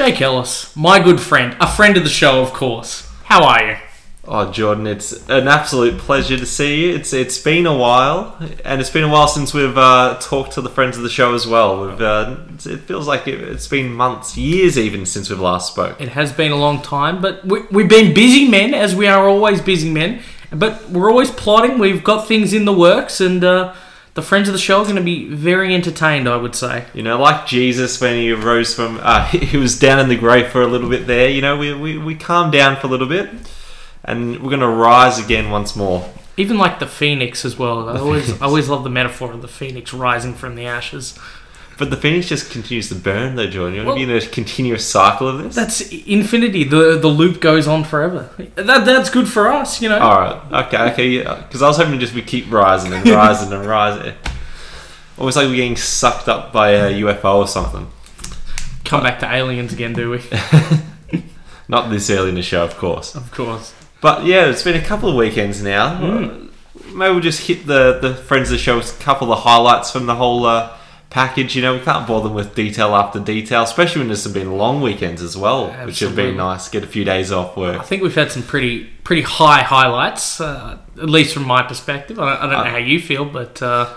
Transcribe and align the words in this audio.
Jake 0.00 0.22
Ellis, 0.22 0.74
my 0.74 0.98
good 0.98 1.20
friend, 1.20 1.54
a 1.60 1.70
friend 1.70 1.94
of 1.98 2.04
the 2.04 2.08
show, 2.08 2.40
of 2.40 2.54
course. 2.54 3.06
How 3.24 3.44
are 3.44 3.62
you? 3.62 3.76
Oh, 4.24 4.50
Jordan, 4.50 4.86
it's 4.86 5.28
an 5.28 5.46
absolute 5.46 5.98
pleasure 5.98 6.38
to 6.38 6.46
see 6.46 6.86
you. 6.86 6.94
It's 6.94 7.12
it's 7.12 7.38
been 7.38 7.66
a 7.66 7.76
while, 7.76 8.34
and 8.64 8.80
it's 8.80 8.88
been 8.88 9.04
a 9.04 9.10
while 9.10 9.28
since 9.28 9.52
we've 9.52 9.76
uh, 9.76 10.16
talked 10.18 10.52
to 10.52 10.62
the 10.62 10.70
friends 10.70 10.96
of 10.96 11.02
the 11.02 11.10
show 11.10 11.34
as 11.34 11.46
well. 11.46 11.86
We've 11.86 12.00
uh, 12.00 12.38
it 12.64 12.78
feels 12.78 13.06
like 13.06 13.28
it, 13.28 13.42
it's 13.42 13.68
been 13.68 13.92
months, 13.92 14.38
years 14.38 14.78
even 14.78 15.04
since 15.04 15.28
we've 15.28 15.38
last 15.38 15.74
spoke. 15.74 16.00
It 16.00 16.08
has 16.08 16.32
been 16.32 16.50
a 16.50 16.56
long 16.56 16.80
time, 16.80 17.20
but 17.20 17.44
we, 17.44 17.60
we've 17.70 17.90
been 17.90 18.14
busy 18.14 18.48
men, 18.48 18.72
as 18.72 18.96
we 18.96 19.06
are 19.06 19.28
always 19.28 19.60
busy 19.60 19.90
men. 19.90 20.22
But 20.50 20.88
we're 20.88 21.10
always 21.10 21.30
plotting. 21.30 21.78
We've 21.78 22.02
got 22.02 22.26
things 22.26 22.54
in 22.54 22.64
the 22.64 22.72
works, 22.72 23.20
and 23.20 23.44
uh, 23.44 23.74
the 24.14 24.22
friends 24.22 24.48
of 24.48 24.52
the 24.52 24.58
show 24.58 24.80
are 24.80 24.84
going 24.84 24.96
to 24.96 25.02
be 25.02 25.26
very 25.26 25.74
entertained. 25.74 26.28
I 26.28 26.36
would 26.36 26.54
say. 26.54 26.86
You 26.94 27.02
know, 27.02 27.18
like 27.18 27.46
Jesus 27.46 28.00
when 28.00 28.16
he 28.16 28.32
rose 28.32 28.74
from, 28.74 29.00
uh, 29.02 29.24
he 29.26 29.56
was 29.56 29.78
down 29.78 29.98
in 29.98 30.08
the 30.08 30.16
grave 30.16 30.48
for 30.48 30.62
a 30.62 30.66
little 30.66 30.88
bit 30.88 31.06
there. 31.06 31.28
You 31.28 31.42
know, 31.42 31.56
we 31.56 31.74
we, 31.74 31.98
we 31.98 32.14
calmed 32.14 32.52
down 32.52 32.76
for 32.76 32.86
a 32.86 32.90
little 32.90 33.08
bit, 33.08 33.30
and 34.04 34.40
we're 34.40 34.50
going 34.50 34.60
to 34.60 34.68
rise 34.68 35.18
again 35.18 35.50
once 35.50 35.76
more. 35.76 36.08
Even 36.36 36.56
like 36.56 36.78
the 36.78 36.86
phoenix 36.86 37.44
as 37.44 37.58
well. 37.58 37.88
I 37.88 37.98
always, 38.00 38.40
I 38.40 38.46
always 38.46 38.68
love 38.68 38.84
the 38.84 38.90
metaphor 38.90 39.32
of 39.32 39.42
the 39.42 39.48
phoenix 39.48 39.92
rising 39.92 40.34
from 40.34 40.54
the 40.54 40.64
ashes. 40.64 41.18
But 41.80 41.88
the 41.88 41.96
phoenix 41.96 42.28
just 42.28 42.50
continues 42.52 42.90
to 42.90 42.94
burn, 42.94 43.36
though, 43.36 43.46
Jordan. 43.46 43.74
You 43.74 43.80
want 43.80 43.86
Well- 43.96 43.96
to 43.96 44.06
be 44.06 44.12
in 44.12 44.22
a 44.22 44.26
continuous 44.26 44.86
cycle 44.86 45.26
of 45.28 45.42
this? 45.42 45.54
That's 45.56 45.80
infinity. 45.80 46.62
The 46.64 46.98
the 46.98 47.08
loop 47.08 47.40
goes 47.40 47.66
on 47.66 47.84
forever. 47.84 48.28
That 48.56 48.84
that's 48.84 49.08
good 49.08 49.26
for 49.28 49.48
us, 49.50 49.80
you 49.80 49.88
know. 49.88 49.98
All 49.98 50.20
right. 50.20 50.66
Okay. 50.66 50.90
Okay. 50.92 51.18
Because 51.20 51.62
I 51.62 51.68
was 51.68 51.78
hoping 51.78 51.98
just 51.98 52.12
we 52.14 52.20
keep 52.20 52.52
rising 52.52 52.92
and 52.92 53.08
rising 53.08 53.50
and 53.52 53.64
rising. 53.66 54.12
Almost 55.16 55.38
like 55.38 55.46
we're 55.48 55.56
getting 55.56 55.76
sucked 55.76 56.28
up 56.28 56.52
by 56.52 56.72
a 56.72 56.92
UFO 57.00 57.36
or 57.38 57.48
something. 57.48 57.88
Come 58.84 59.02
back 59.02 59.18
to 59.20 59.32
aliens 59.34 59.72
again, 59.72 59.94
do 59.94 60.10
we? 60.10 60.20
Not 61.68 61.88
this 61.90 62.10
early 62.10 62.28
in 62.30 62.34
the 62.34 62.42
show, 62.42 62.62
of 62.64 62.76
course. 62.76 63.14
of 63.14 63.30
course. 63.30 63.72
But 64.02 64.24
yeah, 64.26 64.46
it's 64.50 64.62
been 64.64 64.76
a 64.76 64.84
couple 64.84 65.08
of 65.08 65.14
weekends 65.16 65.62
now. 65.62 65.96
Hmm. 65.96 66.46
Maybe 66.96 67.12
we'll 67.12 67.20
just 67.20 67.46
hit 67.46 67.66
the, 67.66 67.98
the 68.00 68.14
friends 68.14 68.48
of 68.50 68.52
the 68.52 68.58
show 68.58 68.76
with 68.76 68.98
a 68.98 69.02
couple 69.02 69.32
of 69.32 69.38
highlights 69.40 69.90
from 69.90 70.06
the 70.06 70.14
whole 70.16 70.44
uh, 70.46 70.76
package. 71.10 71.56
You 71.56 71.62
know, 71.62 71.74
we 71.74 71.80
can't 71.80 72.06
bore 72.06 72.20
them 72.22 72.34
with 72.34 72.54
detail 72.54 72.94
after 72.94 73.20
detail, 73.20 73.62
especially 73.64 74.00
when 74.00 74.08
there's 74.08 74.26
been 74.26 74.52
long 74.56 74.80
weekends 74.80 75.20
as 75.22 75.36
well, 75.36 75.66
which 75.66 75.74
have 75.76 75.88
Absolutely. 75.88 76.24
been 76.26 76.36
nice. 76.36 76.68
Get 76.68 76.84
a 76.84 76.86
few 76.86 77.04
days 77.04 77.30
off 77.32 77.56
work. 77.56 77.80
I 77.80 77.84
think 77.84 78.02
we've 78.02 78.14
had 78.14 78.30
some 78.32 78.42
pretty 78.42 78.84
pretty 79.04 79.22
high 79.22 79.62
highlights, 79.62 80.40
uh, 80.40 80.78
at 80.96 81.10
least 81.10 81.34
from 81.34 81.44
my 81.46 81.62
perspective. 81.62 82.18
I 82.18 82.26
don't, 82.34 82.42
I 82.42 82.46
don't 82.50 82.60
Uh, 82.60 82.64
know 82.64 82.70
how 82.70 82.76
you 82.78 83.00
feel, 83.00 83.24
but 83.24 83.60
uh, 83.62 83.88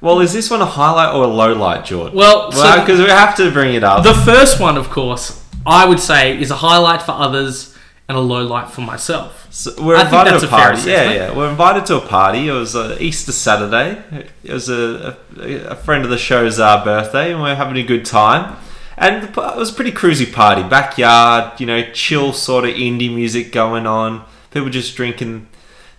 Well, 0.00 0.20
is 0.20 0.32
this 0.32 0.50
one 0.50 0.60
a 0.62 0.66
highlight 0.66 1.14
or 1.14 1.24
a 1.24 1.28
low 1.28 1.52
light, 1.54 1.84
George? 1.84 2.12
well, 2.12 2.52
so 2.52 2.60
Well, 2.62 2.80
because 2.80 3.00
we 3.00 3.06
have 3.06 3.34
to 3.36 3.50
bring 3.50 3.74
it 3.74 3.82
up. 3.82 4.04
the 4.04 4.14
first 4.14 4.60
one, 4.60 4.76
of 4.76 4.88
course, 4.90 5.42
I 5.64 5.84
would 5.86 5.98
say 6.00 6.38
is 6.40 6.50
a 6.50 6.56
highlight 6.56 7.02
for 7.02 7.12
others 7.12 7.74
and 8.08 8.16
a 8.16 8.20
low 8.20 8.46
light 8.46 8.70
for 8.70 8.82
myself. 8.82 9.48
So 9.50 9.72
we're 9.82 9.96
I 9.96 10.04
invited 10.04 10.38
to 10.40 10.46
a 10.46 10.48
party. 10.48 10.90
Yeah, 10.90 11.12
yeah. 11.12 11.36
We're 11.36 11.50
invited 11.50 11.86
to 11.86 11.96
a 11.96 12.06
party. 12.06 12.48
It 12.48 12.52
was 12.52 12.76
uh, 12.76 12.96
Easter 13.00 13.32
Saturday. 13.32 14.02
It 14.44 14.52
was 14.52 14.68
a, 14.68 15.16
a, 15.38 15.54
a 15.70 15.74
friend 15.74 16.04
of 16.04 16.10
the 16.10 16.18
show's 16.18 16.60
uh, 16.60 16.84
birthday, 16.84 17.32
and 17.32 17.42
we 17.42 17.50
are 17.50 17.56
having 17.56 17.76
a 17.76 17.82
good 17.82 18.04
time. 18.04 18.56
And 18.96 19.24
it 19.24 19.36
was 19.36 19.70
a 19.70 19.74
pretty 19.74 19.92
cruisy 19.92 20.32
party. 20.32 20.62
Backyard, 20.62 21.60
you 21.60 21.66
know, 21.66 21.82
chill 21.92 22.32
sort 22.32 22.64
of 22.64 22.74
indie 22.74 23.12
music 23.14 23.52
going 23.52 23.86
on. 23.86 24.24
People 24.52 24.70
just 24.70 24.96
drinking 24.96 25.48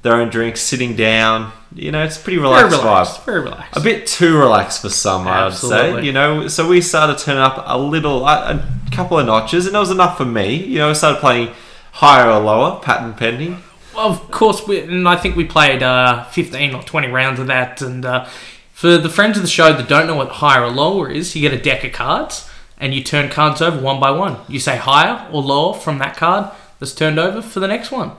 their 0.01 0.13
own 0.13 0.29
drinks, 0.29 0.61
sitting 0.61 0.95
down. 0.95 1.51
You 1.75 1.91
know, 1.91 2.03
it's 2.03 2.17
a 2.17 2.21
pretty 2.21 2.37
Very 2.37 2.49
relaxed, 2.49 2.79
relaxed. 2.81 3.19
vibe. 3.21 3.25
Very 3.25 3.41
relaxed. 3.41 3.77
A 3.77 3.81
bit 3.81 4.07
too 4.07 4.37
relaxed 4.37 4.81
for 4.81 4.89
some, 4.89 5.27
I 5.27 5.43
would 5.45 5.53
say. 5.53 6.03
You 6.03 6.13
know, 6.13 6.47
so 6.47 6.67
we 6.67 6.81
started 6.81 7.17
turning 7.19 7.41
up 7.41 7.61
a 7.67 7.77
little, 7.77 8.25
a, 8.25 8.55
a 8.55 8.91
couple 8.91 9.19
of 9.19 9.25
notches, 9.25 9.65
and 9.65 9.75
that 9.75 9.79
was 9.79 9.91
enough 9.91 10.17
for 10.17 10.25
me. 10.25 10.55
You 10.55 10.79
know, 10.79 10.89
I 10.89 10.93
started 10.93 11.19
playing 11.19 11.53
higher 11.97 12.29
or 12.29 12.39
lower, 12.39 12.79
pattern 12.79 13.13
pending. 13.15 13.57
Well, 13.95 14.09
of 14.09 14.29
course, 14.29 14.67
we, 14.67 14.81
and 14.81 15.09
I 15.09 15.15
think 15.15 15.35
we 15.35 15.45
played 15.45 15.81
uh, 15.81 16.25
15 16.25 16.75
or 16.75 16.83
20 16.83 17.07
rounds 17.07 17.39
of 17.39 17.47
that. 17.47 17.81
And 17.81 18.05
uh, 18.05 18.25
for 18.71 18.99
the 18.99 19.09
friends 19.09 19.37
of 19.37 19.41
the 19.41 19.49
show 19.49 19.73
that 19.73 19.89
don't 19.89 20.05
know 20.05 20.15
what 20.15 20.29
higher 20.29 20.63
or 20.63 20.69
lower 20.69 21.09
is, 21.09 21.35
you 21.35 21.41
get 21.41 21.59
a 21.59 21.61
deck 21.61 21.83
of 21.83 21.93
cards 21.93 22.47
and 22.77 22.93
you 22.93 23.03
turn 23.03 23.29
cards 23.29 23.63
over 23.63 23.81
one 23.81 23.99
by 23.99 24.11
one. 24.11 24.37
You 24.47 24.59
say 24.59 24.77
higher 24.77 25.27
or 25.31 25.41
lower 25.41 25.73
from 25.73 25.97
that 25.97 26.15
card 26.15 26.51
that's 26.77 26.93
turned 26.93 27.17
over 27.17 27.41
for 27.41 27.59
the 27.59 27.67
next 27.67 27.89
one. 27.89 28.11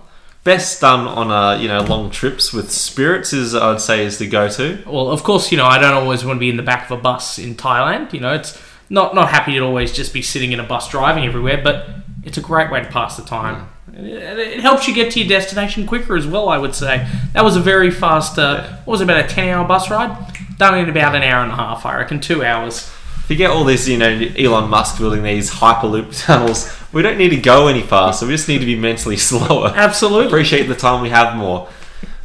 best 0.43 0.81
done 0.81 1.06
on 1.06 1.31
uh, 1.31 1.61
you 1.61 1.69
know 1.69 1.83
long 1.83 2.11
trips 2.11 2.53
with 2.53 2.72
spirits 2.72 3.33
is 3.33 3.55
I'd 3.55 3.81
say 3.81 4.05
is 4.05 4.19
the 4.19 4.27
go 4.27 4.49
to. 4.49 4.83
Well, 4.87 5.09
of 5.11 5.22
course, 5.22 5.53
you 5.53 5.56
know, 5.56 5.67
I 5.67 5.78
don't 5.78 5.94
always 5.94 6.25
want 6.25 6.38
to 6.38 6.41
be 6.41 6.50
in 6.50 6.56
the 6.56 6.65
back 6.65 6.91
of 6.91 6.99
a 6.99 7.00
bus 7.00 7.38
in 7.38 7.55
Thailand. 7.55 8.12
You 8.12 8.19
know, 8.19 8.34
it's 8.34 8.61
not, 8.91 9.15
not 9.15 9.28
happy 9.28 9.53
to 9.53 9.61
always 9.61 9.93
just 9.93 10.12
be 10.12 10.22
sitting 10.22 10.50
in 10.50 10.59
a 10.59 10.65
bus 10.65 10.91
driving 10.91 11.25
everywhere, 11.25 11.61
but 11.62 11.88
it's 12.28 12.37
a 12.37 12.43
great 12.43 12.71
way 12.71 12.81
to 12.81 12.87
pass 12.89 13.16
the 13.16 13.25
time. 13.25 13.69
It 13.94 14.39
it 14.39 14.61
helps 14.61 14.87
you 14.87 14.94
get 14.94 15.11
to 15.12 15.21
your 15.21 15.28
destination 15.28 15.87
quicker 15.87 16.15
as 16.15 16.27
well, 16.27 16.49
I 16.50 16.59
would 16.59 16.75
say. 16.75 17.09
That 17.33 17.43
was 17.43 17.56
a 17.56 17.61
very 17.61 17.91
fast, 17.91 18.39
uh, 18.39 18.69
what 18.84 18.93
was 18.93 19.00
it, 19.00 19.05
about 19.05 19.25
a 19.25 19.27
10 19.27 19.49
hour 19.49 19.66
bus 19.66 19.91
ride? 19.91 20.15
Done 20.59 20.78
in 20.78 20.88
about 20.88 21.15
an 21.15 21.22
hour 21.22 21.43
and 21.43 21.50
a 21.50 21.56
half, 21.56 21.87
I 21.87 21.97
reckon, 21.97 22.21
two 22.21 22.44
hours. 22.44 22.88
Forget 23.27 23.50
all 23.50 23.65
this, 23.65 23.88
you 23.88 23.97
know, 23.97 24.09
Elon 24.38 24.69
Musk 24.69 24.99
building 24.99 25.22
these 25.22 25.50
hyperloop 25.50 26.22
tunnels. 26.25 26.71
We 26.93 27.03
don't 27.03 27.19
need 27.19 27.31
to 27.31 27.37
go 27.37 27.69
any 27.69 27.83
faster. 27.83 28.27
We 28.27 28.33
just 28.33 28.49
need 28.49 28.59
to 28.59 28.67
be 28.67 28.77
mentally 28.77 29.17
slower. 29.31 29.72
Absolutely. 29.75 30.27
Appreciate 30.27 30.65
the 30.65 30.75
time 30.75 31.03
we 31.03 31.09
have 31.11 31.37
more. 31.37 31.69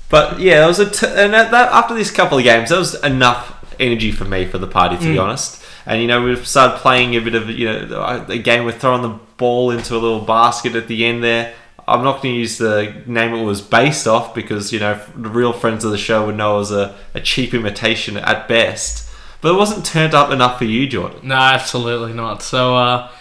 But 0.10 0.40
yeah, 0.40 0.60
that 0.60 0.68
was 0.68 0.80
a 0.80 0.90
t- 0.90 1.08
and 1.08 1.34
that, 1.34 1.52
that, 1.52 1.72
after 1.72 1.96
these 1.96 2.12
couple 2.12 2.38
of 2.38 2.44
games, 2.44 2.70
that 2.70 2.78
was 2.78 3.02
enough 3.04 3.76
energy 3.80 4.12
for 4.12 4.26
me 4.26 4.46
for 4.46 4.58
the 4.58 4.68
party, 4.68 4.98
to 4.98 5.12
be 5.12 5.18
honest. 5.18 5.64
And 5.86 6.02
you 6.02 6.08
know, 6.08 6.24
we've 6.24 6.48
started 6.48 6.78
playing 6.80 7.16
a 7.16 7.20
bit 7.20 7.36
of 7.36 7.50
you 7.50 7.66
know 7.66 8.26
a 8.28 8.38
game 8.38 8.66
with 8.66 8.80
throwing 8.80 9.02
the 9.02 9.20
ball 9.38 9.72
into 9.72 9.96
a 9.96 10.00
little 10.00 10.22
basket 10.22 10.76
at 10.76 10.88
the 10.88 11.06
end 11.06 11.24
there. 11.24 11.54
I'm 11.88 12.04
not 12.04 12.22
going 12.22 12.36
to 12.36 12.40
use 12.40 12.58
the 12.58 13.04
name 13.06 13.34
it 13.34 13.44
was 13.44 13.62
based 13.62 14.08
off 14.08 14.34
because 14.34 14.72
you 14.72 14.80
know 14.80 15.00
the 15.16 15.30
real 15.30 15.52
friends 15.52 15.84
of 15.84 15.92
the 15.92 15.98
show 15.98 16.26
would 16.26 16.38
know 16.38 16.56
it 16.56 16.60
was 16.60 16.72
a, 16.72 16.96
a 17.14 17.20
cheap 17.20 17.54
imitation 17.54 18.18
at 18.18 18.48
best. 18.48 19.10
But 19.42 19.54
it 19.54 19.58
wasn't 19.58 19.86
turned 19.86 20.14
up 20.14 20.32
enough 20.32 20.58
for 20.58 20.64
you, 20.64 20.88
Jordan. 20.88 21.28
No, 21.28 21.36
absolutely 21.36 22.14
not. 22.14 22.42
So, 22.42 22.78
uh, 22.78 23.12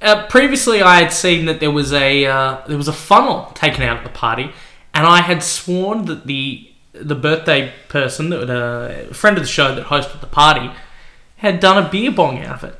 uh, 0.00 0.26
previously 0.28 0.80
I 0.80 1.02
had 1.02 1.12
seen 1.12 1.44
that 1.44 1.60
there 1.60 1.70
was 1.70 1.92
a 1.92 2.24
uh, 2.24 2.62
there 2.66 2.78
was 2.78 2.88
a 2.88 2.94
funnel 2.94 3.52
taken 3.54 3.82
out 3.82 3.98
at 3.98 4.04
the 4.04 4.10
party, 4.10 4.52
and 4.94 5.06
I 5.06 5.20
had 5.20 5.42
sworn 5.42 6.06
that 6.06 6.26
the 6.26 6.70
the 6.94 7.14
birthday 7.14 7.72
person, 7.88 8.30
that 8.30 8.48
uh, 8.48 9.10
a 9.10 9.14
friend 9.14 9.36
of 9.36 9.42
the 9.42 9.48
show 9.48 9.74
that 9.74 9.86
hosted 9.86 10.20
the 10.20 10.26
party, 10.26 10.70
had 11.36 11.60
done 11.60 11.82
a 11.82 11.88
beer 11.88 12.10
bong 12.10 12.38
out 12.42 12.62
of 12.62 12.64
it. 12.64 12.78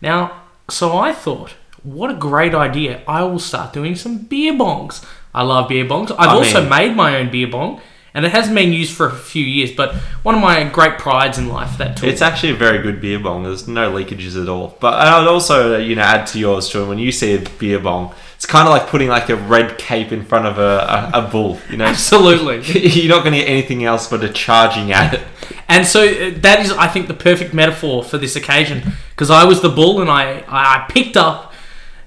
Now, 0.00 0.42
so 0.70 0.96
I 0.96 1.12
thought, 1.12 1.54
what 1.82 2.10
a 2.10 2.14
great 2.14 2.54
idea! 2.54 3.02
I 3.06 3.22
will 3.24 3.38
start 3.38 3.72
doing 3.72 3.94
some 3.96 4.18
beer 4.18 4.52
bongs. 4.52 5.04
I 5.34 5.42
love 5.42 5.68
beer 5.68 5.84
bongs. 5.84 6.10
I've 6.12 6.28
I 6.30 6.34
also 6.34 6.60
mean- 6.60 6.70
made 6.70 6.96
my 6.96 7.16
own 7.16 7.30
beer 7.30 7.46
bong. 7.48 7.80
And 8.14 8.24
it 8.24 8.32
hasn't 8.32 8.56
been 8.56 8.72
used 8.72 8.96
for 8.96 9.06
a 9.06 9.14
few 9.14 9.44
years, 9.44 9.70
but 9.70 9.94
one 10.24 10.34
of 10.34 10.40
my 10.40 10.64
great 10.64 10.98
prides 10.98 11.38
in 11.38 11.48
life 11.48 11.76
that 11.78 11.98
tool. 11.98 12.08
It's 12.08 12.22
actually 12.22 12.50
a 12.50 12.56
very 12.56 12.82
good 12.82 13.00
beer 13.00 13.18
bong. 13.20 13.44
There's 13.44 13.68
no 13.68 13.92
leakages 13.92 14.40
at 14.40 14.48
all. 14.48 14.76
But 14.80 14.94
I 14.94 15.18
would 15.18 15.28
also, 15.28 15.78
you 15.78 15.94
know, 15.94 16.02
add 16.02 16.26
to 16.28 16.38
yours, 16.38 16.68
Jordan. 16.68 16.88
When 16.88 16.98
you 16.98 17.12
see 17.12 17.34
a 17.34 17.40
beer 17.60 17.78
bong, 17.78 18.12
it's 18.38 18.46
kind 18.46 18.68
of 18.68 18.72
like 18.72 18.86
putting 18.86 19.08
like 19.08 19.28
a 19.30 19.34
red 19.34 19.78
cape 19.78 20.12
in 20.12 20.24
front 20.24 20.46
of 20.46 20.58
a, 20.58 21.10
a, 21.12 21.24
a 21.26 21.28
bull. 21.28 21.58
You 21.68 21.76
know, 21.76 21.86
Absolutely. 21.86 22.60
you're 22.88 23.08
not 23.08 23.24
going 23.24 23.32
to 23.32 23.40
get 23.40 23.48
anything 23.48 23.82
else 23.82 24.06
but 24.06 24.22
a 24.22 24.28
charging 24.28 24.92
at 24.92 25.14
it. 25.14 25.22
And 25.66 25.84
so 25.84 26.02
uh, 26.02 26.30
that 26.36 26.60
is, 26.60 26.70
I 26.70 26.86
think, 26.86 27.08
the 27.08 27.14
perfect 27.14 27.52
metaphor 27.52 28.04
for 28.04 28.16
this 28.16 28.36
occasion 28.36 28.92
because 29.10 29.28
I 29.28 29.42
was 29.42 29.60
the 29.60 29.68
bull 29.68 30.00
and 30.00 30.08
I, 30.08 30.44
I 30.46 30.86
picked 30.88 31.16
up 31.16 31.52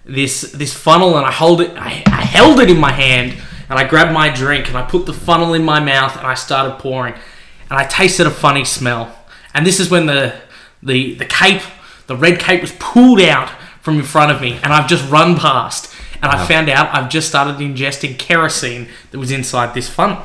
this 0.06 0.54
this 0.54 0.74
funnel 0.74 1.18
and 1.18 1.26
I 1.26 1.32
hold 1.34 1.60
it, 1.60 1.72
I, 1.76 2.02
I 2.08 2.22
held 2.22 2.62
it 2.62 2.70
in 2.70 2.80
my 2.80 2.94
hand 2.94 3.34
and 3.70 3.78
I 3.78 3.86
grabbed 3.86 4.14
my 4.14 4.30
drink 4.30 4.70
and 4.70 4.78
I 4.78 4.84
put 4.84 5.06
the 5.06 5.14
funnel 5.14 5.54
in 5.54 5.66
my 5.66 5.82
mouth 5.82 6.16
and 6.16 6.26
I 6.26 6.36
started 6.36 6.80
pouring 6.80 7.14
and 7.14 7.78
I 7.78 7.84
tasted 7.84 8.26
a 8.26 8.32
funny 8.32 8.64
smell. 8.64 9.14
And 9.54 9.66
this 9.68 9.82
is 9.82 9.90
when 9.90 10.06
the 10.06 10.34
the 10.82 11.16
the 11.16 11.26
cape, 11.26 11.62
the 12.08 12.16
red 12.16 12.40
cape, 12.40 12.62
was 12.62 12.72
pulled 12.80 13.20
out 13.20 13.50
from 13.82 13.98
in 13.98 14.04
front 14.04 14.32
of 14.32 14.40
me 14.40 14.54
and 14.64 14.72
I've 14.72 14.88
just 14.88 15.10
run 15.12 15.36
past 15.36 15.91
and 16.22 16.32
I 16.32 16.46
found 16.46 16.70
out 16.70 16.94
I've 16.94 17.10
just 17.10 17.28
started 17.28 17.58
ingesting 17.58 18.18
kerosene 18.18 18.88
that 19.12 19.20
was 19.20 19.32
inside 19.32 19.74
this 19.74 19.90
funnel. 19.90 20.24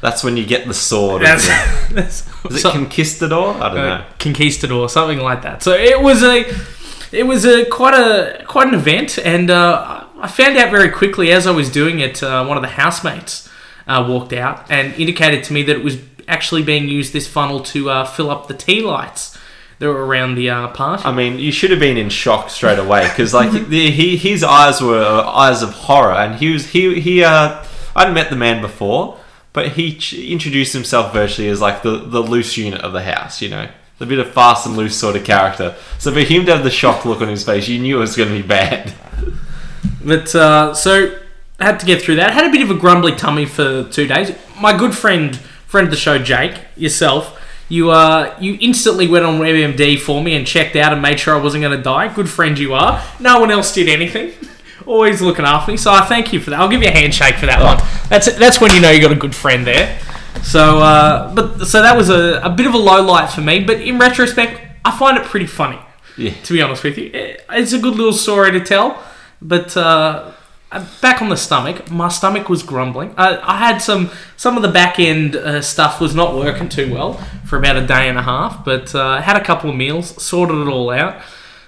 That's 0.00 0.22
when 0.22 0.36
you 0.36 0.44
get 0.44 0.66
the 0.66 0.74
sword. 0.74 1.22
That's, 1.22 1.46
it, 1.46 1.94
that's 1.94 2.28
is 2.44 2.56
it 2.56 2.60
so- 2.60 2.72
conquistador? 2.72 3.54
I 3.54 3.68
don't 3.68 3.78
uh, 3.78 3.98
know. 3.98 4.04
conquistador, 4.18 4.88
something 4.88 5.18
like 5.18 5.42
that. 5.42 5.62
So 5.62 5.72
it 5.72 6.00
was 6.00 6.22
a, 6.22 6.44
it 7.10 7.24
was 7.26 7.44
a 7.46 7.64
quite 7.64 7.94
a 7.94 8.44
quite 8.44 8.68
an 8.68 8.74
event, 8.74 9.18
and 9.18 9.50
uh, 9.50 10.04
I 10.18 10.28
found 10.28 10.56
out 10.56 10.70
very 10.70 10.90
quickly 10.90 11.32
as 11.32 11.46
I 11.46 11.52
was 11.52 11.70
doing 11.70 12.00
it. 12.00 12.22
Uh, 12.22 12.44
one 12.44 12.56
of 12.56 12.62
the 12.62 12.68
housemates 12.68 13.48
uh, 13.86 14.04
walked 14.06 14.32
out 14.32 14.70
and 14.70 14.92
indicated 14.94 15.44
to 15.44 15.52
me 15.52 15.62
that 15.62 15.76
it 15.76 15.84
was 15.84 15.98
actually 16.28 16.62
being 16.62 16.88
used 16.88 17.12
this 17.12 17.26
funnel 17.26 17.60
to 17.60 17.90
uh, 17.90 18.04
fill 18.04 18.30
up 18.30 18.48
the 18.48 18.54
tea 18.54 18.80
lights 18.82 19.38
that 19.78 19.86
were 19.86 20.06
around 20.06 20.34
the 20.34 20.50
uh, 20.50 20.68
party. 20.68 21.04
I 21.04 21.12
mean, 21.12 21.38
you 21.38 21.52
should 21.52 21.70
have 21.70 21.80
been 21.80 21.96
in 21.96 22.08
shock 22.08 22.50
straight 22.50 22.78
away 22.78 23.08
because, 23.08 23.34
like, 23.34 23.50
the, 23.68 23.90
he 23.90 24.16
his 24.16 24.42
eyes 24.42 24.80
were 24.80 25.02
uh, 25.02 25.28
eyes 25.30 25.62
of 25.62 25.70
horror, 25.70 26.12
and 26.12 26.36
he 26.36 26.52
was 26.52 26.70
he 26.70 27.00
he. 27.00 27.24
Uh, 27.24 27.64
I 27.96 28.00
hadn't 28.00 28.14
met 28.14 28.30
the 28.30 28.36
man 28.36 28.60
before, 28.60 29.18
but 29.52 29.72
he 29.72 29.96
ch- 29.96 30.14
introduced 30.14 30.72
himself 30.72 31.12
virtually 31.12 31.48
as 31.48 31.60
like 31.60 31.82
the 31.82 31.98
the 31.98 32.20
loose 32.20 32.56
unit 32.56 32.80
of 32.80 32.92
the 32.92 33.02
house. 33.02 33.40
You 33.42 33.50
know, 33.50 33.68
a 34.00 34.06
bit 34.06 34.18
of 34.18 34.32
fast 34.32 34.66
and 34.66 34.76
loose 34.76 34.96
sort 34.96 35.16
of 35.16 35.24
character. 35.24 35.74
So 35.98 36.12
for 36.12 36.20
him 36.20 36.46
to 36.46 36.54
have 36.54 36.64
the 36.64 36.70
shock 36.70 37.04
look 37.04 37.20
on 37.20 37.28
his 37.28 37.44
face, 37.44 37.68
you 37.68 37.78
knew 37.78 37.98
it 37.98 38.00
was 38.00 38.16
going 38.16 38.28
to 38.28 38.42
be 38.42 38.46
bad. 38.46 38.94
But 40.06 40.34
uh, 40.34 40.74
so 40.74 41.18
I 41.58 41.64
had 41.64 41.80
to 41.80 41.86
get 41.86 42.02
through 42.02 42.16
that. 42.16 42.34
Had 42.34 42.46
a 42.46 42.50
bit 42.52 42.60
of 42.60 42.70
a 42.70 42.74
grumbly 42.74 43.14
tummy 43.14 43.46
for 43.46 43.84
two 43.84 44.06
days. 44.06 44.36
My 44.60 44.76
good 44.76 44.94
friend, 44.94 45.34
friend 45.66 45.86
of 45.86 45.90
the 45.90 45.96
show, 45.96 46.18
Jake, 46.18 46.60
yourself, 46.76 47.40
you 47.68 47.90
uh, 47.90 48.36
you 48.40 48.58
instantly 48.60 49.08
went 49.08 49.24
on 49.24 49.40
WebMD 49.40 49.98
for 49.98 50.22
me 50.22 50.34
and 50.34 50.46
checked 50.46 50.76
out 50.76 50.92
and 50.92 51.00
made 51.00 51.18
sure 51.18 51.34
I 51.34 51.42
wasn't 51.42 51.62
going 51.62 51.76
to 51.76 51.82
die. 51.82 52.12
Good 52.12 52.28
friend 52.28 52.58
you 52.58 52.74
are. 52.74 53.02
No 53.20 53.40
one 53.40 53.50
else 53.50 53.72
did 53.72 53.88
anything. 53.88 54.32
Always 54.86 55.22
looking 55.22 55.44
after 55.46 55.72
me. 55.72 55.78
So 55.78 55.90
I 55.90 56.02
thank 56.02 56.32
you 56.32 56.40
for 56.40 56.50
that. 56.50 56.60
I'll 56.60 56.68
give 56.68 56.82
you 56.82 56.88
a 56.88 56.92
handshake 56.92 57.36
for 57.36 57.46
that 57.46 57.62
one. 57.62 57.78
That's 58.08 58.34
that's 58.36 58.60
when 58.60 58.72
you 58.72 58.80
know 58.80 58.90
you 58.90 59.00
got 59.00 59.12
a 59.12 59.16
good 59.16 59.34
friend 59.34 59.66
there. 59.66 59.98
So, 60.42 60.80
uh, 60.80 61.34
but 61.34 61.64
so 61.64 61.80
that 61.80 61.96
was 61.96 62.10
a, 62.10 62.40
a 62.42 62.50
bit 62.50 62.66
of 62.66 62.74
a 62.74 62.78
low 62.78 63.02
light 63.02 63.30
for 63.30 63.40
me. 63.40 63.64
But 63.64 63.80
in 63.80 63.98
retrospect, 63.98 64.60
I 64.84 64.96
find 64.96 65.16
it 65.16 65.24
pretty 65.24 65.46
funny. 65.46 65.78
Yeah. 66.18 66.32
To 66.44 66.52
be 66.52 66.60
honest 66.60 66.84
with 66.84 66.98
you, 66.98 67.10
it's 67.12 67.72
a 67.72 67.78
good 67.78 67.94
little 67.94 68.12
story 68.12 68.52
to 68.52 68.60
tell. 68.60 69.02
But 69.40 69.76
uh, 69.76 70.32
back 71.00 71.22
on 71.22 71.28
the 71.28 71.36
stomach, 71.36 71.90
my 71.90 72.08
stomach 72.08 72.48
was 72.48 72.62
grumbling. 72.62 73.14
I, 73.16 73.38
I 73.38 73.58
had 73.58 73.78
some 73.78 74.10
some 74.36 74.56
of 74.56 74.62
the 74.62 74.68
back 74.68 74.98
end 74.98 75.36
uh, 75.36 75.60
stuff 75.60 76.00
was 76.00 76.14
not 76.14 76.34
working 76.34 76.68
too 76.68 76.92
well 76.92 77.14
for 77.46 77.58
about 77.58 77.76
a 77.76 77.86
day 77.86 78.08
and 78.08 78.18
a 78.18 78.22
half. 78.22 78.64
But 78.64 78.94
uh, 78.94 79.20
had 79.20 79.36
a 79.36 79.44
couple 79.44 79.70
of 79.70 79.76
meals, 79.76 80.20
sorted 80.22 80.56
it 80.56 80.68
all 80.68 80.90
out. 80.90 81.20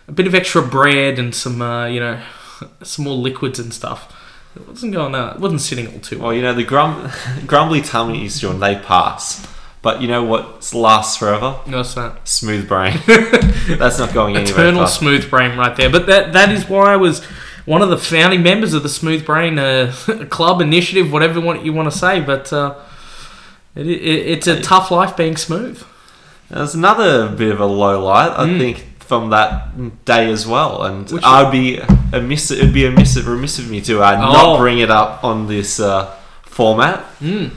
A 0.08 0.12
bit 0.12 0.26
of 0.26 0.34
extra 0.34 0.62
bread 0.62 1.18
and 1.18 1.34
some 1.34 1.62
uh, 1.62 1.86
you 1.86 2.00
know 2.00 2.20
some 2.82 3.04
more 3.04 3.16
liquids 3.16 3.58
and 3.58 3.72
stuff. 3.72 4.12
It 4.56 4.66
wasn't 4.66 4.94
going. 4.94 5.14
Uh, 5.14 5.34
it 5.36 5.40
wasn't 5.40 5.60
sitting 5.60 5.86
all 5.88 6.00
too 6.00 6.18
well. 6.18 6.28
Well, 6.28 6.36
you 6.36 6.42
know 6.42 6.54
the 6.54 6.64
grum- 6.64 7.10
grumbly 7.46 7.82
tummies, 7.82 8.40
John. 8.40 8.58
They 8.58 8.76
pass, 8.76 9.46
but 9.82 10.00
you 10.00 10.08
know 10.08 10.24
what 10.24 10.72
lasts 10.72 11.16
forever? 11.16 11.52
What's 11.66 11.94
that? 11.94 12.26
Smooth 12.26 12.66
brain. 12.66 12.98
That's 13.06 13.98
not 13.98 14.14
going 14.14 14.36
anywhere. 14.36 14.60
Eternal 14.68 14.86
smooth 14.86 15.28
brain 15.28 15.58
right 15.58 15.76
there. 15.76 15.90
But 15.90 16.06
that 16.06 16.32
that 16.32 16.50
is 16.50 16.68
why 16.68 16.92
I 16.92 16.96
was 16.96 17.22
one 17.66 17.82
of 17.82 17.90
the 17.90 17.98
founding 17.98 18.42
members 18.42 18.72
of 18.74 18.82
the 18.82 18.88
Smooth 18.88 19.26
Brain 19.26 19.58
uh, 19.58 19.92
Club 20.30 20.60
initiative, 20.62 21.12
whatever 21.12 21.38
you 21.56 21.72
want, 21.72 21.90
to 21.92 21.96
say. 21.96 22.20
But 22.20 22.52
uh, 22.52 22.74
it, 23.74 23.86
it, 23.86 24.26
it's 24.28 24.46
a 24.46 24.60
tough 24.62 24.90
life 24.90 25.16
being 25.16 25.36
smooth. 25.36 25.82
There's 26.48 26.74
another 26.74 27.28
bit 27.28 27.50
of 27.52 27.60
a 27.60 27.66
low 27.66 28.02
light, 28.04 28.30
I 28.38 28.46
Mm. 28.46 28.58
think, 28.58 28.86
from 29.00 29.30
that 29.30 30.04
day 30.04 30.30
as 30.30 30.46
well, 30.46 30.82
and 30.84 31.10
Which- 31.10 31.22
I'd 31.24 31.50
be 31.52 31.80
amiss. 32.12 32.50
It'd 32.50 32.72
be 32.72 32.86
amiss, 32.86 33.16
remiss 33.18 33.58
of 33.58 33.68
me 33.70 33.80
to 33.82 34.00
uh, 34.02 34.16
Oh. 34.16 34.32
not 34.32 34.58
bring 34.58 34.78
it 34.78 34.90
up 34.90 35.22
on 35.24 35.46
this 35.48 35.78
uh, 35.80 36.12
format. 36.42 37.04
Mm. 37.20 37.50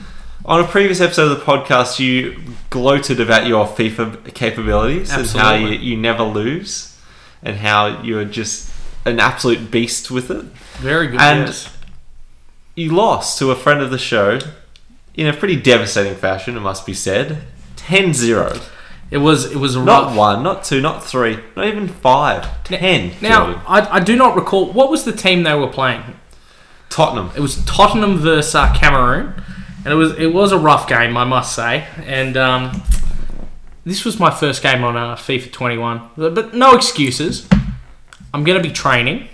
On 0.44 0.58
a 0.60 0.64
previous 0.66 1.00
episode 1.00 1.30
of 1.30 1.38
the 1.38 1.44
podcast, 1.44 1.98
you 1.98 2.36
gloated 2.70 3.20
about 3.20 3.46
your 3.46 3.66
FIFA 3.66 4.32
capabilities 4.34 5.12
and 5.12 5.26
how 5.28 5.54
you, 5.54 5.68
you 5.68 5.96
never 5.96 6.22
lose, 6.24 6.96
and 7.42 7.56
how 7.58 8.02
you're 8.02 8.24
just 8.24 8.69
an 9.04 9.20
absolute 9.20 9.70
beast 9.70 10.10
with 10.10 10.30
it. 10.30 10.44
Very 10.78 11.06
good. 11.08 11.20
And- 11.20 11.46
yes. 11.48 11.76
You 12.76 12.92
lost 12.94 13.38
to 13.40 13.50
a 13.50 13.56
friend 13.56 13.80
of 13.80 13.90
the 13.90 13.98
show 13.98 14.38
in 15.14 15.26
a 15.26 15.32
pretty 15.32 15.56
devastating 15.56 16.14
fashion, 16.14 16.56
it 16.56 16.60
must 16.60 16.86
be 16.86 16.94
said. 16.94 17.42
10 17.76 18.14
0. 18.14 18.58
It 19.10 19.18
was 19.18 19.50
it 19.50 19.56
was 19.56 19.74
a 19.74 19.82
Not 19.84 20.04
rough. 20.08 20.16
one, 20.16 20.42
not 20.44 20.62
two, 20.64 20.80
not 20.80 21.04
three, 21.04 21.40
not 21.56 21.66
even 21.66 21.88
five. 21.88 22.62
Ten. 22.62 23.12
Now 23.20 23.60
I, 23.66 23.96
I 23.96 24.00
do 24.00 24.14
not 24.14 24.36
recall 24.36 24.72
what 24.72 24.88
was 24.88 25.04
the 25.04 25.10
team 25.12 25.42
they 25.42 25.54
were 25.54 25.66
playing. 25.66 26.02
Tottenham. 26.90 27.32
It 27.36 27.40
was 27.40 27.62
Tottenham 27.64 28.18
versus 28.18 28.54
uh, 28.54 28.72
Cameroon, 28.72 29.34
and 29.84 29.92
it 29.92 29.96
was 29.96 30.12
it 30.16 30.32
was 30.32 30.52
a 30.52 30.58
rough 30.58 30.88
game, 30.88 31.16
I 31.16 31.24
must 31.24 31.54
say. 31.56 31.86
And 32.06 32.36
um, 32.36 32.82
this 33.84 34.04
was 34.04 34.20
my 34.20 34.30
first 34.30 34.62
game 34.62 34.84
on 34.84 34.96
uh, 34.96 35.16
FIFA 35.16 35.50
21, 35.52 36.10
but, 36.16 36.34
but 36.36 36.54
no 36.54 36.74
excuses. 36.76 37.48
I'm 38.32 38.44
going 38.44 38.60
to 38.60 38.66
be 38.66 38.72
training. 38.72 39.28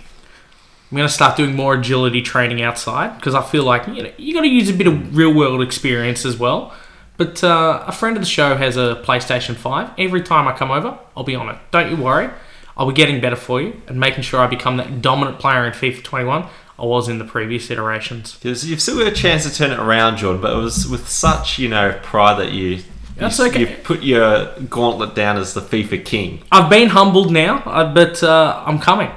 I'm 0.91 0.95
going 0.95 1.07
to 1.07 1.13
start 1.13 1.35
doing 1.35 1.55
more 1.55 1.75
agility 1.75 2.21
training 2.21 2.61
outside 2.61 3.17
because 3.17 3.35
I 3.35 3.41
feel 3.41 3.63
like 3.63 3.87
you 3.87 4.03
know 4.03 4.11
you 4.17 4.33
got 4.33 4.41
to 4.41 4.47
use 4.47 4.69
a 4.69 4.73
bit 4.73 4.87
of 4.87 5.15
real 5.15 5.33
world 5.33 5.61
experience 5.61 6.25
as 6.25 6.37
well. 6.37 6.73
But 7.17 7.43
uh, 7.43 7.83
a 7.87 7.91
friend 7.91 8.15
of 8.15 8.21
the 8.21 8.29
show 8.29 8.55
has 8.55 8.77
a 8.77 9.01
PlayStation 9.03 9.55
5. 9.55 9.91
Every 9.97 10.21
time 10.21 10.47
I 10.47 10.55
come 10.55 10.69
over, 10.69 10.99
I'll 11.15 11.23
be 11.23 11.35
on 11.35 11.49
it. 11.49 11.57
Don't 11.71 11.89
you 11.89 12.01
worry. 12.01 12.29
I'll 12.77 12.87
be 12.87 12.93
getting 12.93 13.19
better 13.19 13.35
for 13.35 13.59
you 13.59 13.81
and 13.87 13.99
making 13.99 14.21
sure 14.21 14.39
I 14.39 14.45
become 14.45 14.77
that 14.77 15.01
dominant 15.01 15.39
player 15.39 15.65
in 15.65 15.73
FIFA 15.73 16.03
21 16.03 16.47
I 16.79 16.85
was 16.85 17.09
in 17.09 17.17
the 17.17 17.25
previous 17.25 17.71
iterations. 17.71 18.35
Because 18.35 18.69
you've 18.69 18.81
still 18.81 18.99
got 18.99 19.07
a 19.07 19.15
chance 19.15 19.49
to 19.49 19.53
turn 19.53 19.71
it 19.71 19.79
around, 19.79 20.17
Jordan, 20.17 20.41
but 20.41 20.53
it 20.53 20.59
was 20.59 20.87
with 20.87 21.09
such, 21.09 21.57
you 21.57 21.69
know, 21.69 21.99
pride 22.03 22.39
that 22.39 22.51
you. 22.51 22.83
That's 23.17 23.39
you, 23.39 23.45
okay. 23.45 23.59
You 23.61 23.77
put 23.83 24.03
your 24.03 24.53
gauntlet 24.69 25.15
down 25.15 25.37
as 25.37 25.53
the 25.53 25.61
FIFA 25.61 26.05
king. 26.05 26.43
I've 26.51 26.69
been 26.69 26.89
humbled 26.89 27.31
now, 27.31 27.57
uh, 27.65 27.93
but 27.93 28.21
uh, 28.23 28.63
I'm 28.65 28.79
coming. 28.79 29.11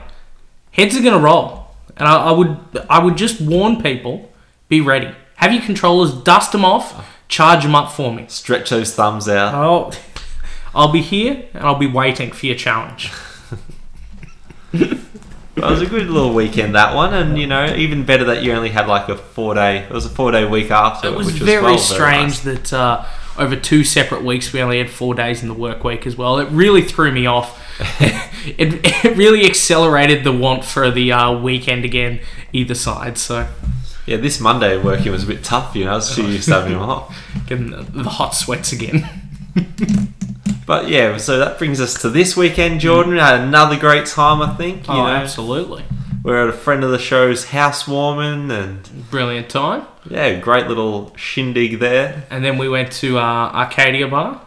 Heads 0.73 0.97
are 0.97 1.03
going 1.03 1.15
to 1.15 1.21
roll, 1.21 1.67
and 1.97 2.09
I, 2.09 2.17
I 2.17 2.33
would 2.33 2.59
I 2.89 3.03
would 3.03 3.17
just 3.17 3.41
warn 3.41 3.83
people: 3.83 4.33
be 4.69 4.81
ready. 4.81 5.15
Have 5.37 5.53
your 5.53 5.63
controllers, 5.63 6.13
dust 6.13 6.53
them 6.53 6.65
off, 6.65 7.07
charge 7.29 7.63
them 7.63 7.75
up 7.75 7.93
for 7.93 8.13
me. 8.15 8.27
Stretch 8.29 8.71
those 8.71 8.95
thumbs 8.95 9.29
out. 9.29 9.55
I'll 9.55 9.93
I'll 10.75 10.93
be 10.93 11.03
here 11.03 11.49
and 11.55 11.65
I'll 11.65 11.79
be 11.79 11.87
waiting 11.87 12.31
for 12.33 12.47
your 12.47 12.57
challenge. 12.57 13.11
It 15.57 15.65
was 15.65 15.83
a 15.83 15.87
good 15.87 16.07
little 16.09 16.33
weekend 16.33 16.75
that 16.75 16.95
one, 16.95 17.13
and 17.13 17.37
you 17.39 17.47
know, 17.47 17.75
even 17.75 18.05
better 18.05 18.25
that 18.25 18.43
you 18.43 18.53
only 18.53 18.71
had 18.71 18.87
like 18.87 19.09
a 19.09 19.17
four 19.17 19.55
day. 19.55 19.79
It 19.79 19.91
was 19.91 20.07
a 20.07 20.09
four 20.09 20.31
day 20.31 20.45
week 20.45 20.71
after. 20.71 21.09
It 21.09 21.15
was 21.15 21.27
which 21.27 21.37
very 21.37 21.63
well, 21.63 21.79
strange 21.79 22.45
nice. 22.45 22.71
that 22.71 22.73
uh, 22.73 23.05
over 23.41 23.57
two 23.57 23.83
separate 23.83 24.23
weeks 24.23 24.53
we 24.53 24.61
only 24.61 24.79
had 24.79 24.91
four 24.91 25.15
days 25.15 25.43
in 25.43 25.49
the 25.49 25.55
work 25.55 25.83
week 25.83 26.07
as 26.07 26.17
well. 26.17 26.39
It 26.39 26.49
really 26.51 26.83
threw 26.83 27.11
me 27.11 27.27
off. 27.27 27.59
it, 28.47 28.81
it 29.05 29.17
really 29.17 29.47
accelerated 29.47 30.23
the 30.23 30.33
want 30.33 30.65
for 30.65 30.91
the 30.91 31.11
uh, 31.11 31.41
weekend 31.41 31.85
again, 31.85 32.21
either 32.53 32.75
side. 32.75 33.17
So 33.17 33.49
Yeah, 34.07 34.19
this 34.19 34.39
Monday 34.39 34.77
working 34.77 35.11
was 35.11 35.25
a 35.25 35.27
bit 35.27 35.43
tough. 35.43 35.75
You 35.75 35.87
know, 35.87 35.93
I 35.93 35.95
was 35.97 36.15
too 36.15 36.31
used 36.31 36.49
to 36.49 36.55
having 36.55 36.75
them 36.75 36.83
off. 36.91 37.17
getting 37.47 37.71
the, 37.71 37.83
the 37.83 38.09
hot 38.11 38.35
sweats 38.35 38.73
again. 38.73 39.09
But 40.71 40.89
yeah, 40.89 41.17
so 41.17 41.41
that 41.41 41.59
brings 41.59 41.81
us 41.81 42.01
to 42.03 42.09
this 42.09 42.37
weekend, 42.37 42.79
Jordan. 42.79 43.15
We 43.15 43.19
had 43.19 43.41
another 43.41 43.77
great 43.77 44.07
time, 44.07 44.41
I 44.41 44.55
think. 44.55 44.87
You 44.87 44.95
oh, 44.95 44.99
know, 44.99 45.09
absolutely. 45.09 45.83
we're 46.23 46.41
at 46.45 46.49
a 46.49 46.57
friend 46.57 46.85
of 46.85 46.93
the 46.93 46.99
show's 47.01 47.47
housewarming, 47.47 48.53
and 48.53 49.11
Brilliant 49.11 49.49
time. 49.49 49.85
Yeah, 50.09 50.39
great 50.39 50.67
little 50.69 51.15
shindig 51.17 51.79
there. 51.79 52.25
And 52.31 52.45
then 52.45 52.59
we 52.59 52.69
went 52.69 52.93
to 52.93 53.19
uh, 53.19 53.23
Arcadia 53.23 54.09
Bar. 54.09 54.41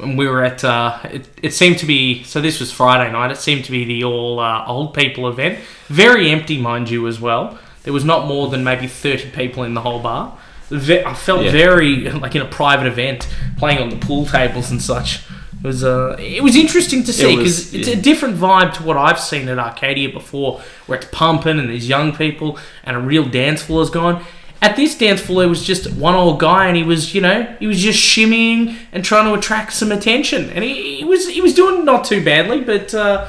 And 0.00 0.18
we 0.18 0.28
were 0.28 0.44
at, 0.44 0.62
uh, 0.62 0.98
it, 1.04 1.26
it 1.42 1.54
seemed 1.54 1.78
to 1.78 1.86
be, 1.86 2.22
so 2.24 2.40
this 2.42 2.60
was 2.60 2.70
Friday 2.70 3.10
night, 3.10 3.30
it 3.30 3.38
seemed 3.38 3.64
to 3.64 3.70
be 3.70 3.84
the 3.86 4.04
all 4.04 4.38
uh, 4.40 4.66
old 4.66 4.92
people 4.92 5.26
event. 5.26 5.58
Very 5.88 6.28
empty, 6.30 6.60
mind 6.60 6.90
you, 6.90 7.06
as 7.06 7.18
well. 7.18 7.58
There 7.84 7.94
was 7.94 8.04
not 8.04 8.26
more 8.26 8.48
than 8.48 8.62
maybe 8.62 8.88
30 8.88 9.30
people 9.30 9.62
in 9.62 9.72
the 9.72 9.80
whole 9.80 10.00
bar. 10.00 10.36
Ve- 10.68 11.02
I 11.04 11.14
felt 11.14 11.44
Yeah. 11.44 11.50
very 11.52 12.10
like 12.10 12.34
in 12.34 12.42
a 12.42 12.46
private 12.48 12.86
event, 12.88 13.26
playing 13.56 13.78
on 13.78 13.88
the 13.88 13.96
pool 13.96 14.26
tables 14.26 14.70
and 14.70 14.82
such. 14.82 15.20
It 15.60 15.62
was 15.66 15.82
uh, 15.84 16.16
it 16.18 16.42
was 16.42 16.56
interesting 16.56 17.02
to 17.04 17.12
see 17.12 17.24
was- 17.36 17.36
because 17.36 17.74
it's 17.74 17.88
yeah. 17.88 17.94
a 17.96 18.00
different 18.02 18.36
vibe 18.36 18.74
to 18.74 18.82
what 18.82 18.96
I've 18.98 19.18
seen 19.20 19.48
at 19.48 19.58
Arcadia 19.58 20.10
before, 20.10 20.60
where 20.86 20.98
it's 20.98 21.08
pumping 21.12 21.58
and 21.60 21.70
there's 21.70 21.88
young 21.88 22.14
people 22.14 22.58
and 22.84 22.96
a 22.96 23.00
real 23.00 23.24
dance 23.24 23.62
floor 23.62 23.82
is 23.82 23.90
going. 23.90 24.22
At 24.62 24.74
this 24.76 24.96
dance 24.96 25.20
floor, 25.20 25.40
there 25.40 25.48
was 25.48 25.64
just 25.64 25.92
one 25.92 26.14
old 26.14 26.40
guy, 26.40 26.66
and 26.66 26.76
he 26.76 26.82
was, 26.82 27.14
you 27.14 27.20
know, 27.20 27.44
he 27.60 27.66
was 27.66 27.78
just 27.78 27.98
shimmying 27.98 28.76
and 28.92 29.04
trying 29.04 29.26
to 29.26 29.38
attract 29.38 29.74
some 29.74 29.92
attention, 29.92 30.50
and 30.50 30.64
he, 30.64 30.98
he 30.98 31.04
was 31.04 31.28
he 31.28 31.40
was 31.40 31.54
doing 31.54 31.84
not 31.84 32.04
too 32.04 32.24
badly, 32.24 32.60
but. 32.60 32.94
Uh, 32.94 33.28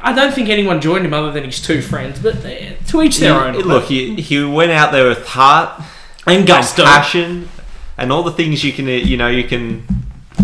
I 0.00 0.12
don't 0.12 0.32
think 0.32 0.48
anyone 0.48 0.80
joined 0.80 1.04
him 1.04 1.12
other 1.12 1.32
than 1.32 1.42
his 1.42 1.60
two 1.60 1.82
friends, 1.82 2.20
but 2.20 2.36
uh, 2.44 2.74
to 2.86 3.02
each 3.02 3.18
their 3.18 3.34
own. 3.34 3.56
Look, 3.56 3.86
he, 3.86 4.14
he 4.20 4.44
went 4.44 4.70
out 4.70 4.92
there 4.92 5.08
with 5.08 5.26
heart 5.26 5.82
and 6.26 6.38
and 6.38 6.46
gusto. 6.46 6.84
passion, 6.84 7.48
and 7.96 8.12
all 8.12 8.22
the 8.22 8.30
things 8.30 8.62
you 8.62 8.72
can, 8.72 8.86
you 8.86 9.16
know, 9.16 9.26
you 9.26 9.42
can, 9.42 9.84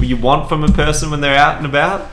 you 0.01 0.17
want 0.17 0.49
from 0.49 0.65
a 0.65 0.69
person 0.69 1.13
when 1.13 1.21
they're 1.21 1.39
out 1.39 1.59
and 1.59 1.67
about, 1.67 2.11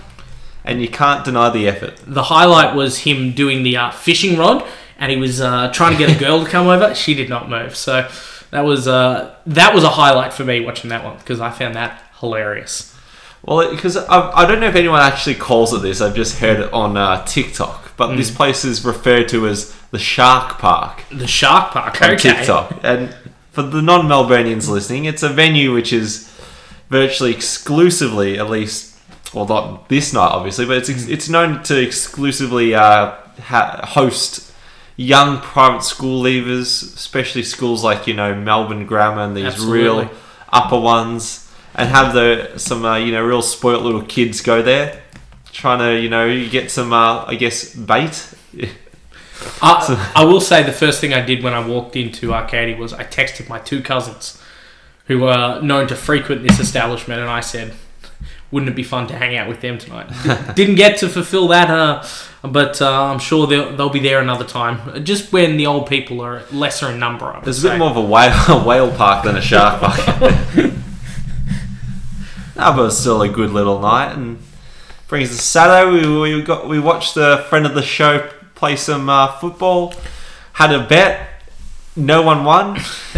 and 0.64 0.80
you 0.80 0.88
can't 0.88 1.26
deny 1.26 1.50
the 1.50 1.68
effort. 1.68 1.98
the 2.06 2.24
highlight 2.24 2.76
was 2.76 3.00
him 3.00 3.32
doing 3.32 3.64
the 3.64 3.76
uh, 3.78 3.90
fishing 3.90 4.38
rod, 4.38 4.64
and 5.02 5.12
he 5.12 5.18
was 5.18 5.42
uh, 5.42 5.70
trying 5.74 5.92
to 5.92 5.98
get 5.98 6.16
a 6.16 6.20
girl 6.20 6.44
to 6.46 6.50
come 6.50 6.68
over. 6.68 6.96
She 6.96 7.14
did 7.14 7.28
not 7.28 7.50
move, 7.50 7.76
so 7.76 8.08
that 8.52 8.62
was 8.62 8.88
uh, 8.88 9.36
that 9.48 9.74
was 9.76 9.84
a 9.84 9.90
highlight 9.90 10.32
for 10.32 10.46
me 10.46 10.62
watching 10.62 10.90
that 10.92 11.04
one 11.04 11.18
because 11.18 11.42
I 11.42 11.50
found 11.50 11.76
that 11.76 12.02
hilarious. 12.20 12.88
Well, 13.44 13.72
because 13.72 13.98
I, 13.98 14.32
I 14.32 14.46
don't 14.46 14.60
know 14.60 14.68
if 14.68 14.76
anyone 14.76 15.02
actually 15.02 15.36
calls 15.36 15.74
it 15.74 15.82
this. 15.82 16.00
I've 16.00 16.16
just 16.16 16.38
heard 16.38 16.60
it 16.60 16.72
on 16.72 16.96
uh, 16.96 17.26
TikTok, 17.26 17.98
but 17.98 18.12
Hmm. 18.12 18.18
this 18.18 18.30
place 18.30 18.64
is 18.64 18.86
referred 18.86 19.28
to 19.30 19.48
as 19.48 19.76
the 19.90 19.98
Shark 20.00 20.60
Park 20.60 21.04
The 21.12 21.26
shark 21.28 21.72
park, 21.72 22.00
on 22.02 22.12
okay. 22.12 22.18
TikTok. 22.36 22.80
And 22.84 23.14
for 23.52 23.64
the 23.64 23.82
non-Melburnians 23.82 24.70
listening, 24.70 25.06
it's 25.06 25.24
a 25.24 25.30
venue 25.30 25.74
which 25.74 25.92
is 25.92 26.30
virtually 26.90 27.32
exclusively, 27.34 28.38
at 28.38 28.48
least, 28.50 28.96
well, 29.34 29.48
not 29.48 29.90
this 29.90 30.14
night, 30.14 30.30
obviously, 30.32 30.66
but 30.68 30.78
it's 30.78 30.90
Hmm. 30.90 31.12
it's 31.12 31.28
known 31.28 31.64
to 31.64 31.82
exclusively 31.82 32.76
uh, 32.76 33.14
ha- 33.44 33.82
host 33.88 34.51
young 35.02 35.40
private 35.40 35.84
school 35.84 36.24
leavers, 36.24 36.96
especially 36.96 37.44
schools 37.44 37.84
like 37.84 38.08
you 38.08 38.14
know 38.14 38.36
Melbourne 38.36 38.86
Grammar 38.86 39.22
and 39.24 39.36
these 39.36 39.46
Absolutely. 39.46 40.06
real 40.06 40.10
upper 40.50 40.80
ones. 40.80 41.48
and 41.74 41.90
have 41.90 42.14
the 42.14 42.58
some 42.58 42.86
uh, 42.86 42.98
you 42.98 43.12
know 43.12 43.24
real 43.24 43.42
spoilt 43.42 43.84
little 43.84 44.04
kids 44.04 44.42
go 44.42 44.62
there, 44.62 45.02
trying 45.52 45.80
to 45.80 46.00
you 46.02 46.10
know 46.10 46.48
get 46.50 46.70
some 46.72 46.94
uh, 46.94 47.26
I 47.26 47.36
guess 47.36 47.74
bait. 47.74 48.34
I, 49.62 50.12
I 50.16 50.26
will 50.26 50.42
say 50.42 50.64
the 50.64 50.72
first 50.74 51.02
thing 51.02 51.14
I 51.14 51.22
did 51.22 51.44
when 51.44 51.54
I 51.54 51.66
walked 51.66 51.96
into 51.96 52.34
Arcadia 52.34 52.78
was 52.78 52.94
I 52.94 53.04
texted 53.04 53.50
my 53.50 53.60
two 53.60 53.82
cousins, 53.82 54.42
who 55.06 55.24
are 55.26 55.62
known 55.62 55.88
to 55.88 55.96
frequent 55.96 56.44
this 56.44 56.60
establishment, 56.60 57.22
and 57.22 57.30
I 57.30 57.40
said, 57.40 57.74
"Wouldn't 58.52 58.70
it 58.70 58.76
be 58.76 58.84
fun 58.84 59.08
to 59.08 59.16
hang 59.16 59.36
out 59.38 59.48
with 59.48 59.62
them 59.62 59.78
tonight?" 59.78 60.10
Didn't 60.56 60.76
get 60.76 60.98
to 61.00 61.08
fulfill 61.10 61.48
that, 61.48 61.70
uh, 61.70 62.04
but 62.44 62.82
uh, 62.82 63.04
I'm 63.06 63.20
sure 63.20 63.46
they'll, 63.46 63.76
they'll 63.76 63.90
be 63.90 64.00
there 64.00 64.20
another 64.20 64.46
time. 64.46 65.04
Just 65.04 65.32
when 65.32 65.58
the 65.58 65.68
old 65.68 65.88
people 65.88 66.22
are 66.22 66.44
lesser 66.52 66.90
in 66.90 67.00
number. 67.00 67.26
I 67.26 67.38
would 67.38 67.46
There's 67.46 67.60
a 67.60 67.62
say. 67.62 67.70
bit 67.70 67.80
more 67.80 67.90
of 67.90 67.98
a 67.98 68.02
whale, 68.02 68.34
a 68.62 68.64
whale 68.64 68.92
park 68.96 69.24
than 69.26 69.38
a 69.38 69.42
shark 69.42 69.80
park. 69.82 70.00
no, 72.56 72.74
but 72.76 72.86
it's 72.88 72.98
still 72.98 73.22
a 73.22 73.30
good 73.30 73.52
little 73.52 73.80
night 73.80 74.14
and 74.14 74.40
brings 75.08 75.30
us 75.32 75.42
Saturday. 75.42 76.08
We, 76.08 76.38
we 76.38 76.42
got 76.42 76.68
we 76.68 76.80
watched 76.80 77.16
the 77.16 77.46
friend 77.50 77.66
of 77.66 77.76
the 77.76 77.84
show 77.84 78.30
play 78.56 78.76
some 78.76 79.10
uh, 79.10 79.40
football. 79.40 79.94
Had 80.54 80.74
a 80.74 80.86
bet. 80.86 81.28
No 81.96 82.22
one 82.22 82.46
won. 82.46 82.80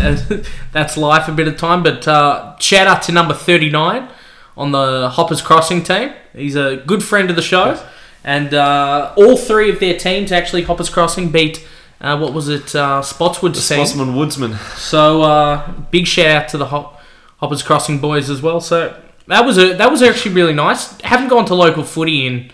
That's 0.72 0.98
life 0.98 1.28
a 1.28 1.32
bit 1.32 1.48
of 1.48 1.58
time. 1.58 1.84
But 1.84 2.08
uh, 2.08 2.58
shout 2.60 2.88
out 2.88 3.04
to 3.04 3.12
number 3.12 3.34
39 3.34 4.10
on 4.58 4.72
the 4.72 5.10
Hoppers 5.10 5.42
Crossing 5.42 5.84
team. 5.84 6.14
He's 6.34 6.56
a 6.56 6.78
good 6.78 7.04
friend 7.04 7.30
of 7.30 7.36
the 7.36 7.42
show. 7.42 7.80
And 8.24 8.54
uh, 8.54 9.14
all 9.18 9.36
three 9.38 9.70
of 9.70 9.80
their 9.80 9.98
teams, 9.98 10.32
actually, 10.32 10.64
Hoppers 10.64 10.90
Crossing 10.90 11.30
beat, 11.30 11.66
uh, 12.00 12.18
what 12.18 12.34
was 12.34 12.48
it, 12.50 12.74
uh, 12.76 13.02
Spotswood 13.02 13.54
team. 13.56 13.80
Osman 13.82 14.16
Woodsman. 14.16 14.56
So 14.78 15.22
uh, 15.24 15.72
big 15.92 16.08
shout 16.08 16.28
out 16.44 16.48
to 16.50 16.58
the 16.58 16.68
Hop- 16.68 17.02
Hoppers 17.38 17.64
Crossing 17.64 18.00
boys 18.00 18.30
as 18.30 18.42
well. 18.42 18.62
So 18.62 18.98
that 19.28 19.46
was 19.46 19.58
a 19.58 19.74
that 19.76 19.92
was 19.92 20.02
actually 20.02 20.36
really 20.36 20.54
nice. 20.54 21.00
Haven't 21.02 21.28
gone 21.30 21.46
to 21.48 21.56
local 21.56 21.84
footy 21.84 22.26
in 22.26 22.52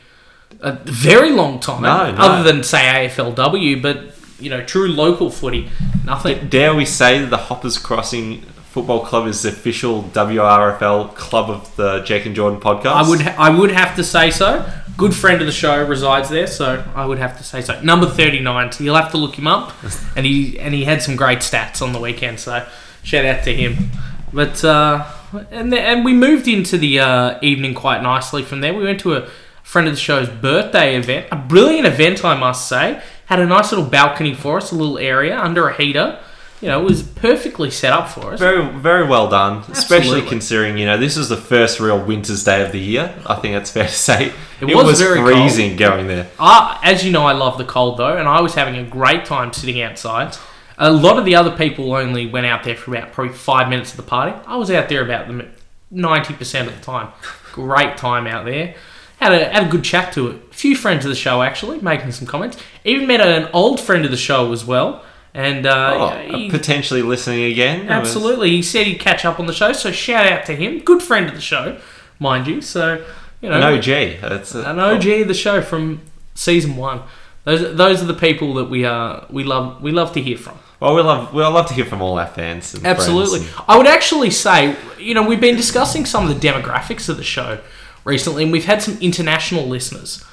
a 0.62 0.72
very 0.86 1.32
long 1.32 1.60
time, 1.60 1.84
No, 1.84 2.12
no. 2.12 2.18
other 2.18 2.44
than 2.44 2.64
say 2.64 3.08
AFLW, 3.08 3.82
but 3.82 4.16
you 4.40 4.50
know, 4.50 4.64
true 4.64 4.88
local 4.88 5.30
footy, 5.30 5.70
nothing. 6.06 6.48
Dare 6.50 6.74
we 6.74 6.86
say 6.86 7.20
that 7.20 7.30
the 7.30 7.38
Hoppers 7.38 7.78
Crossing 7.78 8.42
Football 8.72 9.06
Club 9.06 9.28
is 9.28 9.42
the 9.44 9.50
official 9.50 10.04
WRFL 10.14 11.14
club 11.16 11.50
of 11.50 11.76
the 11.76 12.00
Jake 12.02 12.26
and 12.26 12.36
Jordan 12.36 12.60
podcast? 12.60 12.86
I 12.94 13.08
would 13.10 13.22
ha- 13.22 13.36
I 13.38 13.50
would 13.50 13.72
have 13.72 13.96
to 13.98 14.04
say 14.04 14.32
so. 14.32 14.66
Good 15.00 15.16
friend 15.16 15.40
of 15.40 15.48
the 15.48 15.54
show 15.54 15.82
resides 15.86 16.28
there, 16.28 16.46
so 16.46 16.84
I 16.94 17.06
would 17.06 17.20
have 17.20 17.38
to 17.38 17.44
say 17.44 17.62
so. 17.62 17.82
Number 17.82 18.06
thirty 18.06 18.42
nine. 18.42 18.70
So 18.74 18.84
you'll 18.84 18.98
have 18.98 19.12
to 19.12 19.18
look 19.18 19.36
him 19.36 19.48
up, 19.48 19.74
and 20.18 20.26
he 20.26 20.60
and 20.60 20.74
he 20.74 20.84
had 20.84 21.02
some 21.02 21.16
great 21.16 21.40
stats 21.40 21.82
on 21.82 21.94
the 21.94 22.02
weekend. 22.02 22.42
So 22.42 22.68
shout 23.02 23.24
out 23.24 23.46
to 23.46 23.56
him. 23.56 23.92
But 24.34 24.62
uh, 24.66 25.10
and 25.52 25.72
the, 25.72 25.80
and 25.80 26.04
we 26.04 26.14
moved 26.14 26.50
into 26.50 26.78
the 26.78 27.00
uh, 27.00 27.40
evening 27.42 27.76
quite 27.76 28.04
nicely 28.04 28.44
from 28.44 28.60
there. 28.60 28.74
We 28.74 28.84
went 28.84 29.00
to 29.00 29.16
a 29.16 29.30
friend 29.64 29.88
of 29.88 29.94
the 29.94 30.00
show's 30.00 30.28
birthday 30.28 30.98
event, 30.98 31.28
a 31.32 31.38
brilliant 31.38 31.88
event, 31.88 32.26
I 32.26 32.38
must 32.38 32.68
say. 32.68 33.02
Had 33.28 33.40
a 33.40 33.46
nice 33.46 33.72
little 33.72 33.86
balcony 33.86 34.34
for 34.34 34.58
us, 34.58 34.72
a 34.74 34.76
little 34.76 34.98
area 34.98 35.40
under 35.40 35.70
a 35.70 35.78
heater. 35.78 36.20
You 36.62 36.68
know, 36.68 36.82
it 36.82 36.84
was 36.84 37.04
perfectly 37.04 37.72
set 37.72 37.94
up 37.94 38.10
for 38.10 38.34
us. 38.34 38.40
Very, 38.40 38.68
very 38.80 39.08
well 39.08 39.30
done. 39.30 39.64
Especially 39.72 40.22
considering 40.22 40.78
you 40.78 40.86
know 40.86 40.98
this 40.98 41.16
was 41.18 41.30
the 41.30 41.38
first 41.38 41.80
real 41.80 42.04
winter's 42.04 42.44
day 42.44 42.62
of 42.64 42.74
the 42.74 42.80
year. 42.80 43.16
I 43.26 43.36
think 43.36 43.56
that's 43.56 43.72
fair 43.72 43.86
to 43.86 43.94
say. 43.94 44.34
It 44.60 44.76
was 44.76 45.00
very 45.00 45.20
cold. 45.20 45.32
freezing 45.32 45.78
going 45.78 46.08
there. 46.08 46.30
I, 46.38 46.80
as 46.84 47.06
you 47.06 47.12
know, 47.12 47.26
I 47.26 47.32
love 47.32 47.58
the 47.58 47.66
cold 47.66 47.98
though, 47.98 48.18
and 48.18 48.28
I 48.28 48.42
was 48.42 48.56
having 48.56 48.76
a 48.76 48.84
great 48.84 49.24
time 49.26 49.54
sitting 49.54 49.82
outside. 49.82 50.36
A 50.78 50.92
lot 50.92 51.18
of 51.18 51.26
the 51.26 51.36
other 51.36 51.56
people 51.56 51.94
only 51.94 52.26
went 52.26 52.46
out 52.46 52.64
there 52.64 52.76
for 52.76 52.96
about 52.96 53.12
probably 53.12 53.34
five 53.34 53.70
minutes 53.70 53.92
of 53.92 53.98
the 53.98 54.04
party. 54.04 54.38
I 54.46 54.58
was 54.58 54.70
out 54.72 54.90
there 54.90 55.04
about 55.04 55.28
the 55.28 55.48
ninety 55.92 56.34
percent 56.34 56.68
of 56.68 56.76
the 56.76 56.82
time. 56.82 57.14
Great 57.54 57.96
time 57.98 58.28
out 58.28 58.46
there. 58.46 58.76
Had 59.18 59.32
a 59.34 59.50
had 59.50 59.68
a 59.68 59.70
good 59.70 59.84
chat 59.84 60.14
to 60.14 60.28
it. 60.28 60.42
A 60.52 60.54
few 60.54 60.76
friends 60.76 61.06
of 61.06 61.10
the 61.10 61.16
show 61.16 61.42
actually 61.42 61.80
making 61.80 62.12
some 62.12 62.28
comments. 62.28 62.58
Even 62.84 63.08
met 63.08 63.22
an 63.22 63.50
old 63.54 63.80
friend 63.80 64.04
of 64.04 64.12
the 64.12 64.18
show 64.18 64.52
as 64.54 64.66
well, 64.66 65.04
and 65.34 65.66
uh, 65.66 66.12
Oh, 66.30 66.36
he- 66.38 66.50
potentially 66.50 67.02
listening 67.02 67.44
again. 67.52 67.88
Absolutely. 67.90 68.50
He 68.52 68.62
said 68.62 68.88
he'd 68.88 69.00
catch 69.00 69.26
up 69.26 69.40
on 69.40 69.46
the 69.46 69.54
show, 69.54 69.74
so 69.74 69.92
shout 69.92 70.26
out 70.32 70.46
to 70.48 70.56
him. 70.56 70.80
Good 70.80 71.02
friend 71.04 71.28
of 71.28 71.36
the 71.36 71.42
show, 71.42 71.78
mind 72.20 72.48
you. 72.48 72.62
So, 72.62 73.04
you 73.42 73.50
know, 73.50 73.56
An 73.58 73.64
OG. 73.78 74.20
That's 74.22 74.56
a- 74.56 74.64
an 74.70 74.80
OG 74.80 75.08
of 75.22 75.28
the 75.28 75.34
show 75.34 75.62
from 75.62 76.02
season 76.36 76.76
one. 76.76 77.02
Those 77.46 77.76
those 77.76 78.04
are 78.04 78.06
the 78.06 78.14
people 78.14 78.54
that 78.56 78.66
we 78.66 78.86
uh 78.86 79.22
we 79.30 79.44
love 79.44 79.82
we 79.82 79.92
love 79.92 80.12
to 80.14 80.22
hear 80.22 80.38
from. 80.38 80.58
Well, 80.80 80.94
we 80.96 81.02
love 81.02 81.34
we 81.34 81.42
love 81.44 81.68
to 81.68 81.74
hear 81.74 81.86
from 81.86 82.02
all 82.02 82.20
our 82.20 82.28
fans. 82.28 82.74
And 82.74 82.86
Absolutely. 82.86 83.40
friends 83.40 83.64
I 83.68 83.78
would 83.78 83.88
actually 83.88 84.30
say, 84.30 84.76
you 85.00 85.14
know, 85.14 85.24
we've 85.28 85.42
been 85.42 85.56
discussing 85.56 86.06
some 86.06 86.30
of 86.30 86.40
the 86.42 86.48
demographics 86.48 87.08
of 87.10 87.18
the 87.18 87.24
show 87.24 87.60
recently, 88.04 88.44
and 88.44 88.52
we've 88.52 88.66
had 88.66 88.82
some 88.82 88.98
international 89.02 89.66
listeners. 89.68 90.24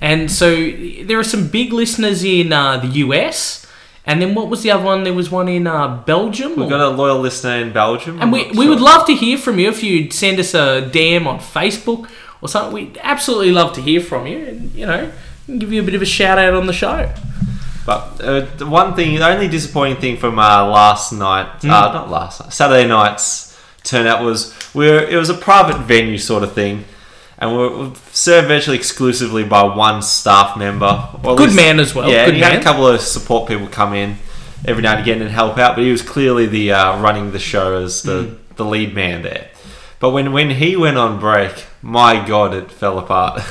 And 0.00 0.30
so 0.30 0.54
there 1.02 1.18
are 1.18 1.24
some 1.24 1.48
big 1.48 1.72
listeners 1.72 2.22
in 2.22 2.52
uh, 2.52 2.76
the 2.78 2.88
US, 3.06 3.66
and 4.08 4.22
then 4.22 4.34
what 4.34 4.48
was 4.48 4.62
the 4.62 4.70
other 4.70 4.84
one? 4.84 5.04
There 5.04 5.12
was 5.12 5.30
one 5.30 5.48
in 5.48 5.66
uh, 5.66 5.98
Belgium. 6.06 6.56
We've 6.56 6.66
or- 6.66 6.70
got 6.70 6.80
a 6.80 6.88
loyal 6.88 7.18
listener 7.18 7.56
in 7.56 7.74
Belgium. 7.74 8.22
And 8.22 8.32
we, 8.32 8.46
we 8.46 8.54
sure. 8.54 8.70
would 8.70 8.80
love 8.80 9.06
to 9.06 9.14
hear 9.14 9.36
from 9.36 9.58
you 9.58 9.68
if 9.68 9.82
you'd 9.82 10.14
send 10.14 10.40
us 10.40 10.54
a 10.54 10.88
DM 10.90 11.26
on 11.26 11.38
Facebook 11.38 12.10
or 12.40 12.48
something. 12.48 12.72
We'd 12.72 12.98
absolutely 13.02 13.52
love 13.52 13.74
to 13.74 13.82
hear 13.82 14.00
from 14.00 14.26
you 14.26 14.38
and, 14.46 14.72
you 14.72 14.86
know, 14.86 15.12
give 15.58 15.70
you 15.74 15.82
a 15.82 15.84
bit 15.84 15.94
of 15.94 16.00
a 16.00 16.06
shout 16.06 16.38
out 16.38 16.54
on 16.54 16.66
the 16.66 16.72
show. 16.72 17.12
But 17.84 18.18
uh, 18.22 18.46
the 18.56 18.64
one 18.64 18.94
thing, 18.94 19.14
the 19.14 19.28
only 19.28 19.46
disappointing 19.46 20.00
thing 20.00 20.16
from 20.16 20.38
uh, 20.38 20.66
last 20.66 21.12
night, 21.12 21.62
uh, 21.62 21.68
not 21.68 22.08
last 22.08 22.40
night, 22.40 22.52
Saturday 22.54 22.88
night's 22.88 23.60
turnout 23.84 24.24
was 24.24 24.54
we 24.72 24.90
were, 24.90 25.00
it 25.00 25.16
was 25.16 25.28
a 25.28 25.34
private 25.34 25.82
venue 25.82 26.16
sort 26.16 26.42
of 26.42 26.54
thing, 26.54 26.86
and 27.38 27.50
we 27.52 27.56
were 27.58 27.92
served 28.12 28.48
virtually 28.48 28.76
exclusively 28.76 29.44
by 29.44 29.62
one 29.62 30.02
staff 30.02 30.56
member. 30.56 31.08
Or 31.24 31.36
Good 31.36 31.54
man 31.54 31.78
as 31.80 31.94
well, 31.94 32.10
Yeah, 32.10 32.26
good 32.26 32.34
he 32.34 32.40
had 32.40 32.58
a 32.58 32.62
couple 32.62 32.86
of 32.86 33.00
support 33.00 33.48
people 33.48 33.68
come 33.68 33.94
in 33.94 34.16
every 34.64 34.82
now 34.82 34.92
and 34.94 35.02
again 35.02 35.22
and 35.22 35.30
help 35.30 35.56
out, 35.58 35.76
but 35.76 35.84
he 35.84 35.90
was 35.92 36.02
clearly 36.02 36.46
the 36.46 36.72
uh, 36.72 37.00
running 37.00 37.30
the 37.32 37.38
show 37.38 37.82
as 37.82 38.02
the, 38.02 38.22
Hmm. 38.22 38.34
the 38.56 38.64
lead 38.64 38.94
man 38.94 39.22
there. 39.22 39.48
But 40.00 40.10
when, 40.10 40.32
when 40.32 40.50
he 40.50 40.76
went 40.76 40.96
on 40.98 41.18
break, 41.20 41.66
my 41.82 42.24
god, 42.26 42.54
it 42.54 42.70
fell 42.70 42.98
apart. 42.98 43.42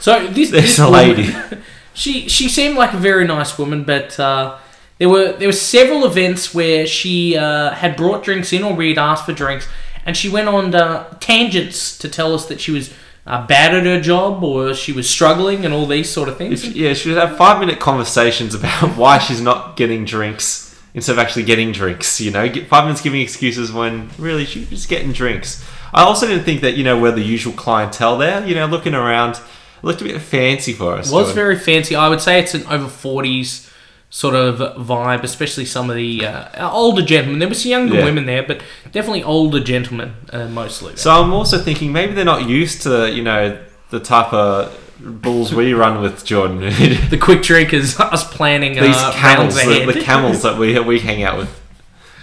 So 0.00 0.26
this, 0.28 0.50
this 0.56 0.78
a 0.78 0.84
woman- 0.90 1.16
lady. 1.16 1.34
she 1.94 2.28
she 2.28 2.48
seemed 2.48 2.76
like 2.76 2.92
a 2.94 2.98
very 2.98 3.26
nice 3.26 3.58
woman, 3.58 3.84
but 3.84 4.18
uh, 4.18 4.56
there 4.98 5.08
were 5.10 5.32
there 5.32 5.48
were 5.48 5.52
several 5.52 6.04
events 6.06 6.54
where 6.54 6.86
she 6.86 7.36
uh, 7.36 7.70
had 7.72 7.96
brought 7.96 8.24
drinks 8.24 8.52
in 8.52 8.62
or 8.62 8.72
we'd 8.74 8.96
asked 8.98 9.26
for 9.26 9.32
drinks, 9.34 9.68
and 10.06 10.16
she 10.16 10.28
went 10.30 10.48
on 10.48 10.74
uh, 10.74 11.04
tangents 11.20 11.96
to 11.98 12.08
tell 12.08 12.34
us 12.34 12.46
that 12.46 12.60
she 12.60 12.70
was 12.72 12.92
uh, 13.26 13.46
bad 13.46 13.74
at 13.74 13.84
her 13.84 14.00
job 14.00 14.42
or 14.42 14.74
she 14.74 14.92
was 14.92 15.08
struggling 15.08 15.64
and 15.64 15.72
all 15.72 15.86
these 15.86 16.10
sort 16.10 16.28
of 16.28 16.36
things. 16.36 16.64
If, 16.64 16.74
yeah, 16.74 16.92
she 16.94 17.08
would 17.08 17.18
have 17.18 17.36
five 17.36 17.60
minute 17.60 17.78
conversations 17.78 18.54
about 18.54 18.96
why 18.96 19.18
she's 19.18 19.40
not 19.40 19.76
getting 19.76 20.04
drinks 20.04 20.80
instead 20.94 21.12
of 21.12 21.18
actually 21.18 21.44
getting 21.44 21.72
drinks. 21.72 22.20
You 22.20 22.30
know, 22.30 22.52
five 22.64 22.84
minutes 22.84 23.00
giving 23.00 23.20
excuses 23.20 23.72
when 23.72 24.10
really 24.18 24.44
she's 24.44 24.68
just 24.68 24.88
getting 24.88 25.12
drinks. 25.12 25.64
I 25.94 26.02
also 26.02 26.26
didn't 26.26 26.44
think 26.44 26.62
that 26.62 26.76
you 26.76 26.84
know 26.84 27.00
we're 27.00 27.12
the 27.12 27.22
usual 27.22 27.52
clientele 27.52 28.18
there. 28.18 28.46
You 28.46 28.54
know, 28.54 28.66
looking 28.66 28.94
around, 28.94 29.36
it 29.36 29.42
looked 29.84 30.00
a 30.00 30.04
bit 30.04 30.20
fancy 30.20 30.72
for 30.72 30.94
us. 30.94 31.12
It 31.12 31.14
was 31.14 31.32
very 31.32 31.58
fancy. 31.58 31.94
I 31.94 32.08
would 32.08 32.20
say 32.20 32.40
it's 32.40 32.54
an 32.54 32.64
over 32.68 32.88
forties 32.88 33.71
sort 34.14 34.34
of 34.34 34.58
vibe, 34.76 35.22
especially 35.22 35.64
some 35.64 35.88
of 35.88 35.96
the 35.96 36.26
uh, 36.26 36.70
older 36.70 37.00
gentlemen. 37.00 37.38
There 37.38 37.48
was 37.48 37.64
younger 37.64 37.96
Yeah. 37.96 38.04
women 38.04 38.26
there, 38.26 38.42
but 38.42 38.60
definitely 38.92 39.22
older 39.24 39.58
gentlemen 39.58 40.12
uh, 40.30 40.48
mostly. 40.48 40.96
So 40.96 41.10
I'm 41.10 41.32
also 41.32 41.58
thinking 41.58 41.92
maybe 41.92 42.12
they're 42.12 42.26
not 42.26 42.46
used 42.46 42.82
to 42.82 43.10
you 43.10 43.22
know 43.22 43.58
the 43.88 44.00
type 44.00 44.30
of 44.34 44.78
bulls 45.00 45.54
we 45.54 45.72
run 45.84 46.02
with, 46.02 46.24
Jordan. 46.26 46.58
The 47.10 47.18
quick 47.18 47.42
drinkers, 47.42 47.98
us 47.98 48.22
planning 48.36 48.78
uh, 48.78 49.12
camels, 49.14 49.54
the, 49.54 49.86
the 49.90 50.00
camels 50.02 50.42
that 50.42 50.58
we 50.58 50.78
we 50.80 51.00
hang 51.00 51.22
out 51.22 51.38
with, 51.38 51.50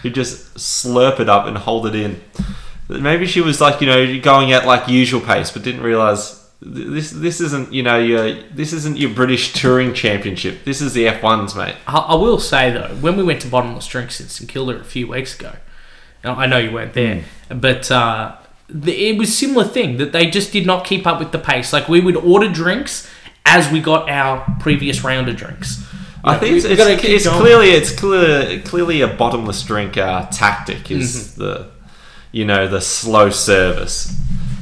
who 0.03 0.12
just 0.12 0.55
slurp 0.58 1.19
it 1.19 1.27
up 1.27 1.48
and 1.48 1.58
hold 1.58 1.88
it 1.88 1.96
in. 1.96 2.22
Maybe 2.88 3.25
she 3.25 3.41
was 3.41 3.60
like 3.60 3.81
you 3.81 3.88
know 3.88 4.19
going 4.22 4.51
at 4.53 4.67
like 4.67 4.88
usual 4.88 5.22
pace, 5.22 5.50
but 5.50 5.63
didn't 5.63 5.81
realize 5.81 6.38
this 6.61 7.11
this 7.11 7.39
isn't 7.39 7.71
you 7.71 7.83
know 7.83 7.97
your 7.97 8.33
this 8.51 8.73
isn't 8.73 8.97
your 8.97 9.11
British 9.11 9.53
touring 9.53 9.93
championship. 9.93 10.65
This 10.65 10.81
is 10.81 10.93
the 10.93 11.05
F1s, 11.05 11.55
mate. 11.55 11.75
I, 11.87 11.97
I 11.99 12.15
will 12.15 12.39
say 12.39 12.71
though, 12.71 12.95
when 12.99 13.15
we 13.15 13.23
went 13.23 13.41
to 13.41 13.47
Bottomless 13.47 13.87
Drinks 13.87 14.19
in 14.19 14.27
St 14.27 14.49
Kilda 14.49 14.79
a 14.79 14.83
few 14.83 15.07
weeks 15.07 15.39
ago, 15.39 15.53
I 16.23 16.47
know 16.47 16.57
you 16.57 16.71
weren't 16.71 16.93
there, 16.93 17.23
Hmm. 17.49 17.59
but 17.59 17.89
uh, 17.89 18.35
the, 18.67 18.91
it 19.09 19.17
was 19.17 19.29
a 19.29 19.31
similar 19.31 19.63
thing 19.65 19.97
that 19.97 20.11
they 20.11 20.29
just 20.29 20.51
did 20.51 20.65
not 20.65 20.85
keep 20.85 21.07
up 21.07 21.17
with 21.19 21.31
the 21.31 21.39
pace. 21.39 21.71
Like 21.71 21.87
we 21.87 22.01
would 22.01 22.17
order 22.17 22.51
drinks 22.51 23.09
as 23.45 23.71
we 23.71 23.79
got 23.79 24.09
our 24.09 24.45
previous 24.59 25.01
round 25.03 25.29
of 25.29 25.37
drinks. 25.37 25.79
You 25.79 25.85
I 26.25 26.33
know, 26.33 26.39
think 26.39 26.51
we- 26.51 26.57
it's, 26.57 26.65
we 26.67 26.73
it's, 26.73 27.25
it's 27.25 27.27
clearly 27.37 27.69
it's 27.69 27.95
clear, 27.95 28.59
clearly 28.63 28.99
a 29.01 29.07
bottomless 29.07 29.63
drink 29.63 29.95
uh, 29.95 30.25
tactic 30.25 30.91
is 30.91 31.15
Mm-hmm. 31.15 31.41
the 31.41 31.71
you 32.33 32.43
know 32.45 32.67
the 32.67 32.81
slow 32.81 33.29
service. 33.29 34.13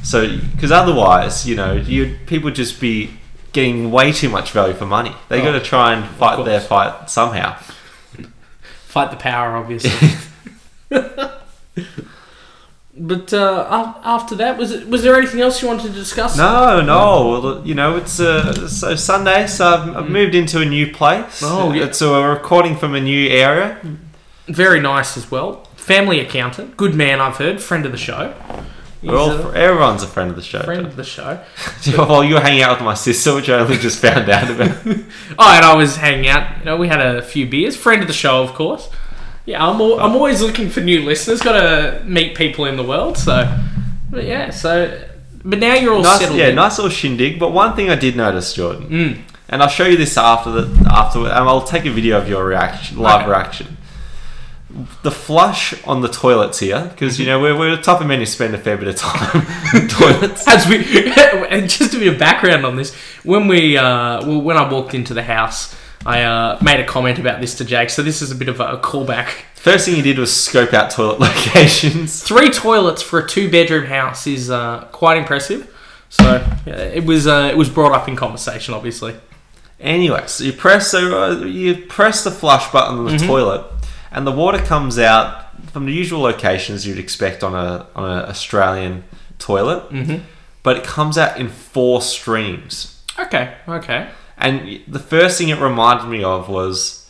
So 0.02 0.36
because 0.52 0.70
otherwise 0.72 1.46
you 1.46 1.54
know 1.56 1.72
you 1.74 2.18
people 2.26 2.50
just 2.50 2.80
be 2.80 3.10
getting 3.52 3.90
way 3.90 4.12
too 4.12 4.28
much 4.28 4.52
value 4.52 4.74
for 4.74 4.86
money. 4.86 5.14
They 5.28 5.40
Oh, 5.40 5.44
got 5.44 5.52
to 5.52 5.60
try 5.60 5.94
and 5.94 6.04
fight 6.16 6.44
their 6.44 6.60
fight 6.60 7.08
somehow. 7.10 7.56
fight 8.86 9.10
the 9.10 9.16
power, 9.16 9.56
obviously. 9.56 9.90
But 13.00 13.32
uh, 13.32 13.94
after 14.02 14.34
that, 14.36 14.58
was 14.58 14.72
it, 14.72 14.88
was 14.88 15.04
there 15.04 15.14
anything 15.14 15.40
else 15.40 15.62
you 15.62 15.68
wanted 15.68 15.84
to 15.88 15.92
discuss? 15.92 16.36
No, 16.36 16.80
no. 16.80 17.40
Well, 17.40 17.64
you 17.66 17.74
know, 17.76 17.96
it's 17.96 18.18
uh, 18.18 18.66
so 18.66 18.96
Sunday, 18.96 19.46
so 19.46 19.66
I've, 19.68 19.96
I've 19.96 20.10
moved 20.10 20.34
into 20.34 20.60
a 20.60 20.64
new 20.64 20.92
place. 20.92 21.40
Oh, 21.44 21.72
yeah. 21.72 21.92
So 21.92 22.10
we're 22.20 22.32
recording 22.34 22.76
from 22.76 22.96
a 22.96 23.00
new 23.00 23.28
area. 23.28 23.78
Very 24.48 24.80
nice 24.80 25.16
as 25.16 25.30
well. 25.30 25.64
Family 25.76 26.18
accountant, 26.18 26.76
good 26.76 26.92
man. 26.96 27.20
I've 27.20 27.36
heard, 27.36 27.62
friend 27.62 27.86
of 27.86 27.92
the 27.92 27.98
show. 27.98 28.34
We're 29.02 29.16
all, 29.16 29.30
a 29.30 29.52
everyone's 29.54 30.02
a 30.02 30.06
friend 30.08 30.28
of 30.30 30.36
the 30.36 30.42
show. 30.42 30.60
friend 30.62 30.84
of 30.86 30.96
the 30.96 31.04
show. 31.04 31.40
Well, 31.96 32.24
you 32.24 32.34
were 32.34 32.40
hanging 32.40 32.62
out 32.62 32.76
with 32.78 32.84
my 32.84 32.94
sister, 32.94 33.34
which 33.34 33.48
I 33.48 33.58
only 33.60 33.78
just 33.78 34.00
found 34.00 34.28
out 34.28 34.50
about. 34.50 34.76
Oh, 35.38 35.52
and 35.56 35.64
I 35.64 35.74
was 35.76 35.96
hanging 35.96 36.28
out. 36.28 36.58
You 36.58 36.64
know, 36.64 36.76
we 36.76 36.88
had 36.88 37.00
a 37.00 37.22
few 37.22 37.46
beers. 37.46 37.76
Friend 37.76 38.02
of 38.02 38.08
the 38.08 38.14
show, 38.14 38.42
of 38.42 38.54
course. 38.54 38.88
Yeah, 39.46 39.64
I'm, 39.64 39.80
al- 39.80 40.00
I'm 40.00 40.12
always 40.12 40.42
looking 40.42 40.68
for 40.68 40.80
new 40.80 41.02
listeners. 41.02 41.40
Got 41.40 41.52
to 41.60 42.04
meet 42.04 42.36
people 42.36 42.64
in 42.66 42.76
the 42.76 42.82
world. 42.82 43.16
So, 43.16 43.56
but 44.10 44.24
yeah. 44.24 44.50
So, 44.50 45.00
but 45.44 45.58
now 45.60 45.74
you're 45.74 45.94
all 45.94 46.02
nice, 46.02 46.18
settled. 46.18 46.38
yeah, 46.38 46.48
in. 46.48 46.56
nice 46.56 46.76
little 46.78 46.90
shindig. 46.90 47.38
But 47.38 47.52
one 47.52 47.74
thing 47.76 47.88
I 47.88 47.94
did 47.94 48.14
notice, 48.16 48.52
Jordan, 48.52 48.88
Mm. 48.90 49.18
and 49.48 49.62
I'll 49.62 49.68
show 49.70 49.86
you 49.86 49.96
this 49.96 50.18
after 50.18 50.50
the 50.50 50.88
after, 50.90 51.20
and 51.20 51.30
I'll 51.30 51.62
take 51.62 51.86
a 51.86 51.90
video 51.90 52.18
of 52.18 52.28
your 52.28 52.44
reaction, 52.44 52.98
live 52.98 53.22
Okay. 53.22 53.30
reaction. 53.30 53.76
The 55.02 55.10
flush 55.10 55.82
on 55.84 56.02
the 56.02 56.08
toilets 56.08 56.58
here, 56.58 56.88
because 56.90 57.18
you 57.18 57.24
know 57.24 57.40
we're, 57.40 57.58
we're 57.58 57.76
the 57.76 57.82
type 57.82 58.02
of 58.02 58.06
men 58.06 58.18
who 58.18 58.26
spend 58.26 58.54
a 58.54 58.58
fair 58.58 58.76
bit 58.76 58.88
of 58.88 58.96
time 58.96 59.46
in 59.74 59.88
toilets. 59.88 60.46
As 60.46 60.68
we, 60.68 61.10
and 61.48 61.70
just 61.70 61.92
to 61.92 61.98
be 61.98 62.08
a 62.08 62.12
background 62.12 62.66
on 62.66 62.76
this, 62.76 62.94
when 63.24 63.48
we, 63.48 63.78
uh, 63.78 64.26
well, 64.26 64.42
when 64.42 64.58
I 64.58 64.70
walked 64.70 64.92
into 64.92 65.14
the 65.14 65.22
house, 65.22 65.74
I 66.04 66.22
uh, 66.22 66.58
made 66.62 66.80
a 66.80 66.86
comment 66.86 67.18
about 67.18 67.40
this 67.40 67.54
to 67.56 67.64
Jake. 67.64 67.88
So 67.90 68.02
this 68.02 68.20
is 68.20 68.30
a 68.30 68.34
bit 68.34 68.48
of 68.48 68.60
a 68.60 68.76
callback. 68.76 69.28
First 69.54 69.86
thing 69.86 69.96
he 69.96 70.02
did 70.02 70.18
was 70.18 70.34
scope 70.34 70.74
out 70.74 70.90
toilet 70.90 71.18
locations. 71.20 72.22
Three 72.22 72.50
toilets 72.50 73.02
for 73.02 73.20
a 73.20 73.26
two-bedroom 73.26 73.86
house 73.86 74.26
is 74.26 74.50
uh, 74.50 74.84
quite 74.92 75.16
impressive. 75.16 75.74
So 76.10 76.46
yeah, 76.66 76.76
it 76.76 77.04
was, 77.04 77.26
uh, 77.26 77.48
it 77.50 77.56
was 77.56 77.68
brought 77.70 77.92
up 77.92 78.06
in 78.06 78.16
conversation, 78.16 78.74
obviously. 78.74 79.16
Anyway, 79.80 80.24
so 80.26 80.42
you 80.42 80.52
press 80.52 80.90
so 80.90 81.22
uh, 81.22 81.44
you 81.44 81.86
press 81.86 82.24
the 82.24 82.32
flush 82.32 82.72
button 82.72 82.98
on 82.98 83.04
the 83.06 83.18
toilet, 83.18 83.64
and 84.10 84.26
the 84.26 84.32
water 84.32 84.58
comes 84.58 84.98
out 84.98 85.46
from 85.72 85.86
the 85.86 85.92
usual 85.92 86.20
locations 86.20 86.86
you'd 86.86 86.98
expect 86.98 87.42
on 87.42 87.54
a 87.54 87.86
on 87.94 88.04
an 88.04 88.24
Australian 88.28 89.04
toilet, 89.38 89.90
Mhm. 89.90 90.20
but 90.62 90.76
it 90.76 90.84
comes 90.84 91.16
out 91.18 91.38
in 91.38 91.48
four 91.48 92.00
streams. 92.02 93.02
Okay, 93.18 93.54
okay. 93.68 94.08
And 94.36 94.80
the 94.86 95.00
first 95.00 95.38
thing 95.38 95.48
it 95.48 95.58
reminded 95.58 96.06
me 96.08 96.22
of 96.22 96.48
was, 96.48 97.08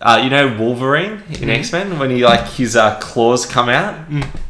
uh, 0.00 0.20
you 0.24 0.30
know, 0.30 0.56
Wolverine 0.58 1.22
in 1.40 1.50
X 1.50 1.70
Men 1.72 1.98
when 1.98 2.10
he 2.10 2.24
like 2.24 2.46
his 2.48 2.76
uh, 2.76 2.98
claws 2.98 3.44
come 3.46 3.68
out. 3.68 3.94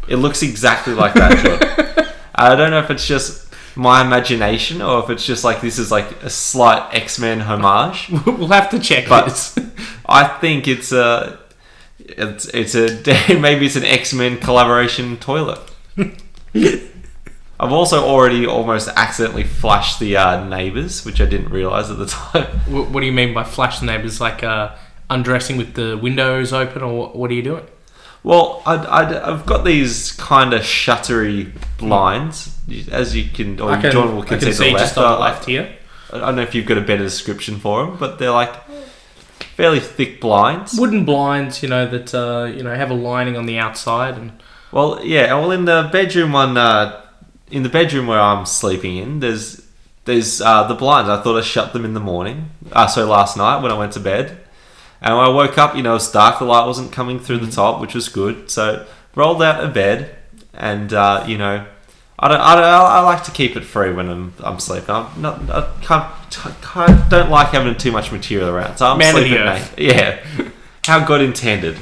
It 0.08 0.16
looks 0.16 0.42
exactly 0.42 0.94
like 0.94 1.14
that. 1.14 2.14
I 2.34 2.54
don't 2.54 2.70
know 2.70 2.78
if 2.78 2.90
it's 2.90 3.06
just 3.06 3.48
my 3.74 4.02
imagination 4.04 4.82
or 4.82 5.02
if 5.02 5.10
it's 5.10 5.24
just 5.26 5.44
like 5.44 5.60
this 5.60 5.78
is 5.78 5.90
like 5.90 6.22
a 6.22 6.30
slight 6.30 6.94
X 6.94 7.18
Men 7.18 7.40
homage. 7.40 8.08
We'll 8.26 8.48
have 8.48 8.70
to 8.70 8.78
check 8.78 9.08
But- 9.08 9.24
this. 9.26 9.58
I 10.06 10.24
think 10.40 10.68
it's 10.68 10.92
a, 10.92 11.38
it's 12.04 12.46
it's 12.46 12.74
a 12.74 13.38
maybe 13.38 13.66
it's 13.66 13.76
an 13.76 13.84
X 13.84 14.12
Men 14.12 14.38
collaboration 14.38 15.16
toilet. 15.18 15.60
I've 16.54 17.72
also 17.72 18.04
already 18.04 18.44
almost 18.44 18.88
accidentally 18.88 19.44
flushed 19.44 20.00
the 20.00 20.16
uh, 20.16 20.44
neighbors, 20.44 21.04
which 21.04 21.20
I 21.20 21.26
didn't 21.26 21.50
realize 21.50 21.90
at 21.90 21.98
the 21.98 22.06
time. 22.06 22.60
What, 22.66 22.90
what 22.90 23.00
do 23.00 23.06
you 23.06 23.12
mean 23.12 23.34
by 23.34 23.44
flash 23.44 23.78
the 23.78 23.86
neighbours? 23.86 24.20
Like 24.20 24.42
uh, 24.42 24.74
undressing 25.08 25.56
with 25.56 25.74
the 25.74 25.96
windows 25.96 26.52
open, 26.52 26.82
or 26.82 26.98
what, 26.98 27.16
what 27.16 27.30
are 27.30 27.34
you 27.34 27.42
doing? 27.42 27.64
Well, 28.24 28.62
I'd, 28.66 28.86
I'd, 28.86 29.14
I've 29.14 29.46
got 29.46 29.64
these 29.64 30.12
kind 30.12 30.52
of 30.54 30.62
shuttery 30.62 31.52
blinds, 31.78 32.56
as 32.90 33.16
you 33.16 33.28
can, 33.30 33.60
or 33.60 33.70
I 33.70 33.80
can, 33.80 33.92
John 33.92 34.14
will 34.14 34.22
I 34.22 34.26
can 34.26 34.38
concede 34.38 34.54
see 34.54 34.72
the 34.72 34.78
just 34.78 34.96
on 34.96 35.12
the 35.12 35.18
left 35.18 35.44
here. 35.46 35.76
I 36.12 36.18
don't 36.18 36.36
know 36.36 36.42
if 36.42 36.54
you've 36.54 36.66
got 36.66 36.78
a 36.78 36.82
better 36.82 37.02
description 37.02 37.58
for 37.58 37.86
them, 37.86 37.96
but 37.96 38.18
they're 38.18 38.30
like 38.30 38.52
fairly 39.56 39.80
thick 39.80 40.20
blinds. 40.20 40.78
Wooden 40.78 41.04
blinds, 41.04 41.62
you 41.62 41.68
know 41.68 41.86
that 41.88 42.14
uh, 42.14 42.44
you 42.44 42.62
know 42.62 42.74
have 42.74 42.90
a 42.90 42.94
lining 42.94 43.36
on 43.36 43.46
the 43.46 43.58
outside, 43.58 44.16
and 44.16 44.32
Well, 44.70 45.04
yeah. 45.04 45.34
Well, 45.34 45.50
in 45.50 45.64
the 45.64 45.88
bedroom 45.92 46.32
one, 46.32 46.56
uh, 46.56 47.04
in 47.50 47.62
the 47.62 47.68
bedroom 47.68 48.06
where 48.06 48.20
I'm 48.20 48.46
sleeping 48.46 48.96
in, 48.96 49.20
there's 49.20 49.66
there's 50.04 50.40
uh, 50.40 50.66
the 50.66 50.74
blinds. 50.74 51.08
I 51.08 51.22
thought 51.22 51.38
I 51.38 51.42
shut 51.42 51.72
them 51.72 51.84
in 51.84 51.94
the 51.94 52.00
morning. 52.00 52.50
Uh, 52.72 52.86
so 52.86 53.06
last 53.06 53.36
night 53.36 53.62
when 53.62 53.70
I 53.70 53.78
went 53.78 53.92
to 53.92 54.00
bed, 54.00 54.40
and 55.00 55.16
when 55.16 55.26
I 55.26 55.28
woke 55.28 55.58
up, 55.58 55.76
you 55.76 55.82
know, 55.82 55.96
it's 55.96 56.10
dark. 56.10 56.38
The 56.38 56.44
light 56.44 56.66
wasn't 56.66 56.92
coming 56.92 57.18
through 57.18 57.38
the 57.38 57.50
top, 57.50 57.80
which 57.80 57.94
was 57.94 58.08
good. 58.08 58.50
So 58.50 58.86
rolled 59.14 59.42
out 59.42 59.62
of 59.62 59.74
bed, 59.74 60.16
and 60.54 60.92
uh, 60.92 61.24
you 61.26 61.38
know, 61.38 61.66
I 62.24 62.28
don't, 62.28 62.40
I 62.40 62.54
don't, 62.54 62.64
I 62.64 63.00
like 63.00 63.24
to 63.24 63.32
keep 63.32 63.56
it 63.56 63.64
free 63.64 63.92
when 63.92 64.08
I'm 64.08 64.32
I'm 64.44 64.60
sleeping. 64.60 64.90
I'm 64.94 65.20
not, 65.20 65.50
I 65.50 65.72
can't, 65.82 66.06
can't 66.62 67.10
don't 67.10 67.30
like 67.30 67.48
having 67.48 67.74
too 67.76 67.90
much 67.90 68.12
material 68.12 68.48
around. 68.48 68.76
So 68.76 68.86
I'm 68.86 68.98
Man 68.98 69.14
of 69.16 69.20
sleeping 69.22 69.38
earth. 69.38 69.74
Yeah, 69.76 70.24
how 70.86 71.04
God 71.04 71.20
intended. 71.20 71.76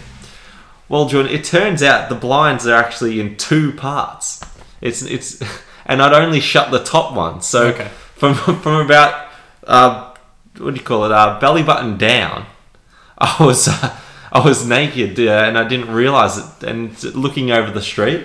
Well, 0.88 1.06
Jordan, 1.08 1.30
it 1.30 1.44
turns 1.44 1.82
out 1.82 2.08
the 2.08 2.14
blinds 2.14 2.66
are 2.66 2.74
actually 2.74 3.20
in 3.20 3.36
two 3.36 3.72
parts. 3.72 4.40
It's 4.80 5.02
it's, 5.02 5.42
and 5.86 6.00
I'd 6.00 6.14
only 6.14 6.40
shut 6.40 6.70
the 6.70 6.82
top 6.82 7.14
one. 7.14 7.42
So 7.42 7.66
Okay. 7.68 7.88
from 8.16 8.34
from 8.62 8.80
about 8.86 9.28
uh, 9.66 10.14
what 10.56 10.72
do 10.74 10.80
you 10.80 10.84
call 10.86 11.04
it? 11.04 11.12
Uh, 11.12 11.38
belly 11.38 11.62
button 11.62 11.98
down, 11.98 12.46
I 13.18 13.36
was 13.44 13.68
uh, 13.68 13.94
I 14.32 14.40
was 14.40 14.66
naked 14.66 15.20
uh, 15.20 15.44
and 15.46 15.58
I 15.58 15.68
didn't 15.68 15.92
realize 15.92 16.38
it. 16.38 16.62
And 16.66 17.02
looking 17.14 17.50
over 17.50 17.70
the 17.70 17.82
street, 17.82 18.24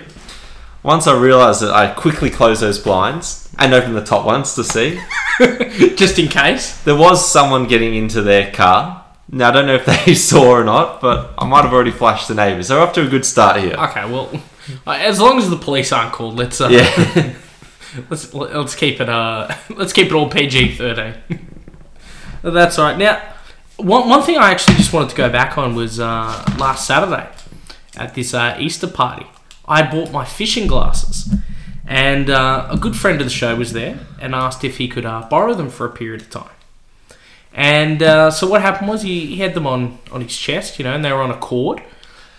once 0.86 1.08
I 1.08 1.18
realized 1.18 1.64
it, 1.64 1.70
I 1.70 1.88
quickly 1.92 2.30
closed 2.30 2.62
those 2.62 2.78
blinds 2.78 3.48
and 3.58 3.74
opened 3.74 3.96
the 3.96 4.04
top 4.04 4.24
ones 4.24 4.54
to 4.54 4.62
see. 4.62 5.00
just 5.96 6.16
in 6.16 6.28
case. 6.28 6.80
There 6.84 6.94
was 6.94 7.28
someone 7.28 7.66
getting 7.66 7.96
into 7.96 8.22
their 8.22 8.52
car. 8.52 9.04
Now 9.28 9.48
I 9.48 9.52
don't 9.52 9.66
know 9.66 9.74
if 9.74 9.84
they 9.84 10.14
saw 10.30 10.48
or 10.48 10.62
not, 10.62 11.00
but 11.00 11.34
I 11.38 11.44
might 11.44 11.64
have 11.64 11.72
already 11.72 11.90
flashed 11.90 12.28
the 12.28 12.36
neighbours. 12.36 12.68
They're 12.68 12.78
off 12.78 12.92
to 12.92 13.04
a 13.04 13.08
good 13.08 13.24
start 13.24 13.60
here. 13.60 13.74
Okay, 13.74 14.08
well, 14.08 14.30
uh, 14.86 14.92
as 14.92 15.20
long 15.20 15.38
as 15.38 15.50
the 15.50 15.56
police 15.56 15.90
aren't 15.90 16.12
called, 16.12 16.36
let's 16.36 16.60
uh, 16.60 16.68
Yeah. 16.68 17.34
let's 18.08 18.32
let's 18.32 18.76
keep 18.76 19.00
it 19.00 19.08
uh 19.08 19.52
let's 19.70 19.92
keep 19.92 20.06
it 20.06 20.12
all 20.12 20.30
PG 20.30 20.76
thirteen. 20.76 21.14
That's 22.42 22.78
all 22.78 22.84
right. 22.84 22.96
Now, 22.96 23.20
one 23.76 24.08
one 24.08 24.22
thing 24.22 24.38
I 24.38 24.52
actually 24.52 24.76
just 24.76 24.92
wanted 24.92 25.10
to 25.10 25.16
go 25.16 25.30
back 25.30 25.58
on 25.58 25.74
was 25.74 25.98
uh, 25.98 26.44
last 26.58 26.86
Saturday 26.86 27.28
at 27.96 28.14
this 28.14 28.34
uh, 28.34 28.56
Easter 28.60 28.86
party. 28.86 29.26
I 29.68 29.82
bought 29.90 30.12
my 30.12 30.24
fishing 30.24 30.66
glasses, 30.66 31.34
and 31.86 32.30
uh, 32.30 32.68
a 32.70 32.76
good 32.76 32.96
friend 32.96 33.20
of 33.20 33.26
the 33.26 33.32
show 33.32 33.54
was 33.56 33.72
there 33.72 33.98
and 34.20 34.34
asked 34.34 34.64
if 34.64 34.76
he 34.78 34.88
could 34.88 35.04
uh, 35.06 35.26
borrow 35.28 35.54
them 35.54 35.68
for 35.70 35.86
a 35.86 35.90
period 35.90 36.22
of 36.22 36.30
time. 36.30 36.50
And 37.52 38.02
uh, 38.02 38.30
so 38.30 38.46
what 38.46 38.60
happened 38.60 38.88
was 38.88 39.02
he, 39.02 39.26
he 39.26 39.36
had 39.36 39.54
them 39.54 39.66
on 39.66 39.98
on 40.12 40.20
his 40.20 40.36
chest, 40.36 40.78
you 40.78 40.84
know, 40.84 40.92
and 40.94 41.04
they 41.04 41.12
were 41.12 41.22
on 41.22 41.30
a 41.30 41.38
cord. 41.38 41.82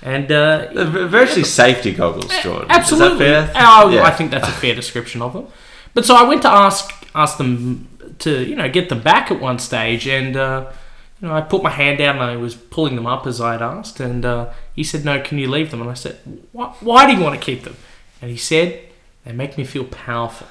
And 0.03 0.31
uh, 0.31 0.71
virtually 1.07 1.43
safety 1.43 1.91
goggles, 1.91 2.31
Jordan. 2.43 2.67
Absolutely. 2.69 3.25
Fair? 3.25 3.51
Oh, 3.55 3.89
Yeah. 3.89 4.03
I 4.03 4.11
think 4.11 4.29
that's 4.29 4.47
a 4.47 4.51
fair 4.51 4.75
description 4.75 5.23
of 5.23 5.33
them. 5.33 5.47
But 5.95 6.05
so 6.05 6.15
I 6.15 6.21
went 6.23 6.43
to 6.43 6.49
ask 6.51 6.93
ask 7.15 7.37
them 7.39 7.87
to 8.19 8.43
you 8.47 8.55
know 8.55 8.69
get 8.69 8.89
them 8.89 9.01
back 9.01 9.31
at 9.31 9.39
one 9.41 9.57
stage, 9.57 10.07
and 10.07 10.37
uh, 10.37 10.71
you 11.19 11.27
know 11.27 11.33
I 11.33 11.41
put 11.41 11.63
my 11.63 11.71
hand 11.71 11.97
down 11.97 12.17
and 12.17 12.23
I 12.25 12.35
was 12.37 12.53
pulling 12.55 12.95
them 12.95 13.07
up 13.07 13.25
as 13.25 13.41
I'd 13.41 13.61
asked, 13.63 13.99
and 13.99 14.23
uh, 14.23 14.53
he 14.77 14.83
said, 14.83 15.03
"No, 15.03 15.19
can 15.19 15.37
you 15.39 15.49
leave 15.49 15.71
them?" 15.71 15.81
And 15.81 15.89
I 15.89 15.95
said, 15.95 16.19
"Why, 16.53 17.05
do 17.05 17.13
you 17.17 17.21
want 17.21 17.37
to 17.37 17.45
keep 17.45 17.63
them?" 17.63 17.75
And 18.21 18.31
he 18.31 18.37
said, 18.37 18.79
"They 19.25 19.33
make 19.33 19.57
me 19.57 19.65
feel 19.65 19.83
powerful." 19.83 20.47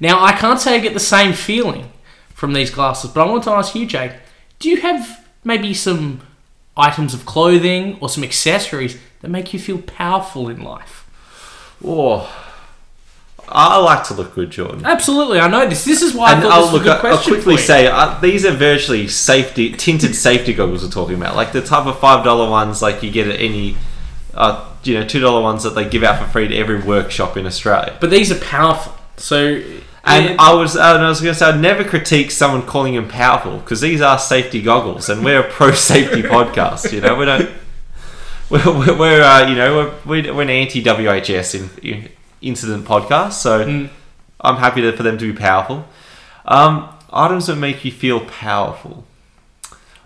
Now 0.00 0.22
I 0.22 0.32
can't 0.32 0.60
say 0.60 0.74
I 0.74 0.80
get 0.80 0.92
the 0.92 1.00
same 1.00 1.32
feeling 1.32 1.92
from 2.34 2.52
these 2.52 2.70
glasses, 2.70 3.10
but 3.10 3.20
I 3.20 3.30
want 3.30 3.44
to 3.44 3.50
ask 3.50 3.74
you, 3.74 3.86
Jake, 3.86 4.12
do 4.58 4.68
you 4.68 4.80
have 4.80 5.24
maybe 5.44 5.72
some 5.72 6.22
items 6.76 7.14
of 7.14 7.26
clothing 7.26 7.96
or 8.00 8.08
some 8.08 8.24
accessories 8.24 8.98
that 9.20 9.28
make 9.28 9.52
you 9.52 9.60
feel 9.60 9.78
powerful 9.78 10.48
in 10.48 10.62
life? 10.62 11.06
Oh, 11.84 12.28
I 13.52 13.78
like 13.78 14.04
to 14.04 14.14
look 14.14 14.34
good, 14.34 14.50
Jordan. 14.50 14.84
Absolutely, 14.84 15.40
I 15.40 15.48
know 15.48 15.68
this. 15.68 15.84
This 15.84 16.02
is 16.02 16.14
why 16.14 16.30
I 16.30 16.32
And 16.34 16.42
thought 16.42 16.52
I'll 16.52 16.62
this 16.62 16.72
was 16.72 16.72
look. 16.72 16.82
a 16.82 16.84
good 16.84 16.92
I'll 16.92 17.00
question 17.18 17.34
quickly 17.34 17.56
for 17.56 17.60
you. 17.60 17.66
say 17.66 17.86
uh, 17.88 18.18
these 18.20 18.44
are 18.46 18.52
virtually 18.52 19.08
safety 19.08 19.72
tinted 19.72 20.14
safety 20.14 20.52
goggles 20.52 20.84
we're 20.84 20.90
talking 20.90 21.16
about, 21.16 21.36
like 21.36 21.52
the 21.52 21.60
type 21.62 21.86
of 21.86 21.98
five 21.98 22.24
dollar 22.24 22.48
ones 22.50 22.80
like 22.82 23.02
you 23.02 23.10
get 23.10 23.26
at 23.28 23.40
any, 23.40 23.76
uh, 24.34 24.68
you 24.84 24.94
know, 24.94 25.06
two 25.06 25.20
dollar 25.20 25.42
ones 25.42 25.62
that 25.64 25.70
they 25.70 25.88
give 25.88 26.02
out 26.04 26.22
for 26.22 26.30
free 26.30 26.48
to 26.48 26.56
every 26.56 26.80
workshop 26.80 27.36
in 27.36 27.46
Australia. 27.46 27.96
But 28.00 28.10
these 28.10 28.30
are 28.30 28.38
powerful. 28.38 28.94
So, 29.16 29.62
And 30.04 30.24
yeah, 30.30 30.36
I 30.38 30.54
was, 30.54 30.76
uh, 30.76 30.94
and 30.96 31.04
I 31.04 31.08
was 31.08 31.20
going 31.20 31.34
to 31.34 31.38
say, 31.38 31.46
I'd 31.46 31.60
never 31.60 31.84
critique 31.84 32.30
someone 32.30 32.62
calling 32.62 32.94
them 32.94 33.08
powerful 33.08 33.58
because 33.58 33.80
these 33.82 34.00
are 34.00 34.18
safety 34.18 34.62
goggles, 34.62 35.08
and 35.10 35.24
we're 35.24 35.40
a 35.40 35.50
pro 35.50 35.72
safety 35.92 36.22
podcast. 36.22 36.92
You 36.92 37.00
know, 37.02 37.16
we 37.16 37.24
don't. 37.26 37.50
We're, 38.50 38.64
we're, 38.66 38.98
we're 38.98 39.22
uh, 39.22 39.48
you 39.48 39.54
know, 39.54 39.94
we're, 40.04 40.32
we're 40.34 40.42
an 40.42 40.50
anti 40.50 40.82
WHS 40.82 41.54
in, 41.54 41.88
in, 41.88 42.08
incident 42.42 42.84
podcast, 42.84 43.32
so 43.32 43.64
Mm. 43.64 43.88
I'm 44.40 44.56
happy 44.56 44.80
to, 44.82 44.92
for 44.96 45.02
them 45.02 45.18
to 45.18 45.32
be 45.32 45.38
powerful. 45.38 45.84
Um, 46.46 46.88
items 47.12 47.46
that 47.48 47.56
make 47.56 47.84
you 47.84 47.92
feel 47.92 48.20
powerful. 48.20 49.04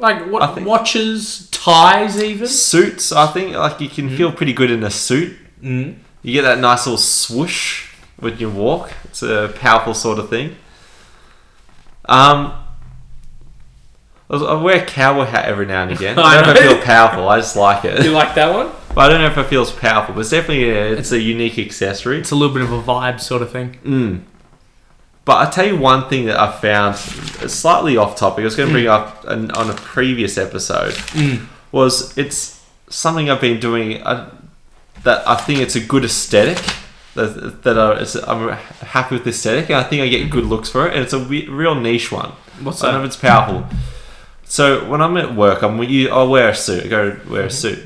like 0.00 0.26
what 0.26 0.54
think- 0.56 0.66
watches, 0.66 1.48
ties, 1.52 2.20
even. 2.20 2.48
Suits, 2.48 3.12
I 3.12 3.28
think, 3.28 3.54
like 3.54 3.80
you 3.80 3.88
Mm. 3.88 3.94
can 3.94 4.16
feel 4.16 4.32
pretty 4.32 4.52
good 4.52 4.70
in 4.70 4.82
a 4.82 4.90
suit. 4.90 5.36
Mm. 5.62 5.94
You 6.22 6.32
get 6.32 6.42
that 6.42 6.58
nice 6.58 6.84
little 6.86 6.98
swoosh 6.98 7.86
when 8.18 8.36
you 8.38 8.50
walk. 8.50 8.90
It's 9.04 9.22
a 9.22 9.52
powerful 9.60 9.94
sort 9.94 10.18
of 10.18 10.28
thing. 10.30 10.56
Um, 12.06 12.52
I 14.28 14.54
wear 14.54 14.82
a 14.82 14.84
cowboy 14.84 15.24
hat 15.26 15.44
every 15.44 15.66
now 15.66 15.82
and 15.84 15.92
again. 15.96 16.18
I 16.18 16.34
don't 16.42 16.46
know 16.46 16.52
if 16.52 16.58
I 16.58 16.60
I 16.60 16.64
know. 16.66 16.74
feel 16.74 16.82
powerful. 16.84 17.28
I 17.28 17.38
just 17.38 17.54
like 17.56 17.84
it. 17.84 17.96
Do 17.98 18.04
you 18.04 18.10
like 18.12 18.34
that 18.34 18.52
one? 18.52 18.70
But 18.94 19.00
I 19.00 19.08
don't 19.08 19.20
know 19.20 19.26
if 19.26 19.38
it 19.38 19.46
feels 19.48 19.72
powerful. 19.72 20.14
But 20.14 20.20
it's 20.22 20.30
definitely 20.30 20.70
a, 20.70 20.92
it's 20.92 21.12
a 21.12 21.20
unique 21.20 21.58
accessory. 21.58 22.18
It's 22.18 22.30
a 22.30 22.36
little 22.36 22.54
bit 22.54 22.62
of 22.62 22.72
a 22.72 22.82
vibe 22.82 23.20
sort 23.20 23.42
of 23.42 23.50
thing. 23.50 23.78
Mm. 23.84 24.22
But 25.24 25.48
I 25.48 25.50
tell 25.50 25.66
you 25.66 25.76
one 25.76 26.08
thing 26.08 26.26
that 26.26 26.38
I 26.38 26.52
found 26.52 26.96
slightly 26.96 27.96
off 27.96 28.16
topic. 28.16 28.42
I 28.42 28.44
was 28.44 28.56
going 28.56 28.68
to 28.68 28.72
bring 28.72 28.86
up 28.86 29.24
an, 29.26 29.50
on 29.52 29.70
a 29.70 29.74
previous 29.74 30.36
episode. 30.38 30.92
Mm. 30.92 31.46
Was 31.72 32.16
it's 32.16 32.62
something 32.88 33.30
I've 33.30 33.40
been 33.40 33.58
doing 33.58 34.02
uh, 34.02 34.30
that 35.02 35.26
I 35.26 35.34
think 35.36 35.60
it's 35.60 35.76
a 35.76 35.80
good 35.80 36.04
aesthetic. 36.04 36.62
That, 37.14 37.62
that 37.62 37.78
I, 37.78 38.00
it's, 38.00 38.16
I'm 38.16 38.48
happy 38.48 39.14
with 39.14 39.24
the 39.24 39.30
aesthetic, 39.30 39.70
and 39.70 39.78
I 39.78 39.84
think 39.84 40.02
I 40.02 40.08
get 40.08 40.30
good 40.30 40.44
looks 40.44 40.68
for 40.68 40.86
it. 40.86 40.94
And 40.94 41.02
it's 41.02 41.12
a 41.12 41.18
we- 41.18 41.48
real 41.48 41.74
niche 41.74 42.12
one. 42.12 42.32
What's 42.60 42.82
I 42.82 42.90
don't 42.90 43.00
know 43.00 43.04
if 43.04 43.06
it's 43.06 43.16
powerful. 43.16 43.66
So 44.44 44.88
when 44.88 45.00
I'm 45.00 45.16
at 45.16 45.34
work, 45.34 45.62
I'm 45.62 45.82
you, 45.82 46.10
I'll 46.10 46.28
wear 46.28 46.50
a 46.50 46.54
suit. 46.54 46.84
I 46.84 46.88
go 46.88 47.16
wear 47.28 47.44
a 47.44 47.50
suit, 47.50 47.78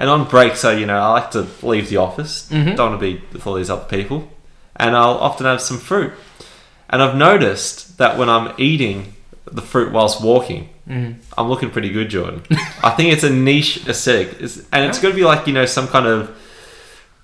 and 0.00 0.10
on 0.10 0.24
breaks, 0.28 0.64
I 0.64 0.72
you 0.72 0.86
know 0.86 0.98
I 0.98 1.08
like 1.12 1.30
to 1.32 1.46
leave 1.62 1.88
the 1.90 1.98
office. 1.98 2.48
Mhm. 2.50 2.74
Don't 2.76 2.90
want 2.90 3.00
to 3.00 3.06
be 3.06 3.22
with 3.32 3.46
all 3.46 3.54
these 3.54 3.70
other 3.70 3.84
people, 3.84 4.28
and 4.76 4.96
I'll 4.96 5.18
often 5.28 5.46
have 5.46 5.60
some 5.60 5.78
fruit. 5.78 6.12
And 6.92 7.00
I've 7.02 7.14
noticed 7.14 7.98
that 7.98 8.18
when 8.18 8.28
I'm 8.28 8.52
eating 8.58 9.14
the 9.50 9.62
fruit 9.62 9.92
whilst 9.92 10.20
walking, 10.22 10.68
Mm. 10.90 11.14
I'm 11.38 11.48
looking 11.48 11.70
pretty 11.70 11.90
good, 11.90 12.08
Jordan. 12.10 12.42
I 12.82 12.90
think 12.90 13.12
it's 13.12 13.22
a 13.22 13.30
niche 13.30 13.86
aesthetic, 13.86 14.28
it's, 14.40 14.56
and 14.72 14.84
it's 14.86 14.98
going 14.98 15.14
to 15.14 15.16
be 15.20 15.24
like 15.24 15.46
you 15.46 15.52
know 15.52 15.66
some 15.66 15.86
kind 15.86 16.06
of. 16.06 16.30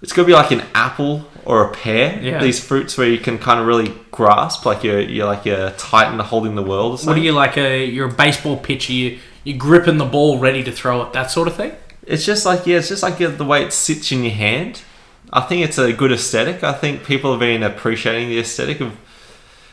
It's 0.02 0.12
going 0.12 0.24
to 0.26 0.30
be 0.30 0.36
like 0.36 0.52
an 0.52 0.62
apple 0.74 1.24
or 1.44 1.64
a 1.64 1.72
pear. 1.72 2.20
Yeah. 2.22 2.40
These 2.42 2.62
fruits 2.62 2.96
where 2.98 3.08
you 3.08 3.18
can 3.18 3.38
kind 3.38 3.58
of 3.58 3.66
really 3.66 3.92
grasp, 4.12 4.64
like 4.66 4.84
you're 4.84 5.00
you're 5.00 5.26
like 5.26 5.46
a 5.46 5.74
titan 5.78 6.18
holding 6.20 6.54
the 6.54 6.62
world. 6.62 6.92
Or 6.92 6.98
something. 6.98 7.14
What 7.14 7.18
are 7.20 7.24
you 7.24 7.32
like? 7.32 7.56
A 7.56 7.84
you're 7.86 8.08
a 8.08 8.12
baseball 8.12 8.56
pitcher. 8.56 8.92
You 8.92 9.18
you're 9.42 9.56
gripping 9.58 9.96
the 9.98 10.04
ball, 10.04 10.38
ready 10.38 10.62
to 10.62 10.70
throw 10.70 11.02
it. 11.02 11.12
That 11.14 11.30
sort 11.32 11.48
of 11.48 11.56
thing. 11.56 11.72
It's 12.06 12.24
just 12.24 12.46
like 12.46 12.66
yeah, 12.66 12.78
it's 12.78 12.88
just 12.88 13.02
like 13.02 13.18
the 13.18 13.44
way 13.44 13.64
it 13.64 13.72
sits 13.72 14.12
in 14.12 14.22
your 14.24 14.32
hand. 14.32 14.82
I 15.32 15.40
think 15.40 15.64
it's 15.64 15.76
a 15.78 15.92
good 15.92 16.12
aesthetic. 16.12 16.62
I 16.62 16.72
think 16.72 17.04
people 17.04 17.32
have 17.32 17.40
been 17.40 17.62
appreciating 17.62 18.28
the 18.28 18.38
aesthetic 18.38 18.80
of 18.80 18.96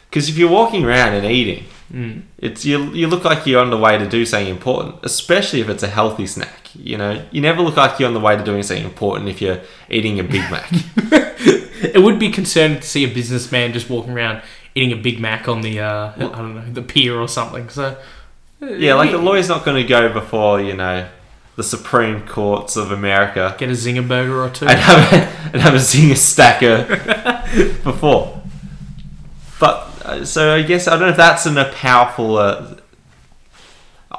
because 0.09 0.29
if 0.29 0.37
you're 0.37 0.49
walking 0.49 0.83
around 0.85 1.13
and 1.13 1.25
eating, 1.25 1.65
Mm. 1.93 2.23
it's 2.39 2.65
you 2.65 2.85
you 2.93 3.05
look 3.07 3.23
like 3.23 3.45
you're 3.45 3.61
on 3.61 3.69
the 3.69 3.77
way 3.77 3.99
to 3.99 4.07
do 4.09 4.25
something 4.25 4.49
important, 4.49 4.95
especially 5.03 5.61
if 5.61 5.69
it's 5.69 5.83
a 5.83 5.87
healthy 5.87 6.25
snack. 6.25 6.71
You 6.73 6.97
know, 6.97 7.23
you 7.29 7.39
never 7.39 7.61
look 7.61 7.77
like 7.77 7.99
you're 7.99 8.07
on 8.07 8.15
the 8.15 8.19
way 8.19 8.35
to 8.35 8.43
doing 8.43 8.63
something 8.63 8.83
important 8.85 9.29
if 9.29 9.41
you're 9.41 9.61
eating 9.91 10.19
a 10.19 10.23
Big 10.23 10.49
Mac. 10.49 10.71
It 11.83 12.01
would 12.01 12.17
be 12.17 12.29
concerning 12.31 12.79
to 12.79 12.87
see 12.87 13.03
a 13.03 13.13
businessman 13.13 13.73
just 13.73 13.89
walking 13.89 14.13
around 14.13 14.41
eating 14.73 14.93
a 14.93 14.95
Big 15.01 15.19
Mac 15.19 15.49
on 15.49 15.61
the 15.61 15.81
uh, 15.81 16.13
I 16.15 16.19
don't 16.19 16.55
know 16.55 16.63
the 16.73 16.81
pier 16.81 17.19
or 17.19 17.27
something. 17.27 17.67
So 17.69 17.97
yeah, 18.61 18.93
like 18.95 19.11
the 19.11 19.17
lawyer's 19.17 19.49
not 19.49 19.65
going 19.65 19.79
to 19.83 19.87
go 19.87 20.11
before 20.11 20.61
you 20.61 20.75
know 20.75 21.07
the 21.55 21.63
Supreme 21.63 22.25
Courts 22.27 22.75
of 22.75 22.91
America 22.91 23.55
get 23.57 23.69
a 23.69 23.73
zinger 23.73 24.07
burger 24.07 24.41
or 24.43 24.49
two. 24.49 24.65
and 24.67 24.79
have 24.79 25.13
a, 25.13 25.15
and 25.53 25.61
have 25.61 25.73
a 25.73 25.77
zinger 25.77 26.17
stacker 26.17 26.85
before. 27.83 28.41
But 29.59 29.87
uh, 30.03 30.25
so 30.25 30.53
I 30.55 30.63
guess 30.63 30.87
I 30.87 30.91
don't 30.91 31.01
know 31.01 31.07
if 31.09 31.17
that's 31.17 31.45
an, 31.45 31.57
a 31.57 31.71
powerful 31.71 32.37
uh, 32.37 32.75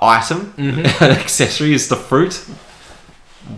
item, 0.00 0.52
Mhm. 0.56 1.00
an 1.02 1.10
accessory 1.10 1.74
is 1.74 1.88
the 1.88 1.96
fruit. 1.96 2.44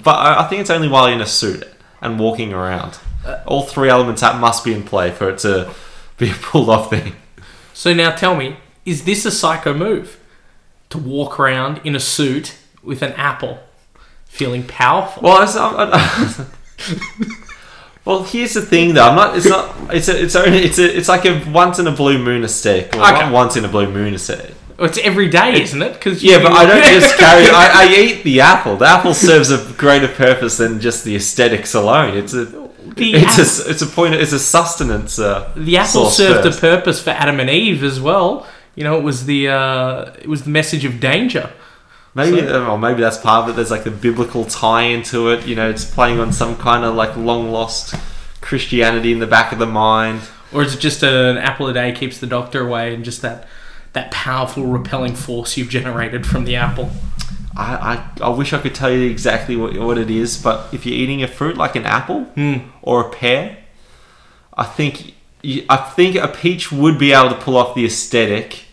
But 0.02 0.16
I, 0.16 0.44
I 0.44 0.48
think 0.48 0.60
it's 0.62 0.70
only 0.70 0.88
while 0.88 1.06
you're 1.08 1.16
in 1.16 1.22
a 1.22 1.26
suit 1.26 1.64
and 2.00 2.18
walking 2.18 2.52
around. 2.52 2.98
All 3.46 3.62
three 3.62 3.88
elements 3.88 4.20
that 4.20 4.38
must 4.40 4.64
be 4.64 4.72
in 4.72 4.84
play 4.84 5.10
for 5.10 5.28
it 5.30 5.38
to 5.40 5.72
be 6.18 6.30
a 6.30 6.34
pulled 6.34 6.68
off 6.70 6.90
thing. 6.90 7.14
So 7.74 7.92
now 7.92 8.10
tell 8.14 8.34
me, 8.36 8.56
is 8.84 9.04
this 9.04 9.24
a 9.26 9.30
psycho 9.30 9.74
move? 9.74 10.18
To 10.90 10.98
walk 10.98 11.40
around 11.40 11.80
in 11.84 11.96
a 11.96 12.00
suit 12.00 12.56
with 12.82 13.02
an 13.02 13.12
apple, 13.14 13.58
feeling 14.36 14.62
powerful? 14.66 15.22
Well, 15.22 15.42
it's, 15.42 15.56
I, 15.56 16.46
well, 18.04 18.22
here's 18.22 18.54
the 18.54 18.62
thing, 18.62 18.94
though. 18.94 19.08
I'm 19.08 19.16
not. 19.16 19.36
It's 19.36 19.46
not. 19.48 19.94
It's 19.94 20.08
a. 20.08 20.22
It's 20.22 20.36
only. 20.36 20.58
It's 20.58 20.78
a. 20.78 20.96
It's 20.96 21.08
like 21.08 21.24
a 21.24 21.42
once 21.50 21.78
in 21.78 21.86
a 21.86 21.92
blue 21.92 22.18
moon 22.22 22.44
aesthetic. 22.44 22.94
Or 22.96 23.02
Okay. 23.02 23.30
once 23.30 23.56
in 23.56 23.64
a 23.64 23.68
blue 23.68 23.90
moon 23.90 24.14
aesthetic. 24.14 24.54
It's 24.78 24.98
every 24.98 25.28
day, 25.28 25.62
isn't 25.62 25.80
it? 25.80 25.94
Because 25.94 26.22
Yeah, 26.22 26.42
but 26.42 26.52
I 26.52 26.66
don't 26.66 26.84
just 27.00 27.16
carry. 27.16 27.46
I, 27.46 27.86
I 27.86 27.94
eat 27.96 28.22
the 28.24 28.42
apple. 28.42 28.76
The 28.76 28.84
apple 28.86 29.14
serves 29.14 29.50
a 29.50 29.72
greater 29.72 30.08
purpose 30.08 30.58
than 30.58 30.80
just 30.80 31.02
the 31.04 31.16
aesthetics 31.16 31.74
alone. 31.74 32.16
It's 32.16 32.34
a. 32.34 32.44
the, 32.44 33.14
It's 33.14 33.38
ap- 33.60 33.66
a. 33.66 33.70
It's 33.70 33.82
a 33.82 33.86
point. 33.86 34.14
It's 34.14 34.32
a 34.32 34.38
sustenance. 34.38 35.18
Uh, 35.18 35.50
the 35.56 35.78
apple 35.78 36.06
served 36.10 36.44
first. 36.44 36.58
a 36.58 36.60
purpose 36.60 37.02
for 37.02 37.10
Adam 37.10 37.40
and 37.40 37.48
Eve 37.50 37.82
as 37.82 38.00
well. 38.00 38.46
You 38.74 38.84
know, 38.84 38.98
it 38.98 39.02
was 39.02 39.24
the 39.24 39.48
uh, 39.48 40.12
it 40.20 40.28
was 40.28 40.42
the 40.44 40.50
message 40.50 40.84
of 40.84 41.00
danger. 41.00 41.50
Maybe, 42.16 42.40
So- 42.40 42.66
or 42.70 42.78
maybe 42.78 43.02
that's 43.02 43.18
part 43.18 43.44
of 43.44 43.50
it. 43.50 43.56
There's 43.56 43.70
like 43.70 43.84
a 43.84 43.90
biblical 43.90 44.44
tie 44.46 44.84
into 44.84 45.28
it. 45.28 45.46
You 45.46 45.54
know, 45.54 45.68
it's 45.68 45.84
playing 45.84 46.18
on 46.18 46.32
some 46.32 46.56
kind 46.56 46.82
of 46.82 46.94
like 46.94 47.14
long 47.16 47.52
lost 47.52 47.94
Christianity 48.40 49.12
in 49.12 49.18
the 49.18 49.26
back 49.26 49.52
of 49.52 49.58
the 49.58 49.66
mind. 49.66 50.22
Or 50.52 50.62
is 50.62 50.74
it 50.74 50.80
just 50.80 51.02
an 51.02 51.36
apple 51.36 51.66
a 51.68 51.74
day 51.74 51.92
keeps 51.92 52.18
the 52.18 52.26
doctor 52.26 52.66
away 52.66 52.94
and 52.94 53.04
just 53.04 53.20
that 53.22 53.46
that 53.92 54.10
powerful 54.10 54.64
repelling 54.64 55.14
force 55.14 55.56
you've 55.56 55.68
generated 55.68 56.26
from 56.26 56.44
the 56.46 56.56
apple? 56.56 56.90
I, 57.56 58.02
I, 58.20 58.24
I 58.26 58.28
wish 58.30 58.52
I 58.52 58.58
could 58.58 58.74
tell 58.74 58.90
you 58.90 59.08
exactly 59.10 59.56
what, 59.56 59.74
what 59.78 59.96
it 59.98 60.10
is, 60.10 60.36
but 60.42 60.72
if 60.74 60.84
you're 60.84 60.94
eating 60.94 61.22
a 61.22 61.28
fruit 61.28 61.56
like 61.56 61.76
an 61.76 61.84
apple 61.86 62.24
Hmm. 62.34 62.56
or 62.82 63.00
a 63.00 63.08
pear, 63.10 63.56
I 64.54 64.64
think 64.64 65.14
you, 65.42 65.64
I 65.68 65.76
think 65.78 66.16
a 66.16 66.28
peach 66.28 66.70
would 66.70 66.98
be 66.98 67.12
able 67.12 67.30
to 67.30 67.34
pull 67.36 67.56
off 67.56 67.74
the 67.74 67.84
aesthetic. 67.86 68.65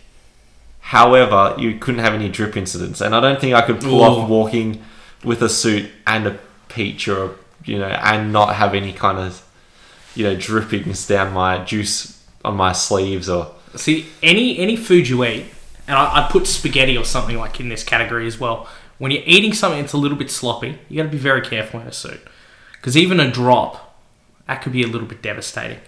However, 0.88 1.54
you 1.58 1.78
couldn't 1.78 2.00
have 2.00 2.14
any 2.14 2.28
drip 2.28 2.56
incidents, 2.56 3.00
and 3.00 3.14
I 3.14 3.20
don't 3.20 3.40
think 3.40 3.54
I 3.54 3.62
could 3.62 3.80
pull 3.80 4.00
Ooh. 4.00 4.04
off 4.04 4.28
walking 4.28 4.82
with 5.24 5.42
a 5.42 5.48
suit 5.48 5.90
and 6.06 6.26
a 6.26 6.38
peach 6.68 7.08
or 7.08 7.24
a, 7.24 7.30
you 7.64 7.78
know 7.78 7.86
and 7.86 8.32
not 8.32 8.56
have 8.56 8.74
any 8.74 8.92
kind 8.92 9.18
of 9.18 9.42
you 10.14 10.24
know 10.24 10.36
drippings 10.36 11.06
down 11.06 11.32
my 11.32 11.64
juice 11.64 12.22
on 12.44 12.56
my 12.56 12.72
sleeves 12.72 13.28
or 13.28 13.54
See, 13.76 14.06
any 14.22 14.58
any 14.58 14.76
food 14.76 15.08
you 15.08 15.24
eat, 15.24 15.46
and 15.88 15.96
I, 15.96 16.24
I 16.24 16.28
put 16.30 16.46
spaghetti 16.46 16.96
or 16.96 17.04
something 17.04 17.36
like 17.36 17.58
in 17.58 17.68
this 17.68 17.82
category 17.82 18.26
as 18.26 18.38
well. 18.38 18.68
When 18.98 19.10
you're 19.10 19.22
eating 19.26 19.52
something 19.52 19.80
that's 19.80 19.92
a 19.92 19.98
little 19.98 20.16
bit 20.16 20.30
sloppy, 20.30 20.78
you 20.88 20.96
got 20.96 21.04
to 21.04 21.08
be 21.08 21.18
very 21.18 21.40
careful 21.40 21.80
in 21.80 21.88
a 21.88 21.92
suit, 21.92 22.20
because 22.74 22.96
even 22.96 23.18
a 23.18 23.30
drop, 23.30 23.98
that 24.46 24.62
could 24.62 24.72
be 24.72 24.82
a 24.82 24.86
little 24.86 25.08
bit 25.08 25.22
devastating. 25.22 25.78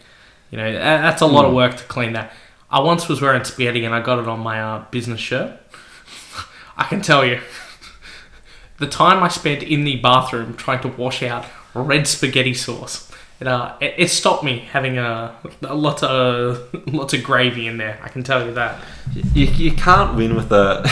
You 0.50 0.58
know, 0.58 0.72
that's 0.72 1.22
a 1.22 1.26
lot 1.26 1.44
of 1.44 1.52
hmm. 1.52 1.56
work 1.56 1.76
to 1.76 1.84
clean 1.84 2.12
that. 2.14 2.32
I 2.70 2.80
once 2.80 3.08
was 3.08 3.20
wearing 3.20 3.44
spaghetti 3.44 3.84
and 3.84 3.94
I 3.94 4.00
got 4.00 4.18
it 4.18 4.26
on 4.26 4.40
my 4.40 4.60
uh, 4.60 4.84
business 4.90 5.20
shirt. 5.20 5.58
I 6.76 6.84
can 6.84 7.00
tell 7.00 7.24
you, 7.24 7.40
the 8.78 8.86
time 8.86 9.22
I 9.22 9.28
spent 9.28 9.62
in 9.62 9.84
the 9.84 9.96
bathroom 9.96 10.54
trying 10.54 10.80
to 10.80 10.88
wash 10.88 11.22
out 11.22 11.46
red 11.74 12.06
spaghetti 12.06 12.54
sauce, 12.54 13.10
it 13.38 13.46
uh, 13.46 13.76
it, 13.80 13.94
it 13.98 14.08
stopped 14.08 14.42
me 14.42 14.60
having 14.60 14.96
a, 14.96 15.36
a 15.62 15.74
lot 15.74 16.02
of 16.02 16.68
lots 16.92 17.12
of 17.12 17.22
gravy 17.22 17.66
in 17.66 17.76
there. 17.76 18.00
I 18.02 18.08
can 18.08 18.22
tell 18.22 18.46
you 18.46 18.54
that. 18.54 18.82
You, 19.14 19.44
you 19.46 19.72
can't 19.72 20.16
win 20.16 20.34
with 20.34 20.50
a. 20.52 20.82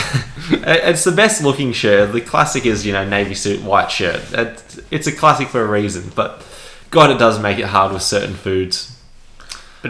it's 0.51 1.03
the 1.03 1.11
best 1.11 1.43
looking 1.43 1.71
shirt. 1.71 2.13
The 2.13 2.21
classic 2.21 2.67
is 2.67 2.85
you 2.85 2.93
know 2.93 3.07
navy 3.07 3.33
suit 3.33 3.63
white 3.63 3.89
shirt. 3.89 4.21
It, 4.31 4.85
it's 4.91 5.07
a 5.07 5.11
classic 5.11 5.47
for 5.47 5.61
a 5.61 5.67
reason, 5.67 6.11
but 6.15 6.45
God, 6.91 7.09
it 7.09 7.17
does 7.17 7.39
make 7.39 7.57
it 7.57 7.65
hard 7.65 7.91
with 7.91 8.03
certain 8.03 8.35
foods. 8.35 8.94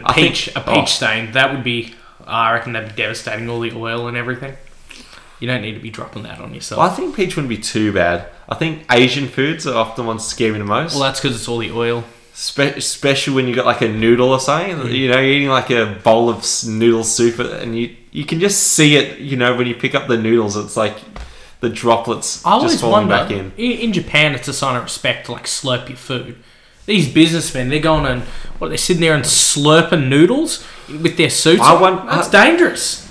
But 0.01 0.11
I 0.11 0.13
think- 0.13 0.29
peach, 0.29 0.47
a 0.55 0.61
peach 0.61 0.77
oh. 0.77 0.85
stain, 0.85 1.31
that 1.33 1.53
would 1.53 1.63
be. 1.63 1.95
I 2.27 2.53
reckon 2.53 2.73
that'd 2.73 2.89
be 2.89 2.95
devastating. 2.95 3.49
All 3.49 3.59
the 3.59 3.73
oil 3.73 4.07
and 4.07 4.17
everything. 4.17 4.55
You 5.39 5.47
don't 5.47 5.61
need 5.61 5.73
to 5.73 5.79
be 5.79 5.89
dropping 5.89 6.23
that 6.23 6.39
on 6.39 6.53
yourself. 6.53 6.79
Well, 6.79 6.89
I 6.89 6.93
think 6.93 7.15
peach 7.15 7.35
wouldn't 7.35 7.49
be 7.49 7.57
too 7.57 7.91
bad. 7.91 8.29
I 8.47 8.55
think 8.55 8.85
Asian 8.91 9.27
foods 9.27 9.67
are 9.67 9.75
often 9.75 10.05
ones 10.05 10.25
scare 10.25 10.53
me 10.53 10.59
the 10.59 10.65
most. 10.65 10.93
Well, 10.93 11.03
that's 11.03 11.19
because 11.19 11.35
it's 11.35 11.47
all 11.47 11.57
the 11.57 11.71
oil. 11.71 12.03
Spe- 12.33 12.77
especially 12.77 13.33
when 13.33 13.47
you 13.47 13.55
got 13.55 13.65
like 13.65 13.81
a 13.81 13.87
noodle 13.87 14.29
or 14.29 14.39
something. 14.39 14.75
Mm. 14.75 14.91
You 14.93 15.09
know, 15.09 15.19
you're 15.19 15.33
eating 15.33 15.49
like 15.49 15.69
a 15.69 15.99
bowl 16.03 16.29
of 16.29 16.45
noodle 16.65 17.03
soup, 17.03 17.39
and 17.39 17.77
you 17.77 17.95
you 18.11 18.25
can 18.25 18.39
just 18.39 18.61
see 18.61 18.95
it. 18.95 19.19
You 19.19 19.37
know, 19.37 19.55
when 19.55 19.67
you 19.67 19.75
pick 19.75 19.95
up 19.95 20.07
the 20.07 20.17
noodles, 20.17 20.55
it's 20.55 20.77
like 20.77 20.97
the 21.59 21.69
droplets 21.69 22.45
I 22.45 22.51
always 22.51 22.71
just 22.71 22.81
falling 22.81 23.07
wonder. 23.07 23.23
back 23.23 23.31
in. 23.31 23.51
in. 23.57 23.79
in 23.79 23.93
Japan, 23.93 24.35
it's 24.35 24.47
a 24.47 24.53
sign 24.53 24.75
of 24.75 24.83
respect 24.83 25.27
to 25.27 25.31
like 25.31 25.45
slurp 25.45 25.89
your 25.89 25.97
food. 25.97 26.37
These 26.85 27.11
businessmen, 27.13 27.69
they're 27.69 27.79
going 27.79 28.05
and 28.05 28.21
what 28.59 28.69
they're 28.69 28.77
sitting 28.77 29.01
there 29.01 29.15
and 29.15 29.23
slurping 29.23 30.07
noodles 30.07 30.65
with 30.87 31.17
their 31.17 31.29
suits. 31.29 31.61
I 31.61 31.75
on. 31.75 31.81
want- 31.81 32.09
That's 32.09 32.33
I- 32.33 32.45
dangerous. 32.49 33.01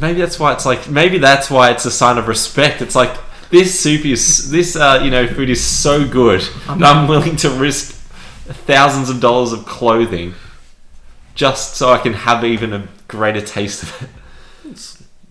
Maybe 0.00 0.18
that's 0.20 0.38
why 0.40 0.52
it's 0.54 0.64
like. 0.64 0.88
Maybe 0.88 1.18
that's 1.18 1.50
why 1.50 1.70
it's 1.70 1.84
a 1.84 1.90
sign 1.90 2.16
of 2.18 2.26
respect. 2.26 2.80
It's 2.80 2.94
like 2.96 3.14
this 3.50 3.78
soup 3.78 4.06
is 4.06 4.50
this 4.50 4.74
uh, 4.74 5.00
you 5.04 5.10
know 5.10 5.26
food 5.26 5.50
is 5.50 5.62
so 5.62 6.08
good. 6.08 6.40
that 6.66 6.82
I'm 6.82 7.06
willing 7.06 7.36
to 7.36 7.50
risk 7.50 7.92
thousands 8.66 9.10
of 9.10 9.20
dollars 9.20 9.52
of 9.52 9.66
clothing 9.66 10.34
just 11.34 11.76
so 11.76 11.90
I 11.92 11.98
can 11.98 12.14
have 12.14 12.44
even 12.44 12.72
a 12.72 12.88
greater 13.08 13.40
taste 13.42 13.82
of 13.82 14.02
it. 14.02 14.08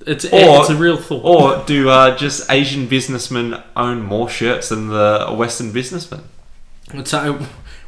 It's 0.08 0.26
Or- 0.26 0.30
it's 0.62 0.70
a 0.70 0.76
real 0.76 0.98
thought. 0.98 1.24
Or 1.26 1.66
do 1.66 1.90
uh, 1.90 2.16
just 2.16 2.50
Asian 2.52 2.88
businessmen 2.88 3.62
own 3.76 4.02
more 4.04 4.30
shirts 4.30 4.70
than 4.70 4.88
the 4.88 5.28
Western 5.36 5.72
businessmen? 5.72 6.22
So 7.06 7.40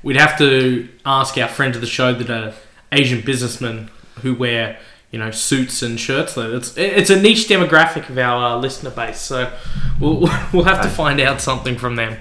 we'd 0.04 0.18
have 0.18 0.38
to 0.38 0.88
ask 1.06 1.38
our 1.38 1.48
friend 1.48 1.76
of 1.76 1.82
the 1.82 1.88
show 1.88 2.14
that 2.14 2.30
are 2.30 2.54
Asian 2.92 3.22
businessmen 3.22 3.90
who 4.22 4.36
wear 4.36 4.78
you 5.12 5.20
know 5.20 5.32
suits 5.32 5.82
and 5.82 6.00
shirts. 6.00 6.34
So 6.34 6.56
it's 6.56 6.78
it's 6.78 7.10
a 7.10 7.20
niche 7.22 7.48
demographic 7.48 8.10
of 8.10 8.18
our 8.18 8.56
uh, 8.56 8.58
listener 8.60 8.92
base. 8.92 9.20
So 9.20 9.52
we'll 10.00 10.20
we'll 10.54 10.64
have 10.66 10.82
to 10.82 10.90
find 10.90 11.20
out 11.20 11.42
something 11.42 11.78
from 11.78 11.96
them. 11.96 12.18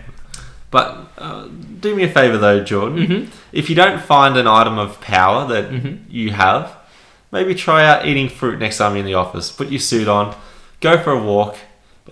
But 0.70 1.08
uh, 1.18 1.48
do 1.80 1.94
me 1.96 2.04
a 2.04 2.08
favor 2.08 2.38
though, 2.38 2.62
Jordan. 2.62 3.06
Mhm. 3.06 3.28
If 3.52 3.68
you 3.68 3.76
don't 3.76 4.00
find 4.00 4.36
an 4.36 4.46
item 4.46 4.78
of 4.78 5.00
power 5.00 5.46
that 5.48 5.70
Mhm. 5.70 5.98
you 6.08 6.30
have, 6.30 6.72
maybe 7.32 7.54
try 7.54 7.84
out 7.84 8.06
eating 8.06 8.28
fruit 8.28 8.58
next 8.58 8.78
time 8.78 8.92
you're 8.92 9.00
in 9.00 9.06
the 9.06 9.14
office. 9.14 9.50
Put 9.50 9.68
your 9.70 9.80
suit 9.80 10.06
on, 10.08 10.34
go 10.80 10.96
for 11.02 11.12
a 11.12 11.18
walk, 11.22 11.56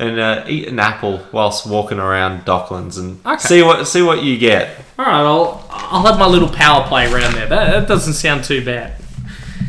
and 0.01 0.19
uh, 0.21 0.45
eat 0.49 0.69
an 0.69 0.79
apple 0.79 1.21
whilst 1.33 1.67
walking 1.67 1.99
around 1.99 2.45
Docklands, 2.45 2.99
and 2.99 3.25
Okay. 3.27 3.39
see 3.39 3.63
what 3.63 3.87
see 3.87 4.03
what 4.03 4.23
you 4.23 4.39
get. 4.39 4.77
All 4.99 5.05
right, 5.05 5.21
I'll 5.23 5.67
I'll 5.71 6.07
have 6.07 6.19
my 6.19 6.27
little 6.27 6.49
power 6.49 6.87
play 6.87 7.05
around 7.13 7.35
there. 7.35 7.47
That, 7.49 7.71
that 7.73 7.89
doesn't 7.89 8.15
sound 8.15 8.45
too 8.45 8.65
bad. 8.65 8.95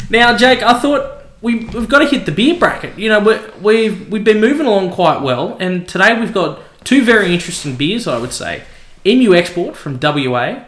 Now, 0.10 0.36
Jake, 0.38 0.62
I 0.64 0.80
thought 0.80 1.24
we 1.42 1.66
we've 1.66 1.90
got 1.90 2.00
to 2.00 2.06
hit 2.08 2.26
the 2.26 2.32
beer 2.32 2.58
bracket. 2.60 2.98
You 2.98 3.10
know, 3.10 3.20
we 3.20 3.38
we've 3.62 4.10
we've 4.12 4.24
been 4.24 4.40
moving 4.42 4.66
along 4.68 4.92
quite 4.92 5.22
well, 5.22 5.56
and 5.60 5.88
today 5.88 6.20
we've 6.20 6.34
got 6.34 6.60
two 6.84 7.04
very 7.04 7.34
interesting 7.34 7.76
beers. 7.76 8.08
I 8.08 8.18
would 8.18 8.34
say, 8.34 8.64
Emu 9.06 9.34
Export 9.36 9.76
from 9.76 10.00
WA, 10.02 10.64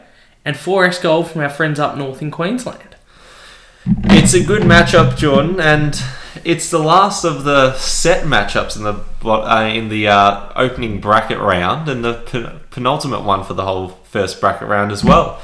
and 0.45 0.55
4X 0.55 1.01
Gold 1.01 1.29
from 1.29 1.41
our 1.41 1.49
friends 1.49 1.79
up 1.79 1.97
north 1.97 2.21
in 2.21 2.31
Queensland. 2.31 2.95
It's 4.05 4.33
a 4.35 4.43
good 4.43 4.61
matchup, 4.61 5.17
Jordan, 5.17 5.59
and 5.59 5.99
it's 6.43 6.69
the 6.69 6.79
last 6.79 7.23
of 7.23 7.43
the 7.43 7.75
set 7.75 8.25
matchups 8.25 8.75
in 8.77 8.83
the 8.83 9.27
uh, 9.27 9.67
in 9.67 9.89
the 9.89 10.07
uh, 10.07 10.51
opening 10.55 10.99
bracket 10.99 11.39
round, 11.39 11.87
and 11.89 12.03
the 12.03 12.15
pen- 12.15 12.59
penultimate 12.71 13.23
one 13.23 13.43
for 13.43 13.53
the 13.53 13.63
whole 13.63 13.89
first 14.03 14.41
bracket 14.41 14.67
round 14.67 14.91
as 14.91 15.03
well. 15.03 15.41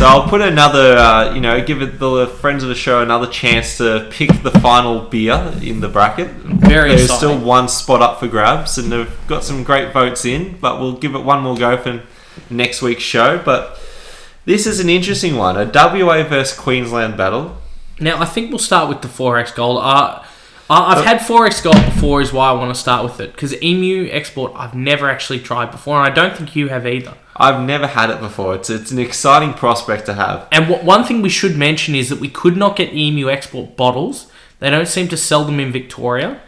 So 0.00 0.06
I'll 0.06 0.28
put 0.28 0.40
another, 0.40 0.96
uh, 0.96 1.34
you 1.34 1.42
know, 1.42 1.62
give 1.62 1.82
it 1.82 1.98
the 1.98 2.26
friends 2.26 2.62
of 2.62 2.70
the 2.70 2.74
show 2.74 3.02
another 3.02 3.26
chance 3.26 3.76
to 3.78 4.08
pick 4.10 4.30
the 4.42 4.50
final 4.50 5.00
beer 5.00 5.52
in 5.62 5.80
the 5.80 5.88
bracket. 5.88 6.28
Very 6.30 6.90
There's 6.90 7.02
exciting. 7.02 7.16
still 7.36 7.44
one 7.46 7.68
spot 7.68 8.00
up 8.00 8.18
for 8.18 8.26
grabs, 8.26 8.78
and 8.78 8.90
they've 8.90 9.14
got 9.26 9.44
some 9.44 9.62
great 9.62 9.92
votes 9.92 10.24
in, 10.24 10.56
but 10.58 10.80
we'll 10.80 10.96
give 10.96 11.14
it 11.14 11.18
one 11.18 11.42
more 11.42 11.54
go 11.56 11.76
for 11.76 12.02
next 12.48 12.80
week's 12.80 13.02
show. 13.02 13.42
But 13.44 13.78
this 14.46 14.66
is 14.66 14.80
an 14.80 14.88
interesting 14.88 15.36
one, 15.36 15.58
a 15.58 15.66
WA 15.66 16.22
versus 16.22 16.58
Queensland 16.58 17.18
battle. 17.18 17.59
Now, 18.00 18.20
I 18.20 18.24
think 18.24 18.50
we'll 18.50 18.58
start 18.58 18.88
with 18.88 19.02
the 19.02 19.08
4X 19.08 19.54
Gold. 19.54 19.78
Uh, 19.78 20.22
I- 20.70 20.94
I've 20.96 21.04
had 21.04 21.18
4X 21.20 21.62
Gold 21.62 21.76
before, 21.84 22.20
is 22.20 22.32
why 22.32 22.48
I 22.48 22.52
want 22.52 22.74
to 22.74 22.80
start 22.80 23.02
with 23.04 23.20
it. 23.20 23.32
Because 23.32 23.60
Emu 23.62 24.08
Export, 24.10 24.52
I've 24.56 24.74
never 24.74 25.10
actually 25.10 25.40
tried 25.40 25.70
before, 25.70 25.98
and 26.02 26.10
I 26.10 26.14
don't 26.14 26.36
think 26.36 26.54
you 26.56 26.68
have 26.68 26.86
either. 26.86 27.14
I've 27.36 27.60
never 27.60 27.86
had 27.86 28.10
it 28.10 28.20
before. 28.20 28.54
It's 28.54 28.68
it's 28.70 28.90
an 28.90 28.98
exciting 28.98 29.54
prospect 29.54 30.06
to 30.06 30.14
have. 30.14 30.46
And 30.52 30.66
w- 30.68 30.84
one 30.84 31.04
thing 31.04 31.22
we 31.22 31.28
should 31.30 31.56
mention 31.56 31.94
is 31.94 32.08
that 32.10 32.20
we 32.20 32.28
could 32.28 32.56
not 32.56 32.76
get 32.76 32.92
Emu 32.92 33.30
Export 33.30 33.76
bottles. 33.76 34.26
They 34.60 34.68
don't 34.70 34.86
seem 34.88 35.08
to 35.08 35.16
sell 35.16 35.44
them 35.44 35.58
in 35.58 35.72
Victoria, 35.72 36.38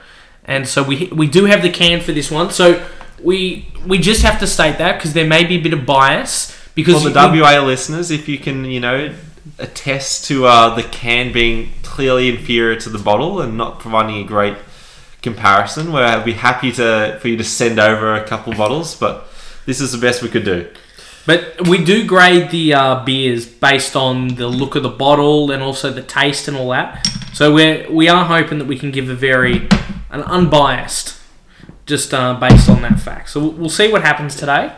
and 0.44 0.68
so 0.68 0.82
we 0.82 1.08
we 1.12 1.26
do 1.26 1.46
have 1.46 1.62
the 1.62 1.70
can 1.70 2.00
for 2.02 2.12
this 2.12 2.30
one. 2.30 2.50
So 2.50 2.84
we 3.22 3.66
we 3.86 3.98
just 3.98 4.22
have 4.22 4.38
to 4.40 4.46
state 4.46 4.76
that 4.78 4.96
because 4.98 5.14
there 5.14 5.26
may 5.26 5.44
be 5.44 5.56
a 5.56 5.60
bit 5.62 5.72
of 5.72 5.86
bias 5.86 6.54
because 6.74 7.02
For 7.02 7.08
the 7.08 7.14
WA 7.40 7.60
listeners, 7.64 8.10
if 8.10 8.28
you 8.28 8.36
can, 8.38 8.66
you 8.66 8.80
know, 8.80 9.12
attest 9.58 10.24
to 10.26 10.46
uh, 10.46 10.74
the 10.74 10.82
can 10.82 11.32
being 11.32 11.72
clearly 11.82 12.28
inferior 12.28 12.78
to 12.80 12.88
the 12.88 12.98
bottle 12.98 13.40
and 13.40 13.56
not 13.56 13.80
providing 13.80 14.16
a 14.16 14.24
great 14.24 14.56
comparison, 15.20 15.92
where 15.92 16.04
I'd 16.04 16.24
be 16.24 16.32
happy 16.32 16.72
to 16.72 17.18
for 17.20 17.28
you 17.28 17.36
to 17.36 17.44
send 17.44 17.78
over 17.78 18.14
a 18.14 18.24
couple 18.24 18.52
bottles. 18.54 18.94
But 18.94 19.26
this 19.66 19.80
is 19.80 19.92
the 19.92 19.98
best 19.98 20.22
we 20.22 20.28
could 20.28 20.44
do. 20.44 20.68
But 21.24 21.68
we 21.68 21.84
do 21.84 22.04
grade 22.04 22.50
the 22.50 22.74
uh, 22.74 23.04
beers 23.04 23.46
based 23.46 23.94
on 23.94 24.34
the 24.34 24.48
look 24.48 24.74
of 24.74 24.82
the 24.82 24.88
bottle 24.88 25.52
and 25.52 25.62
also 25.62 25.92
the 25.92 26.02
taste 26.02 26.48
and 26.48 26.56
all 26.56 26.70
that. 26.70 27.06
So 27.32 27.54
we're 27.54 27.90
we 27.90 28.08
are 28.08 28.24
hoping 28.24 28.58
that 28.58 28.66
we 28.66 28.78
can 28.78 28.90
give 28.90 29.08
a 29.08 29.14
very 29.14 29.68
an 30.10 30.22
unbiased, 30.22 31.18
just 31.86 32.12
uh, 32.12 32.34
based 32.34 32.68
on 32.68 32.82
that 32.82 33.00
fact. 33.00 33.30
So 33.30 33.40
we'll, 33.40 33.52
we'll 33.52 33.70
see 33.70 33.90
what 33.90 34.02
happens 34.02 34.36
today. 34.36 34.72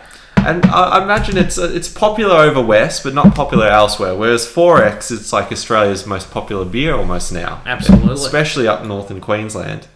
And 0.47 0.65
I, 0.67 0.99
I 0.99 1.03
imagine 1.03 1.37
it's 1.39 1.59
uh, 1.59 1.71
it's 1.73 1.89
popular 1.89 2.35
over 2.37 2.61
west, 2.61 3.03
but 3.05 3.15
not 3.15 3.35
popular 3.35 3.67
elsewhere. 3.67 4.15
Whereas 4.15 4.47
4X, 4.47 5.11
it's 5.11 5.33
like 5.33 5.51
Australia's 5.51 6.07
most 6.07 6.31
popular 6.31 6.65
beer 6.65 6.95
almost 6.95 7.33
now. 7.33 7.63
Absolutely. 7.67 8.13
especially 8.15 8.69
up 8.69 8.85
north 8.85 9.11
in 9.11 9.21
Queensland. 9.21 9.87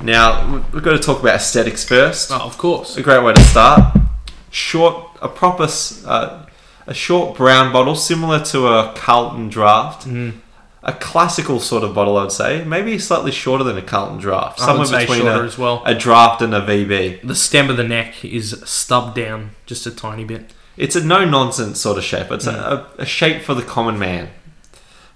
Now 0.00 0.52
we- 0.52 0.60
we've 0.72 0.82
got 0.82 0.92
to 0.92 0.98
talk 0.98 1.20
about 1.20 1.36
aesthetics 1.36 1.84
first. 1.84 2.30
Oh, 2.32 2.36
of 2.40 2.58
course. 2.58 2.96
A 2.96 3.02
great 3.02 3.22
way 3.22 3.32
to 3.32 3.42
start. 3.42 3.96
Short, 4.50 4.96
a 5.22 5.28
proper, 5.28 5.68
uh, 6.06 6.44
a 6.86 6.94
short 6.94 7.36
brown 7.36 7.72
bottle, 7.72 7.94
similar 7.96 8.40
to 8.46 8.68
a 8.68 8.92
Carlton 8.94 9.48
Draft. 9.48 10.06
Mm. 10.06 10.34
A 10.86 10.92
classical 10.92 11.60
sort 11.60 11.82
of 11.82 11.94
bottle, 11.94 12.18
I'd 12.18 12.30
say. 12.30 12.62
Maybe 12.62 12.98
slightly 12.98 13.32
shorter 13.32 13.64
than 13.64 13.78
a 13.78 13.82
Carlton 13.82 14.18
Draft. 14.18 14.60
I 14.60 14.66
Somewhere 14.66 14.80
would 14.80 14.88
say 14.88 15.00
between 15.00 15.22
shorter 15.22 15.42
a, 15.42 15.46
as 15.46 15.56
well. 15.56 15.82
a 15.86 15.94
draft 15.94 16.42
and 16.42 16.54
a 16.54 16.60
VB. 16.60 17.26
The 17.26 17.34
stem 17.34 17.70
of 17.70 17.78
the 17.78 17.84
neck 17.84 18.22
is 18.22 18.62
stubbed 18.66 19.16
down 19.16 19.52
just 19.64 19.86
a 19.86 19.90
tiny 19.90 20.24
bit. 20.24 20.52
It's 20.76 20.94
a 20.94 21.02
no 21.02 21.24
nonsense 21.24 21.80
sort 21.80 21.98
of 21.98 22.04
shape. 22.04 22.30
It's 22.30 22.46
a, 22.46 22.52
hmm. 22.52 23.00
a, 23.00 23.02
a 23.02 23.06
shape 23.06 23.42
for 23.42 23.54
the 23.54 23.62
common 23.62 23.98
man, 23.98 24.28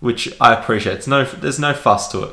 which 0.01 0.35
I 0.41 0.55
appreciate. 0.55 0.97
It's 0.97 1.07
no, 1.07 1.25
there's 1.25 1.59
no 1.59 1.75
fuss 1.75 2.09
to 2.13 2.25
it. 2.25 2.33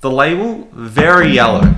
The 0.00 0.10
label 0.10 0.68
very 0.72 1.30
yellow, 1.30 1.76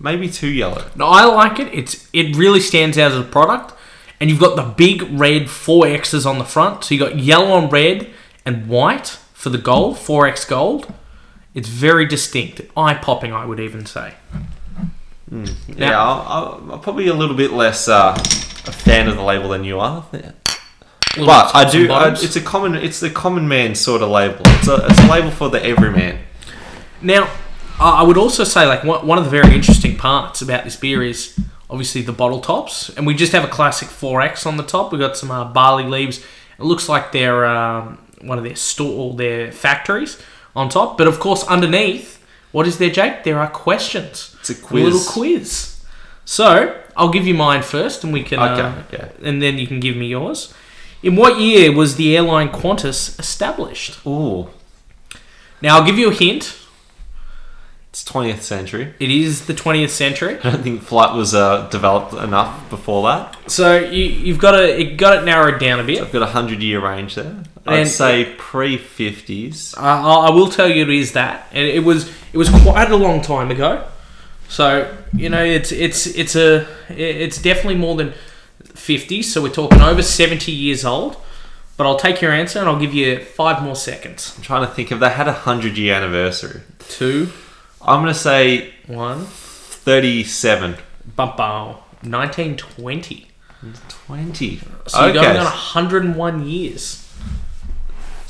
maybe 0.00 0.30
too 0.30 0.48
yellow. 0.48 0.88
No, 0.96 1.06
I 1.06 1.24
like 1.24 1.58
it. 1.58 1.68
It's 1.74 2.08
it 2.12 2.36
really 2.36 2.60
stands 2.60 2.96
out 2.96 3.12
as 3.12 3.18
a 3.18 3.24
product, 3.24 3.74
and 4.20 4.30
you've 4.30 4.40
got 4.40 4.56
the 4.56 4.62
big 4.62 5.02
red 5.18 5.50
four 5.50 5.86
X's 5.86 6.24
on 6.26 6.38
the 6.38 6.44
front. 6.44 6.84
So 6.84 6.94
you 6.94 7.00
got 7.00 7.18
yellow 7.18 7.52
on 7.52 7.70
red 7.70 8.10
and 8.44 8.68
white 8.68 9.18
for 9.32 9.50
the 9.50 9.58
gold, 9.58 9.98
four 9.98 10.26
X 10.26 10.44
gold. 10.44 10.92
It's 11.54 11.68
very 11.68 12.06
distinct, 12.06 12.60
eye 12.76 12.94
popping. 12.94 13.32
I 13.32 13.46
would 13.46 13.60
even 13.60 13.86
say. 13.86 14.14
Yeah, 15.76 16.00
I'll, 16.00 16.60
I'm 16.72 16.80
probably 16.80 17.08
a 17.08 17.14
little 17.14 17.36
bit 17.36 17.52
less 17.52 17.88
uh, 17.88 18.14
a 18.16 18.72
fan 18.72 19.08
of 19.08 19.16
the 19.16 19.22
label 19.22 19.48
than 19.48 19.64
you 19.64 19.80
are. 19.80 20.06
Little 20.12 21.26
But 21.26 21.54
I 21.54 21.70
do. 21.70 21.90
I, 21.90 22.12
it's 22.12 22.36
a 22.36 22.40
common. 22.40 22.74
It's 22.74 23.00
the 23.00 23.10
common 23.10 23.48
man 23.48 23.74
sort 23.74 24.02
of 24.02 24.10
label. 24.10 24.40
It's 24.46 24.68
a, 24.68 24.86
it's 24.86 25.00
a 25.00 25.10
label 25.10 25.30
for 25.30 25.48
the 25.48 25.64
everyman. 25.64 26.18
Now, 27.00 27.30
I 27.78 28.02
would 28.02 28.16
also 28.16 28.44
say 28.44 28.66
like 28.66 28.84
one 28.84 29.06
one 29.06 29.18
of 29.18 29.24
the 29.24 29.30
very 29.30 29.54
interesting 29.54 29.96
parts 29.96 30.42
about 30.42 30.64
this 30.64 30.76
beer 30.76 31.02
is 31.02 31.38
obviously 31.70 32.02
the 32.02 32.12
bottle 32.12 32.40
tops, 32.40 32.90
and 32.90 33.06
we 33.06 33.14
just 33.14 33.32
have 33.32 33.44
a 33.44 33.48
classic 33.48 33.88
4X 33.88 34.46
on 34.46 34.56
the 34.56 34.62
top. 34.62 34.92
We've 34.92 35.00
got 35.00 35.16
some 35.16 35.30
uh, 35.30 35.44
barley 35.52 35.84
leaves. 35.84 36.18
It 36.58 36.64
looks 36.64 36.88
like 36.88 37.12
they're 37.12 37.46
um, 37.46 37.98
one 38.26 38.38
of 38.38 38.44
their 38.44 38.56
store, 38.56 38.92
all 38.98 39.12
their 39.14 39.52
factories 39.52 40.20
on 40.56 40.68
top. 40.68 40.96
But 40.98 41.06
of 41.06 41.18
course, 41.20 41.44
underneath, 41.46 42.24
what 42.52 42.66
is 42.66 42.78
there, 42.78 42.90
Jake? 42.90 43.24
There 43.24 43.38
are 43.38 43.48
questions. 43.48 44.36
It's 44.40 44.50
a 44.50 44.52
A 44.52 44.56
quiz. 44.56 44.84
little 44.84 45.12
quiz. 45.12 45.80
So 46.24 46.80
I'll 46.96 47.10
give 47.10 47.26
you 47.26 47.34
mine 47.34 47.62
first, 47.62 48.02
and 48.04 48.12
we 48.12 48.22
can, 48.22 48.38
Okay, 48.38 48.60
uh, 48.62 48.72
okay. 48.92 49.12
and 49.22 49.42
then 49.42 49.58
you 49.58 49.66
can 49.66 49.80
give 49.80 49.96
me 49.96 50.06
yours. 50.06 50.52
In 51.02 51.16
what 51.16 51.38
year 51.38 51.70
was 51.70 51.96
the 51.96 52.16
airline 52.16 52.48
Qantas 52.48 53.18
established? 53.20 53.98
Ooh, 54.06 54.48
Now 55.60 55.76
I'll 55.78 55.84
give 55.84 55.98
you 55.98 56.10
a 56.10 56.14
hint. 56.14 56.56
it's 57.90 58.02
20th 58.04 58.40
century. 58.40 58.94
It 58.98 59.10
is 59.10 59.46
the 59.46 59.52
20th 59.54 59.90
century. 59.90 60.38
I 60.44 60.50
don't 60.50 60.62
think 60.62 60.82
flight 60.82 61.14
was 61.14 61.34
uh, 61.34 61.68
developed 61.68 62.14
enough 62.14 62.68
before 62.70 63.02
that. 63.08 63.36
So 63.50 63.78
you, 63.78 64.04
you've 64.04 64.38
got 64.38 64.52
to 64.52 64.80
it 64.80 64.96
got 64.96 65.18
it 65.18 65.24
narrowed 65.26 65.60
down 65.60 65.78
a 65.78 65.84
bit. 65.84 66.00
I've 66.00 66.10
got 66.12 66.22
a 66.22 66.26
hundred 66.32 66.62
year 66.62 66.80
range 66.80 67.14
there. 67.16 67.42
I'd 67.66 67.80
And- 67.80 67.88
say 67.88 68.34
pre 68.36 68.76
fifties. 68.76 69.74
I 69.78 70.00
I 70.28 70.30
will 70.30 70.48
tell 70.48 70.68
you 70.68 70.82
it 70.82 70.90
is 70.90 71.12
that, 71.12 71.48
and 71.52 71.66
it 71.66 71.82
was 71.84 72.08
it 72.32 72.38
was 72.38 72.48
quite 72.50 72.90
a 72.90 72.96
long 72.96 73.22
time 73.22 73.50
ago. 73.50 73.82
So 74.48 74.94
you 75.14 75.28
know 75.30 75.42
it's 75.42 75.72
it's 75.72 76.06
it's 76.06 76.36
a 76.36 76.66
it's 76.88 77.40
definitely 77.40 77.76
more 77.76 77.96
than 77.96 78.12
fifty. 78.74 79.22
So 79.22 79.42
we're 79.42 79.48
talking 79.48 79.80
over 79.80 80.02
seventy 80.02 80.52
years 80.52 80.84
old. 80.84 81.16
But 81.76 81.86
I'll 81.88 81.98
take 81.98 82.20
your 82.20 82.30
answer 82.30 82.60
and 82.60 82.68
I'll 82.68 82.78
give 82.78 82.94
you 82.94 83.18
five 83.18 83.60
more 83.60 83.74
seconds. 83.74 84.32
I'm 84.36 84.42
trying 84.44 84.64
to 84.64 84.72
think 84.72 84.92
if 84.92 85.00
they 85.00 85.08
had 85.10 85.26
a 85.26 85.32
hundred 85.32 85.76
year 85.76 85.94
anniversary. 85.94 86.60
Two, 86.88 87.30
I'm 87.82 88.00
gonna 88.02 88.14
say 88.14 88.72
one, 88.86 89.24
thirty 89.26 90.22
seven. 90.22 90.76
bum 91.16 91.32
bum. 91.36 91.76
1920. 92.02 93.26
Twenty. 93.88 94.60
So 94.86 95.04
you're 95.06 95.14
going 95.14 95.36
on 95.38 95.46
101 95.46 96.46
years. 96.46 97.03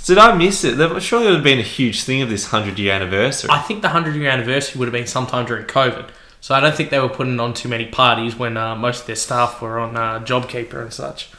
Did 0.05 0.19
I 0.19 0.35
miss 0.37 0.65
it? 0.65 0.77
There 0.77 1.01
surely 1.01 1.27
it 1.27 1.31
would 1.31 1.35
have 1.37 1.45
been 1.45 1.59
a 1.59 1.63
huge 1.63 2.03
thing 2.03 2.21
of 2.21 2.29
this 2.29 2.47
hundred 2.47 2.79
year 2.79 2.93
anniversary. 2.93 3.51
I 3.51 3.61
think 3.61 3.81
the 3.83 3.89
100 3.89 4.15
year 4.17 4.31
anniversary 4.31 4.79
would 4.79 4.87
have 4.87 4.93
been 4.93 5.07
sometime 5.07 5.47
during 5.47 5.65
COVID. 5.67 6.11
So 6.41 6.55
I 6.55 6.61
don't 6.61 6.75
think 6.75 6.91
they 6.91 7.01
were 7.01 7.09
putting 7.09 7.41
on 7.41 7.55
too 7.55 7.71
many 7.71 7.87
parties 7.87 8.37
when 8.37 8.59
uh, 8.59 8.77
most 8.77 9.01
of 9.03 9.07
their 9.07 9.17
staff 9.17 9.63
were 9.63 9.79
on 9.79 9.97
uh, 9.97 10.21
JobKeeper 10.21 10.83
and 10.83 10.93
such. 10.93 11.31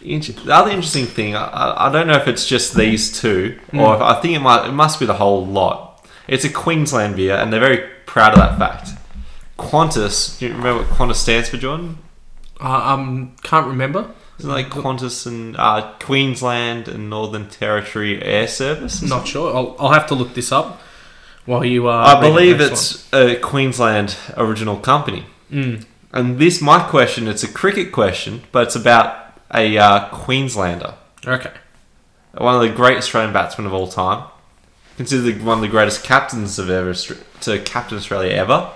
Inter- 0.00 0.40
The 0.40 0.54
other 0.54 0.70
interesting 0.70 1.06
thing, 1.06 1.34
I- 1.34 1.88
I, 1.88 1.90
don't 1.92 2.06
know 2.06 2.14
if 2.14 2.28
it's 2.28 2.46
just 2.46 2.76
these 2.76 3.20
two, 3.20 3.58
Hmm. 3.72 3.80
or 3.80 3.96
if, 3.96 4.00
I 4.00 4.20
think 4.20 4.36
it 4.36 4.40
might, 4.40 4.68
it 4.68 4.72
must 4.72 5.00
be 5.00 5.06
the 5.06 5.14
whole 5.14 5.44
lot. 5.44 6.06
It's 6.28 6.44
a 6.44 6.48
Queensland 6.48 7.16
beer, 7.16 7.34
and 7.34 7.52
they're 7.52 7.58
very 7.60 7.88
proud 8.06 8.34
of 8.34 8.38
that 8.38 8.58
fact. 8.58 8.90
Qantas, 9.58 10.38
do 10.38 10.46
you 10.46 10.52
remember 10.54 10.84
what 10.84 10.92
Qantas 10.92 11.16
stands 11.16 11.48
for, 11.48 11.56
Jordan? 11.56 11.98
I 12.60 12.92
um, 12.92 13.34
can't 13.42 13.66
remember. 13.66 14.10
Isn't 14.38 14.50
it 14.50 14.54
like 14.54 14.70
Qantas 14.70 15.26
and 15.26 15.56
uh, 15.56 15.92
Queensland 16.00 16.88
and 16.88 17.08
Northern 17.10 17.48
Territory 17.48 18.22
Air 18.22 18.48
Service? 18.48 19.02
Not 19.02 19.28
sure. 19.28 19.54
I'll, 19.54 19.76
I'll 19.78 19.92
have 19.92 20.06
to 20.08 20.14
look 20.14 20.34
this 20.34 20.50
up 20.50 20.80
while 21.46 21.64
you. 21.64 21.88
Uh, 21.88 22.16
I 22.16 22.20
believe 22.20 22.60
it's 22.60 23.12
a 23.12 23.36
Queensland 23.36 24.16
original 24.36 24.76
company. 24.78 25.26
Mm. 25.50 25.84
And 26.12 26.38
this, 26.38 26.60
my 26.60 26.80
question, 26.82 27.28
it's 27.28 27.42
a 27.42 27.48
cricket 27.52 27.92
question, 27.92 28.42
but 28.52 28.64
it's 28.66 28.76
about 28.76 29.38
a 29.54 29.78
uh, 29.78 30.08
Queenslander, 30.08 30.94
Okay. 31.26 31.50
one 32.36 32.54
of 32.54 32.62
the 32.62 32.68
great 32.74 32.96
Australian 32.98 33.32
batsmen 33.32 33.66
of 33.66 33.72
all 33.72 33.86
time, 33.86 34.28
considered 34.96 35.42
one 35.42 35.58
of 35.58 35.62
the 35.62 35.68
greatest 35.68 36.04
captains 36.04 36.58
of 36.58 36.68
ever 36.68 36.92
to 36.94 37.58
captain 37.60 37.96
Australia 37.96 38.32
ever. 38.32 38.70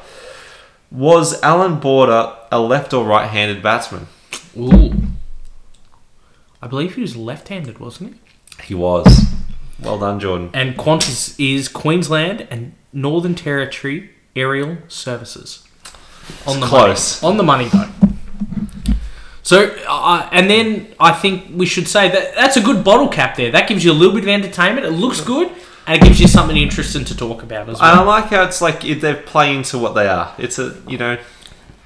Was 0.91 1.43
Alan 1.43 1.79
Border 1.81 2.35
a 2.53 2.61
left 2.61 2.95
or 2.95 3.05
right-handed 3.05 3.63
batsman? 3.63 4.07
Ooh. 4.57 4.86
I 6.63 6.67
believe 6.67 6.95
he 6.95 7.03
was 7.03 7.17
left-handed, 7.17 7.79
wasn't 7.79 8.15
he? 8.59 8.65
He 8.65 8.75
was. 8.75 9.27
Well 9.79 9.99
done, 9.99 10.19
Jordan. 10.21 10.51
And 10.55 10.75
Qantas 10.77 11.35
is 11.39 11.69
Queensland 11.69 12.47
and 12.51 12.75
Northern 12.93 13.35
Territory 13.35 14.11
Aerial 14.35 14.79
Services. 14.89 15.67
On 16.47 16.61
the 16.61 16.67
close. 16.67 17.23
money. 17.23 17.33
On 17.33 17.37
the 17.37 17.43
money 17.43 17.69
though. 17.69 17.89
So, 19.43 19.77
uh, 19.87 20.29
and 20.33 20.51
then 20.51 20.93
I 20.99 21.13
think 21.13 21.53
we 21.55 21.67
should 21.67 21.87
say 21.87 22.09
that 22.09 22.35
that's 22.35 22.57
a 22.57 22.61
good 22.61 22.83
bottle 22.83 23.07
cap 23.07 23.37
there. 23.37 23.53
That 23.53 23.69
gives 23.69 23.85
you 23.85 23.93
a 23.93 23.95
little 23.95 24.13
bit 24.13 24.25
of 24.25 24.29
entertainment. 24.29 24.85
It 24.85 24.91
looks 24.91 25.21
good, 25.21 25.53
and 25.87 26.03
it 26.03 26.05
gives 26.05 26.21
you 26.21 26.27
something 26.27 26.57
interesting 26.57 27.05
to 27.05 27.17
talk 27.17 27.45
about 27.45 27.69
as 27.69 27.79
And 27.79 27.87
I 27.87 28.03
like 28.03 28.25
how 28.25 28.43
it's 28.43 28.61
like 28.61 28.85
if 28.85 29.01
they 29.01 29.15
play 29.15 29.55
into 29.55 29.79
what 29.79 29.95
they 29.95 30.09
are. 30.09 30.35
It's 30.37 30.59
a 30.59 30.77
you 30.89 30.99
know, 30.99 31.17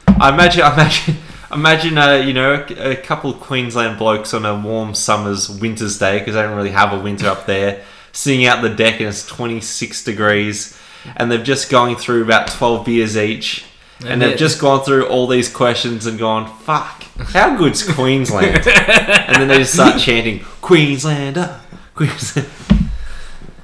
I 0.09 0.33
imagine, 0.33 0.62
I 0.62 0.72
imagine, 0.72 1.16
imagine 1.52 1.98
a 1.98 2.18
you 2.24 2.32
know 2.32 2.64
a, 2.68 2.90
a 2.92 2.96
couple 2.96 3.30
of 3.30 3.40
Queensland 3.40 3.98
blokes 3.98 4.32
on 4.34 4.44
a 4.46 4.54
warm 4.58 4.94
summer's 4.94 5.48
winter's 5.48 5.98
day 5.98 6.18
because 6.18 6.34
they 6.34 6.42
don't 6.42 6.56
really 6.56 6.70
have 6.70 6.92
a 6.92 7.00
winter 7.00 7.26
up 7.26 7.46
there, 7.46 7.82
sitting 8.12 8.46
out 8.46 8.62
the 8.62 8.68
deck 8.70 9.00
and 9.00 9.08
it's 9.08 9.26
twenty 9.26 9.60
six 9.60 10.02
degrees, 10.04 10.78
and 11.16 11.30
they've 11.30 11.42
just 11.44 11.70
going 11.70 11.96
through 11.96 12.22
about 12.24 12.48
twelve 12.48 12.84
beers 12.86 13.16
each. 13.16 13.64
And, 14.00 14.08
And 14.08 14.22
they've 14.22 14.30
it- 14.32 14.38
just 14.38 14.58
gone 14.60 14.82
through 14.82 15.08
all 15.08 15.26
these 15.26 15.52
questions 15.52 16.06
and 16.06 16.18
gone, 16.18 16.46
fuck, 16.60 17.02
how 17.34 17.54
good's 17.58 17.82
Queensland? 17.82 18.66
and 18.66 19.36
then 19.36 19.48
they 19.48 19.58
just 19.58 19.74
start 19.74 20.00
chanting, 20.00 20.40
Queenslander, 20.62 21.60
Queensland. 21.94 22.48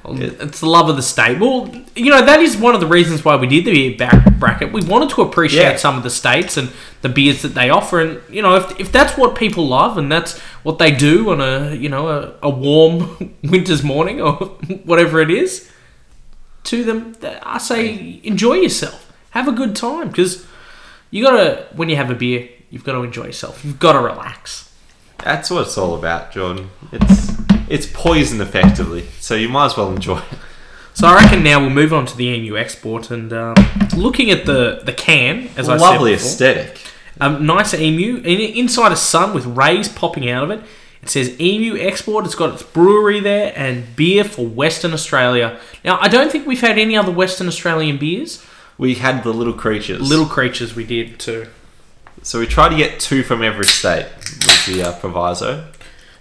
It's 0.09 0.59
the 0.61 0.69
love 0.69 0.89
of 0.89 0.95
the 0.95 1.01
state. 1.01 1.39
Well, 1.39 1.69
you 1.95 2.09
know 2.09 2.23
that 2.25 2.39
is 2.39 2.55
one 2.55 2.73
of 2.75 2.81
the 2.81 2.87
reasons 2.87 3.25
why 3.25 3.35
we 3.35 3.47
did 3.47 3.65
the 3.65 3.71
beer 3.73 3.97
back 3.97 4.35
bracket. 4.39 4.71
We 4.71 4.81
wanted 4.81 5.09
to 5.11 5.21
appreciate 5.21 5.61
Yeah. 5.63 5.75
some 5.75 5.97
of 5.97 6.03
the 6.03 6.09
states 6.09 6.55
and 6.57 6.69
the 7.01 7.09
beers 7.09 7.41
that 7.41 7.49
they 7.55 7.69
offer, 7.69 7.99
and 8.01 8.21
you 8.33 8.41
know 8.41 8.55
if, 8.55 8.79
if 8.79 8.91
that's 8.91 9.17
what 9.17 9.35
people 9.35 9.67
love 9.67 9.97
and 9.97 10.11
that's 10.11 10.39
what 10.63 10.77
they 10.79 10.91
do 10.91 11.29
on 11.31 11.41
a 11.41 11.73
you 11.75 11.89
know 11.89 12.07
a, 12.07 12.33
a 12.43 12.49
warm 12.49 13.35
winter's 13.43 13.83
morning 13.83 14.21
or 14.21 14.33
whatever 14.85 15.19
it 15.19 15.29
is, 15.29 15.69
to 16.65 16.83
them 16.83 17.15
I 17.43 17.57
say 17.57 18.19
enjoy 18.23 18.55
yourself, 18.55 19.11
have 19.31 19.47
a 19.47 19.51
good 19.51 19.75
time 19.75 20.07
because 20.09 20.45
you 21.11 21.23
gotta 21.23 21.67
when 21.75 21.89
you 21.89 21.95
have 21.97 22.09
a 22.09 22.15
beer 22.15 22.49
you've 22.69 22.83
got 22.83 22.93
to 22.93 23.03
enjoy 23.03 23.25
yourself. 23.27 23.63
You've 23.63 23.79
got 23.79 23.93
to 23.93 23.99
relax. 23.99 24.73
That's 25.19 25.49
what 25.49 25.67
it's 25.67 25.77
all 25.77 25.95
about, 25.95 26.31
John. 26.33 26.69
It's 26.91 27.31
it's 27.69 27.85
poison 27.91 28.41
effectively, 28.41 29.07
so 29.19 29.35
you 29.35 29.49
might 29.49 29.65
as 29.67 29.77
well 29.77 29.91
enjoy 29.91 30.19
it. 30.19 30.39
So 30.93 31.07
I 31.07 31.21
reckon 31.21 31.43
now 31.43 31.59
we'll 31.59 31.69
move 31.69 31.93
on 31.93 32.05
to 32.07 32.17
the 32.17 32.27
EMU 32.33 32.57
export 32.57 33.11
and 33.11 33.31
um, 33.31 33.55
looking 33.95 34.31
at 34.31 34.45
the 34.45 34.81
the 34.83 34.93
can 34.93 35.49
as 35.55 35.69
I 35.69 35.77
Lovely 35.77 36.13
before. 36.13 36.27
aesthetic. 36.27 36.81
Um, 37.19 37.45
nice 37.45 37.73
emu. 37.73 38.17
In, 38.17 38.39
inside 38.39 38.91
a 38.91 38.95
sun 38.95 39.33
with 39.33 39.45
rays 39.45 39.89
popping 39.89 40.29
out 40.29 40.43
of 40.43 40.51
it. 40.51 40.61
It 41.01 41.09
says 41.09 41.39
Emu 41.39 41.77
Export. 41.79 42.25
It's 42.25 42.35
got 42.35 42.53
its 42.53 42.63
brewery 42.63 43.19
there 43.19 43.53
and 43.55 43.95
beer 43.95 44.23
for 44.23 44.45
Western 44.45 44.93
Australia. 44.93 45.59
Now, 45.85 45.99
I 46.01 46.07
don't 46.07 46.31
think 46.31 46.45
we've 46.45 46.59
had 46.61 46.77
any 46.77 46.97
other 46.97 47.11
Western 47.11 47.47
Australian 47.47 47.97
beers. 47.97 48.43
We 48.77 48.95
had 48.95 49.23
the 49.23 49.31
little 49.31 49.53
creatures. 49.53 50.01
Little 50.01 50.25
creatures 50.25 50.75
we 50.75 50.83
did 50.83 51.19
too. 51.19 51.47
So 52.23 52.39
we 52.39 52.45
try 52.47 52.67
to 52.67 52.75
get 52.75 52.99
two 52.99 53.23
from 53.23 53.41
every 53.41 53.65
state. 53.65 54.07
with 54.15 54.65
the 54.65 54.83
uh, 54.83 54.99
proviso. 54.99 55.67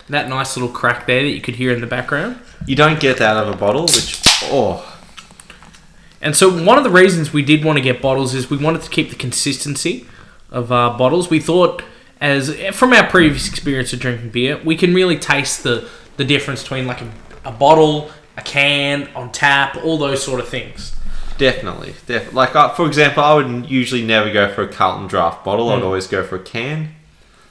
That 0.09 0.29
nice 0.29 0.57
little 0.57 0.73
crack 0.73 1.07
there 1.07 1.23
that 1.23 1.29
you 1.31 1.41
could 1.41 1.57
hear 1.57 1.73
in 1.73 1.81
the 1.81 1.87
background. 1.87 2.39
You 2.67 2.77
don't 2.77 3.01
get 3.01 3.19
that 3.19 3.37
out 3.37 3.49
of 3.49 3.55
a 3.55 3.57
bottle, 3.57 3.83
which 3.83 4.21
oh, 4.45 4.97
And 6.23 6.35
so 6.37 6.49
one 6.65 6.79
of 6.79 6.85
the 6.85 6.91
reasons 6.91 7.33
we 7.33 7.43
did 7.43 7.65
want 7.65 7.77
to 7.77 7.83
get 7.83 8.01
bottles 8.01 8.35
is 8.35 8.49
we 8.51 8.57
wanted 8.57 8.83
to 8.83 8.91
keep 8.91 9.11
the 9.11 9.17
consistency 9.17 10.07
of 10.51 10.71
our 10.73 10.97
bottles. 10.97 11.29
We 11.29 11.41
thought, 11.41 11.83
as 12.21 12.55
from 12.73 12.93
our 12.93 13.07
previous 13.09 13.49
experience 13.49 13.93
of 13.93 14.01
drinking 14.01 14.31
beer, 14.31 14.61
we 14.65 14.77
can 14.77 14.95
really 14.95 15.19
taste 15.19 15.63
the 15.63 15.89
the 16.17 16.25
difference 16.25 16.63
between 16.63 16.87
like 16.87 17.03
a, 17.03 17.11
a 17.45 17.53
bottle, 17.53 18.11
a 18.39 18.43
can, 18.43 19.09
on 19.15 19.31
tap, 19.33 19.77
all 19.85 19.99
those 19.99 20.23
sort 20.25 20.41
of 20.41 20.49
things. 20.49 20.97
definitely, 21.37 21.95
def- 22.07 22.33
like 22.33 22.57
uh, 22.57 22.71
for 22.71 22.87
example, 22.87 23.23
I 23.23 23.35
would 23.35 23.69
usually 23.69 24.03
never 24.03 24.33
go 24.33 24.51
for 24.55 24.63
a 24.63 24.69
Carlton 24.69 25.09
Draft 25.09 25.45
bottle. 25.45 25.69
I'd 25.69 25.81
Mm. 25.83 25.85
always 25.85 26.07
go 26.07 26.25
for 26.25 26.37
a 26.37 26.43
can. 26.43 26.95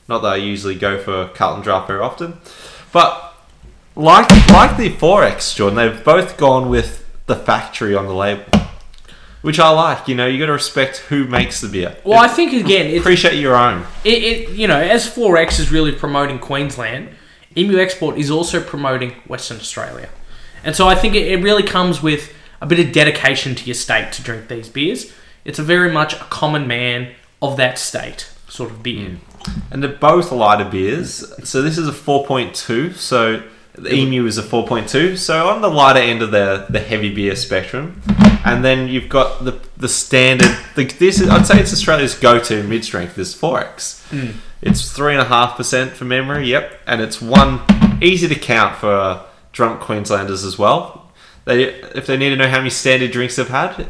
Not 0.08 0.22
that 0.22 0.34
I 0.34 0.36
usually 0.36 0.76
go 0.76 1.02
for 1.02 1.30
Carlton 1.30 1.64
Draft 1.64 1.88
very 1.88 2.00
often, 2.00 2.38
but 2.92 3.36
like 3.96 4.30
like 4.50 4.78
the 4.78 4.90
4X, 4.90 5.56
Jordan, 5.56 5.78
they've 5.78 6.04
both 6.04 6.38
gone 6.38 6.70
with 6.70 7.06
the 7.26 7.36
factory 7.36 7.96
on 7.96 8.06
the 8.06 8.14
label, 8.14 8.46
which 9.42 9.60
I 9.60 9.70
like. 9.70 10.08
You 10.08 10.16
know, 10.16 10.28
you 10.28 10.38
got 10.38 10.48
to 10.48 10.54
respect 10.54 10.98
who 10.98 11.26
makes 11.26 11.62
the 11.62 11.68
beer. 11.68 11.98
Well, 12.04 12.20
I 12.20 12.28
think 12.28 12.54
again, 12.54 12.88
it, 12.88 13.00
appreciate 13.00 13.40
your 13.40 13.56
own. 13.56 13.86
it, 14.04 14.24
it 14.24 14.50
you 14.50 14.68
know, 14.68 14.80
as 14.80 15.08
4X 15.10 15.60
is 15.60 15.72
really 15.72 15.92
promoting 15.92 16.40
Queensland, 16.40 17.10
Emu 17.58 17.80
Export 17.80 18.18
is 18.18 18.30
also 18.30 18.62
promoting 18.62 19.12
Western 19.28 19.58
Australia. 19.58 20.10
And 20.64 20.76
so 20.76 20.88
I 20.88 20.96
think 20.96 21.16
it, 21.16 21.28
it 21.28 21.42
really 21.42 21.64
comes 21.64 22.04
with 22.04 22.34
a 22.62 22.66
bit 22.66 22.80
of 22.80 22.92
dedication 22.92 23.56
to 23.56 23.66
your 23.66 23.76
state 23.76 24.12
to 24.14 24.22
drink 24.22 24.48
these 24.48 24.70
beers. 24.70 25.14
It's 25.46 25.60
a 25.60 25.64
very 25.64 25.92
much 25.92 26.14
a 26.14 26.26
common 26.26 26.68
man 26.68 27.14
of 27.42 27.58
that 27.58 27.78
state 27.78 28.30
sort 28.48 28.72
of 28.72 28.82
beer. 28.84 29.10
Mm. 29.10 29.18
And 29.72 29.84
they're 29.84 29.92
both 29.92 30.32
lighter 30.32 30.70
beers. 30.70 31.24
So 31.48 31.62
this 31.62 31.78
is 31.78 31.88
a 31.88 31.92
4.2. 31.92 32.96
So 32.96 33.44
the 33.74 33.94
Emu 33.94 34.26
is 34.26 34.38
a 34.38 34.44
4.2. 34.44 35.18
So 35.18 35.50
on 35.50 35.62
the 35.62 35.70
lighter 35.70 36.00
end 36.00 36.22
of 36.22 36.32
the, 36.32 36.66
the 36.70 36.80
heavy 36.80 37.14
beer 37.14 37.36
spectrum. 37.36 38.02
And 38.46 38.64
then 38.64 38.88
you've 38.88 39.10
got 39.10 39.44
the 39.44 39.60
the 39.76 39.90
standard. 39.90 40.56
The, 40.76 40.86
this 40.86 41.20
is, 41.20 41.30
I'd 41.30 41.48
say 41.48 41.60
it's 41.60 41.74
Australia's 41.74 42.14
go-to 42.14 42.64
mid-strength. 42.64 43.16
This 43.16 43.36
4X. 43.36 44.36
It's 44.62 44.92
three 44.92 45.14
and 45.14 45.22
a 45.22 45.26
half 45.26 45.58
percent 45.58 45.92
for 45.94 46.06
memory. 46.06 46.48
Yep, 46.48 46.80
and 46.88 47.02
it's 47.02 47.22
one 47.22 47.62
easy 48.02 48.28
to 48.28 48.36
count 48.36 48.78
for 48.78 48.94
uh, 48.94 49.24
drunk 49.52 49.82
Queenslanders 49.82 50.44
as 50.44 50.58
well. 50.60 51.12
They 51.46 51.66
if 51.66 52.06
they 52.08 52.18
need 52.18 52.30
to 52.30 52.36
know 52.36 52.48
how 52.48 52.58
many 52.58 52.70
standard 52.70 53.12
drinks 53.12 53.36
they've 53.36 53.48
had, 53.48 53.88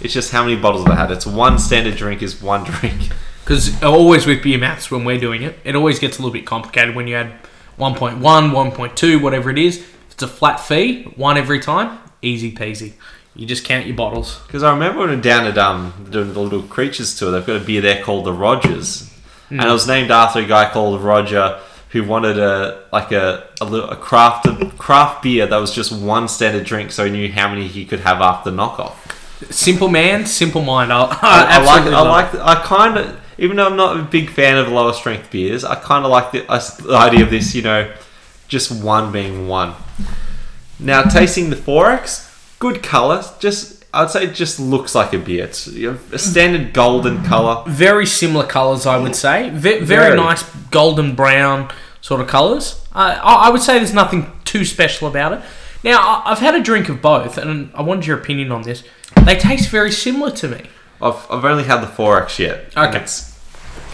it's 0.00 0.14
just 0.14 0.32
how 0.32 0.44
many 0.44 0.56
bottles 0.56 0.84
they 0.84 0.94
had. 0.94 1.10
It's 1.10 1.26
one 1.26 1.58
standard 1.58 1.96
drink 1.96 2.22
is 2.22 2.40
one 2.42 2.64
drink. 2.70 3.10
Because 3.44 3.82
always 3.82 4.26
with 4.26 4.42
beer 4.42 4.58
maths 4.58 4.90
when 4.90 5.04
we're 5.04 5.18
doing 5.18 5.42
it, 5.42 5.58
it 5.64 5.74
always 5.74 5.98
gets 5.98 6.18
a 6.18 6.22
little 6.22 6.32
bit 6.32 6.46
complicated 6.46 6.94
when 6.94 7.06
you 7.08 7.16
add 7.16 7.32
1.1, 7.78 8.20
1.2, 8.20 9.20
whatever 9.20 9.50
it 9.50 9.58
is. 9.58 9.78
If 9.78 10.12
it's 10.12 10.22
a 10.22 10.28
flat 10.28 10.60
fee, 10.60 11.04
one 11.16 11.36
every 11.36 11.58
time, 11.58 11.98
easy 12.20 12.52
peasy. 12.52 12.92
You 13.34 13.46
just 13.46 13.64
count 13.64 13.86
your 13.86 13.96
bottles. 13.96 14.40
Because 14.46 14.62
I 14.62 14.72
remember 14.72 15.00
when 15.00 15.10
we 15.10 15.16
were 15.16 15.22
down 15.22 15.46
at 15.46 15.56
um 15.58 16.08
doing 16.10 16.32
the 16.32 16.40
little 16.40 16.62
creatures 16.62 17.18
tour, 17.18 17.30
they've 17.30 17.46
got 17.46 17.62
a 17.62 17.64
beer 17.64 17.80
there 17.80 18.02
called 18.02 18.26
the 18.26 18.32
Rogers, 18.32 19.10
and 19.50 19.62
it 19.62 19.72
was 19.72 19.86
named 19.86 20.10
after 20.10 20.40
a 20.40 20.44
guy 20.44 20.70
called 20.70 21.00
Roger 21.00 21.58
who 21.90 22.04
wanted 22.04 22.38
a 22.38 22.84
like 22.92 23.10
a 23.10 23.48
a, 23.60 23.64
little, 23.64 23.88
a 23.88 23.96
craft 23.96 24.46
craft 24.78 25.22
beer 25.22 25.46
that 25.46 25.56
was 25.56 25.74
just 25.74 25.92
one 25.92 26.28
standard 26.28 26.64
drink, 26.64 26.92
so 26.92 27.06
he 27.06 27.10
knew 27.10 27.32
how 27.32 27.48
many 27.48 27.68
he 27.68 27.86
could 27.86 28.00
have 28.00 28.20
after 28.20 28.50
knockoff. 28.50 28.96
Simple 29.50 29.88
man, 29.88 30.26
simple 30.26 30.62
mind. 30.62 30.92
I'll, 30.92 31.06
I, 31.22 31.46
I 31.48 31.64
like 31.64 31.80
absolutely 31.80 31.94
I 31.94 32.00
like 32.02 32.34
I 32.34 32.62
kind 32.62 32.98
of 32.98 33.21
even 33.42 33.56
though 33.56 33.66
I'm 33.66 33.76
not 33.76 33.98
a 33.98 34.02
big 34.02 34.30
fan 34.30 34.56
of 34.56 34.68
lower 34.68 34.92
strength 34.94 35.30
beers, 35.30 35.64
I 35.64 35.74
kind 35.74 36.04
of 36.04 36.10
like 36.10 36.32
the, 36.32 36.40
the 36.86 36.96
idea 36.96 37.24
of 37.24 37.30
this. 37.30 37.54
You 37.54 37.62
know, 37.62 37.92
just 38.48 38.70
one 38.82 39.12
being 39.12 39.48
one. 39.48 39.74
Now 40.78 41.02
tasting 41.02 41.50
the 41.50 41.56
4X, 41.56 42.58
good 42.58 42.82
color. 42.82 43.22
Just 43.40 43.84
I'd 43.94 44.10
say 44.10 44.24
it 44.24 44.34
just 44.34 44.58
looks 44.58 44.94
like 44.94 45.12
a 45.12 45.18
beer. 45.18 45.44
It's 45.44 45.66
a 45.66 46.18
standard 46.18 46.72
golden 46.72 47.22
color. 47.24 47.62
very 47.68 48.06
similar 48.06 48.46
colours, 48.46 48.86
I 48.86 48.96
would 48.96 49.14
say. 49.14 49.50
Ve- 49.50 49.80
very, 49.80 49.84
Very. 49.84 50.16
nice 50.16 50.42
golden 50.70 51.14
brown 51.14 51.70
sort 52.00 52.20
of 52.20 52.26
colours. 52.28 52.84
Uh, 52.94 53.18
I 53.22 53.48
I 53.48 53.50
would 53.50 53.60
say 53.62 53.78
there's 53.78 53.92
nothing 53.94 54.32
too 54.44 54.64
special 54.64 55.08
about 55.08 55.32
it. 55.34 55.40
Now, 55.84 56.22
I've 56.24 56.38
had 56.38 56.54
a 56.54 56.62
drink 56.62 56.88
of 56.88 57.02
both, 57.02 57.36
and 57.38 57.70
I 57.74 57.82
wanted 57.82 58.06
your 58.06 58.16
opinion 58.18 58.52
on 58.52 58.62
this. 58.62 58.84
They 59.24 59.34
taste 59.36 59.68
very 59.68 59.90
similar 59.90 60.30
to 60.30 60.48
me. 60.48 60.62
I've, 61.00 61.26
I've 61.28 61.44
only 61.44 61.64
had 61.64 61.80
the 61.80 61.88
4X 61.88 62.38
yet. 62.38 62.72
and 62.76 62.94
Okay. 62.94 63.04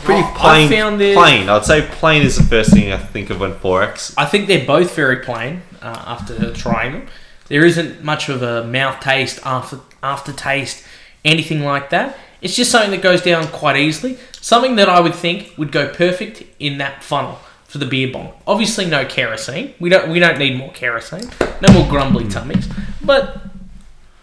Pretty 0.04 0.22
I 0.22 0.32
plain. 0.68 0.68
plain. 1.14 1.48
I'd 1.48 1.64
say 1.64 1.82
plain 1.82 2.22
is 2.22 2.36
the 2.36 2.44
first 2.44 2.72
thing 2.72 2.92
I 2.92 2.98
think 2.98 3.30
of 3.30 3.40
when 3.40 3.52
4X. 3.54 4.14
I 4.16 4.24
think 4.26 4.46
they're 4.46 4.66
both 4.66 4.94
very 4.94 5.16
plain 5.16 5.62
uh, 5.82 6.04
after 6.06 6.52
trying 6.52 6.92
them. 6.92 7.06
There 7.48 7.64
isn't 7.64 8.02
much 8.04 8.28
of 8.28 8.42
a 8.42 8.64
mouth 8.64 9.00
taste, 9.00 9.40
after 9.44 9.80
aftertaste, 10.02 10.84
anything 11.24 11.62
like 11.64 11.90
that. 11.90 12.16
It's 12.40 12.54
just 12.54 12.70
something 12.70 12.92
that 12.92 13.02
goes 13.02 13.22
down 13.22 13.48
quite 13.48 13.76
easily. 13.76 14.18
Something 14.40 14.76
that 14.76 14.88
I 14.88 15.00
would 15.00 15.14
think 15.14 15.54
would 15.56 15.72
go 15.72 15.92
perfect 15.92 16.44
in 16.58 16.78
that 16.78 17.02
funnel 17.02 17.38
for 17.64 17.78
the 17.78 17.86
beer 17.86 18.12
bong. 18.12 18.32
Obviously, 18.46 18.86
no 18.86 19.04
kerosene. 19.04 19.74
We 19.80 19.88
don't 19.88 20.10
we 20.10 20.18
don't 20.20 20.38
need 20.38 20.56
more 20.56 20.70
kerosene. 20.72 21.30
No 21.60 21.72
more 21.72 21.88
grumbly 21.88 22.28
tummies. 22.28 22.68
But 23.02 23.40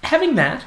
having 0.04 0.36
that, 0.36 0.64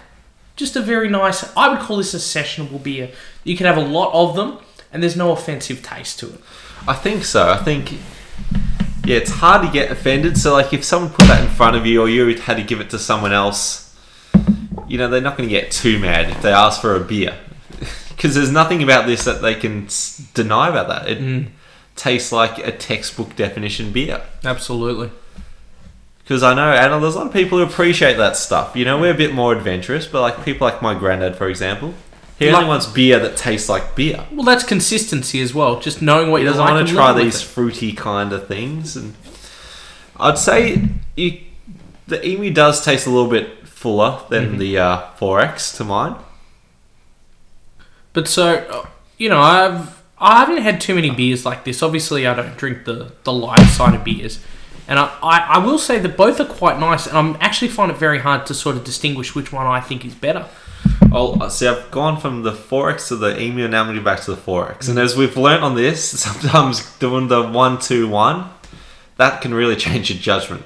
just 0.56 0.76
a 0.76 0.80
very 0.82 1.09
nice. 1.09 1.56
I 1.56 1.68
would 1.68 1.80
call 1.80 1.96
this 1.96 2.12
a 2.14 2.18
sessionable 2.18 2.82
beer. 2.82 3.11
You 3.44 3.56
can 3.56 3.66
have 3.66 3.78
a 3.78 3.84
lot 3.84 4.12
of 4.12 4.36
them, 4.36 4.59
and 4.93 5.03
there's 5.03 5.16
no 5.16 5.32
offensive 5.32 5.82
taste 5.82 6.18
to 6.20 6.34
it. 6.34 6.41
I 6.86 6.95
think 6.95 7.24
so. 7.24 7.51
I 7.51 7.59
think 7.59 7.93
yeah, 9.09 9.16
it's 9.16 9.30
hard 9.30 9.66
to 9.66 9.72
get 9.72 9.91
offended. 9.91 10.36
So 10.36 10.53
like, 10.53 10.74
if 10.74 10.84
someone 10.84 11.11
put 11.11 11.26
that 11.28 11.43
in 11.43 11.49
front 11.49 11.76
of 11.76 11.86
you, 11.86 12.03
or 12.03 12.09
you 12.11 12.34
had 12.36 12.59
to 12.59 12.62
give 12.62 12.80
it 12.80 12.91
to 12.91 12.99
someone 12.99 13.32
else, 13.32 13.97
you 14.86 14.99
know, 14.99 15.09
they're 15.09 15.22
not 15.22 15.39
going 15.39 15.49
to 15.49 15.55
get 15.55 15.70
too 15.70 15.99
mad 15.99 16.28
if 16.28 16.43
they 16.43 16.53
ask 16.53 16.80
for 16.80 16.95
a 16.95 17.01
beer, 17.01 17.39
because 18.11 18.34
there's 18.34 18.53
nothing 18.53 18.82
about 18.82 19.07
this 19.07 19.24
that 19.24 19.41
they 19.41 19.55
can 19.55 19.89
deny 20.34 20.68
about 20.68 20.89
that. 20.89 21.09
It 21.09 21.20
mm. 21.20 21.49
tastes 21.97 22.32
like 22.32 22.59
a 22.59 22.70
textbook 22.70 23.34
definition 23.34 23.93
beer. 23.93 24.22
Absolutely. 24.45 25.11
Because 26.18 26.43
I 26.43 26.53
know, 26.53 26.70
and 26.70 27.03
there's 27.03 27.14
a 27.14 27.18
lot 27.18 27.28
of 27.28 27.32
people 27.32 27.57
who 27.57 27.64
appreciate 27.64 28.18
that 28.18 28.36
stuff. 28.36 28.76
You 28.76 28.84
know, 28.84 29.01
we're 29.01 29.14
a 29.14 29.16
bit 29.16 29.32
more 29.32 29.55
adventurous, 29.55 30.07
but 30.07 30.20
like 30.20 30.45
people 30.45 30.66
like 30.66 30.82
my 30.82 30.93
granddad, 30.93 31.36
for 31.36 31.49
example, 31.49 31.95
he 32.39 32.47
only 32.47 32.59
Like- 32.61 32.68
wants 32.68 32.86
beer 32.86 33.18
that 33.18 33.36
tastes 33.36 33.68
like 33.68 33.95
beer. 33.97 34.24
Well, 34.30 34.45
that's 34.45 34.64
consistency 34.64 35.41
as 35.41 35.53
well. 35.55 35.80
Just 35.80 36.01
knowing 36.03 36.30
what 36.30 36.41
He 36.41 36.47
doesn't 36.47 36.61
like 36.64 36.72
want 36.74 36.86
to 36.89 36.95
try 36.95 37.12
these 37.12 37.43
fruity 37.43 37.93
kind 37.93 38.32
of 38.32 38.47
things. 38.47 38.97
And 38.97 39.14
I'd 40.20 40.39
say 40.39 40.89
you, 41.16 41.41
the 42.07 42.24
emu 42.26 42.51
does 42.53 42.84
taste 42.84 43.07
a 43.07 43.11
little 43.11 43.30
bit 43.30 43.66
fuller 43.68 44.20
than 44.28 44.51
Mm-hmm. 44.51 44.59
the 44.59 44.78
uh, 44.78 45.01
4X 45.20 45.76
to 45.78 45.84
mine. 45.84 46.14
But 48.12 48.28
so, 48.28 48.55
uh, 48.70 48.86
you 49.18 49.28
know, 49.28 49.41
I've 49.41 49.99
I 50.20 50.41
haven't 50.41 50.62
had 50.62 50.80
too 50.80 50.95
many 50.97 51.11
beers 51.11 51.45
like 51.47 51.64
this. 51.64 51.82
Obviously, 51.82 52.26
I 52.26 52.34
don't 52.34 52.57
drink 52.57 52.84
the 52.84 53.12
the 53.24 53.32
light 53.32 53.66
side 53.68 53.95
of 53.95 54.03
beers, 54.05 54.41
and 54.89 54.99
I, 54.99 55.12
I, 55.22 55.39
I 55.39 55.59
will 55.59 55.78
say 55.78 55.99
that 56.01 56.16
both 56.16 56.41
are 56.41 56.45
quite 56.45 56.80
nice. 56.80 57.07
And 57.07 57.16
I'm 57.16 57.36
actually 57.41 57.68
find 57.68 57.91
it 57.91 57.97
very 57.97 58.18
hard 58.18 58.47
to 58.47 58.55
sort 58.55 58.76
of 58.76 58.82
distinguish 58.84 59.34
which 59.34 59.53
one 59.53 59.66
I 59.66 59.80
think 59.80 60.05
is 60.05 60.14
better. 60.14 60.47
I'll 61.12 61.51
see. 61.51 61.66
I've 61.66 61.91
gone 61.91 62.20
from 62.20 62.43
the 62.43 62.53
4X 62.53 63.09
to 63.09 63.16
the 63.16 63.41
emu, 63.41 63.64
and 63.64 63.72
now 63.72 63.81
I'm 63.81 63.87
going 63.87 63.99
go 63.99 64.05
back 64.05 64.20
to 64.22 64.35
the 64.35 64.41
4X. 64.41 64.89
And 64.89 64.99
as 64.99 65.16
we've 65.16 65.37
learned 65.37 65.64
on 65.64 65.74
this, 65.74 66.20
sometimes 66.20 66.97
doing 66.99 67.29
the 67.29 67.43
one 67.43 67.79
two 67.79 68.09
one, 68.09 68.51
that 69.16 69.41
can 69.41 69.55
really 69.55 69.76
change 69.76 70.11
your 70.11 70.18
judgment. 70.18 70.64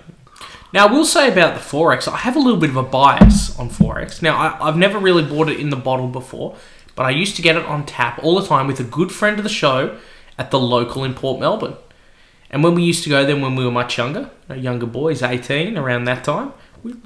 Now, 0.73 0.89
I 0.89 0.93
will 0.93 1.05
say 1.05 1.31
about 1.31 1.55
the 1.55 1.61
4X, 1.61 2.09
I 2.09 2.17
have 2.17 2.35
a 2.35 2.39
little 2.39 2.59
bit 2.59 2.71
of 2.71 2.77
a 2.77 2.83
bias 2.83 3.59
on 3.59 3.69
4X. 3.69 4.23
Now, 4.23 4.37
I, 4.37 4.69
I've 4.69 4.77
never 4.77 4.99
really 4.99 5.23
bought 5.23 5.49
it 5.49 5.61
in 5.61 5.69
the 5.69 5.77
bottle 5.77 6.09
before, 6.09 6.57
but 6.95 7.05
I 7.05 7.11
used 7.11 7.37
to 7.37 7.43
get 7.43 7.57
it 7.57 7.65
on 7.67 7.85
tap 7.85 8.19
all 8.23 8.41
the 8.41 8.47
time 8.47 8.67
with 8.67 8.81
a 8.81 8.85
good 8.85 9.13
friend 9.13 9.39
of 9.39 9.45
the 9.45 9.51
show 9.51 9.99
at 10.39 10.51
the 10.51 10.59
local 10.59 11.05
in 11.05 11.13
Port 11.13 11.41
Melbourne. 11.41 11.77
And 12.51 12.65
when 12.65 12.75
we 12.75 12.83
used 12.83 13.05
to 13.05 13.11
go 13.11 13.25
there 13.25 13.37
when 13.37 13.55
we 13.55 13.65
were 13.65 13.71
much 13.71 13.97
younger, 13.97 14.31
younger 14.55 14.87
boys, 14.87 15.23
18, 15.23 15.77
around 15.77 16.05
that 16.05 16.25
time, 16.25 16.53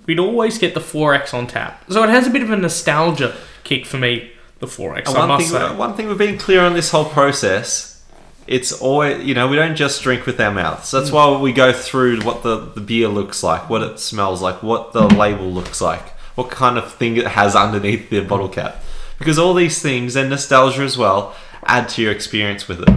we'd 0.07 0.19
always 0.19 0.59
get 0.59 0.75
the 0.75 0.81
4X 0.81 1.35
on 1.35 1.47
tap. 1.47 1.85
So 1.91 2.03
it 2.03 2.09
has 2.11 2.27
a 2.27 2.31
bit 2.31 2.43
of 2.43 2.51
a 2.51 2.57
nostalgia 2.57 3.35
kick 3.65 3.85
for 3.87 3.99
me, 3.99 4.31
the 4.61 4.67
4X, 4.67 5.09
And 5.09 5.17
I 5.17 5.19
one 5.21 5.29
must 5.29 5.51
thing, 5.51 5.61
say. 5.61 5.75
one 5.77 5.95
thing 5.95 6.09
we've 6.09 6.19
been 6.19 6.39
clear 6.39 6.63
on 6.63 6.75
this 6.75 6.91
whole 6.91 7.05
process, 7.05 8.03
it's 8.47 8.73
always 8.73 9.25
you 9.25 9.35
know 9.35 9.49
we 9.49 9.57
don't 9.57 9.75
just 9.77 10.03
drink 10.03 10.25
with 10.27 10.41
our 10.41 10.53
mouths. 10.53 10.89
Mm. 10.89 10.93
That's 10.93 11.11
why 11.11 11.37
we 11.39 11.53
go 11.53 11.73
through 11.73 12.21
what 12.23 12.43
the, 12.43 12.57
the 12.59 12.81
beer 12.81 13.09
looks 13.09 13.43
like, 13.43 13.69
what 13.69 13.83
it 13.83 13.99
smells 13.99 14.41
like, 14.41 14.63
what 14.63 14.93
the 14.93 15.03
label 15.07 15.51
looks 15.53 15.81
like, 15.81 16.11
what 16.37 16.51
kind 16.51 16.79
of 16.79 16.93
thing 16.95 17.17
it 17.17 17.27
has 17.27 17.55
underneath 17.57 18.09
the 18.11 18.21
bottle 18.21 18.49
cap, 18.49 18.83
because 19.19 19.39
all 19.39 19.53
these 19.55 19.83
things 19.83 20.15
and 20.17 20.31
nostalgia 20.31 20.83
as 20.83 20.97
well 20.97 21.35
add 21.65 21.89
to 21.91 22.03
your 22.03 22.13
experience 22.13 22.69
with 22.69 22.81
it. 22.83 22.89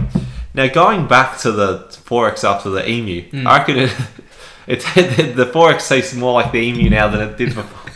Now 0.54 0.68
going 0.68 1.06
back 1.08 1.38
to 1.40 1.50
the 1.52 1.78
4X 1.90 2.44
after 2.48 2.70
the 2.70 2.88
emu, 2.88 3.22
Mm. 3.30 3.46
I 3.46 3.58
reckon 3.58 3.78
it, 3.78 3.96
it 4.66 4.80
the 5.36 5.46
4X 5.46 5.88
tastes 5.88 6.14
more 6.14 6.32
like 6.34 6.52
the 6.52 6.58
emu 6.58 6.90
now 6.90 7.08
than 7.08 7.20
it 7.28 7.36
did 7.36 7.54
before. 7.54 7.90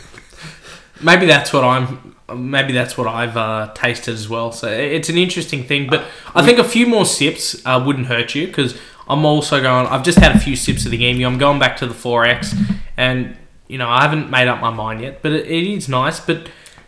Maybe 1.01 1.25
that's 1.25 1.51
what 1.53 1.63
I'm. 1.63 2.15
Maybe 2.33 2.73
that's 2.73 2.97
what 2.97 3.05
I've 3.07 3.37
uh, 3.37 3.71
tasted 3.75 4.13
as 4.13 4.27
well. 4.27 4.51
So 4.51 4.67
it's 4.67 5.09
an 5.09 5.17
interesting 5.17 5.63
thing, 5.63 5.87
but 5.87 6.05
I 6.33 6.43
think 6.43 6.57
a 6.57 6.63
few 6.63 6.87
more 6.87 7.05
sips 7.05 7.61
uh, 7.65 7.81
wouldn't 7.85 8.07
hurt 8.07 8.33
you 8.33 8.47
because 8.47 8.75
I'm 9.07 9.25
also 9.25 9.61
going. 9.61 9.85
I've 9.87 10.03
just 10.03 10.17
had 10.17 10.35
a 10.35 10.39
few 10.39 10.55
sips 10.55 10.85
of 10.85 10.91
the 10.91 11.03
emu. 11.03 11.27
I'm 11.27 11.37
going 11.37 11.59
back 11.59 11.77
to 11.77 11.85
the 11.87 11.93
4x, 11.93 12.55
and 12.97 13.37
you 13.67 13.77
know 13.77 13.87
I 13.89 14.01
haven't 14.01 14.31
made 14.31 14.47
up 14.47 14.59
my 14.59 14.71
mind 14.71 15.01
yet, 15.01 15.21
but 15.21 15.33
it, 15.33 15.45
it 15.45 15.67
is 15.71 15.87
nice. 15.87 16.19
But 16.19 16.47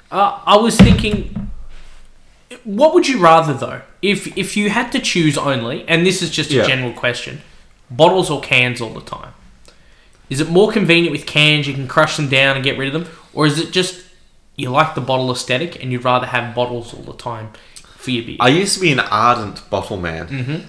uh, 0.09 0.39
I 0.45 0.57
was 0.57 0.75
thinking, 0.77 1.51
what 2.63 2.93
would 2.95 3.07
you 3.07 3.19
rather 3.19 3.53
though? 3.53 3.81
If 4.01 4.35
if 4.37 4.57
you 4.57 4.69
had 4.71 4.91
to 4.93 4.99
choose 4.99 5.37
only, 5.37 5.87
and 5.87 6.05
this 6.05 6.21
is 6.23 6.31
just 6.31 6.49
a 6.49 6.55
Yeah. 6.55 6.65
general 6.67 6.93
question, 6.93 7.41
bottles 7.91 8.31
or 8.31 8.41
cans 8.41 8.81
all 8.81 8.89
the 8.93 9.01
time? 9.01 9.33
Is 10.29 10.41
it 10.41 10.49
more 10.49 10.71
convenient 10.71 11.11
with 11.11 11.25
cans? 11.25 11.67
You 11.67 11.73
can 11.73 11.87
crush 11.87 12.17
them 12.17 12.27
down 12.29 12.55
and 12.55 12.63
get 12.63 12.77
rid 12.77 12.93
of 12.93 13.01
them, 13.01 13.11
or 13.33 13.45
is 13.47 13.59
it 13.59 13.71
just 13.71 14.03
you 14.55 14.69
like 14.69 14.95
the 14.95 15.01
bottle 15.01 15.31
aesthetic 15.31 15.81
and 15.81 15.91
you'd 15.91 16.03
rather 16.03 16.25
have 16.25 16.55
bottles 16.55 16.93
all 16.93 17.03
the 17.03 17.13
time 17.13 17.51
for 17.81 18.11
your 18.11 18.25
beer? 18.25 18.37
I 18.39 18.49
used 18.49 18.75
to 18.75 18.81
be 18.81 18.91
an 18.91 18.99
ardent 18.99 19.69
bottle 19.69 19.97
man. 19.97 20.27
Mhm. 20.27 20.61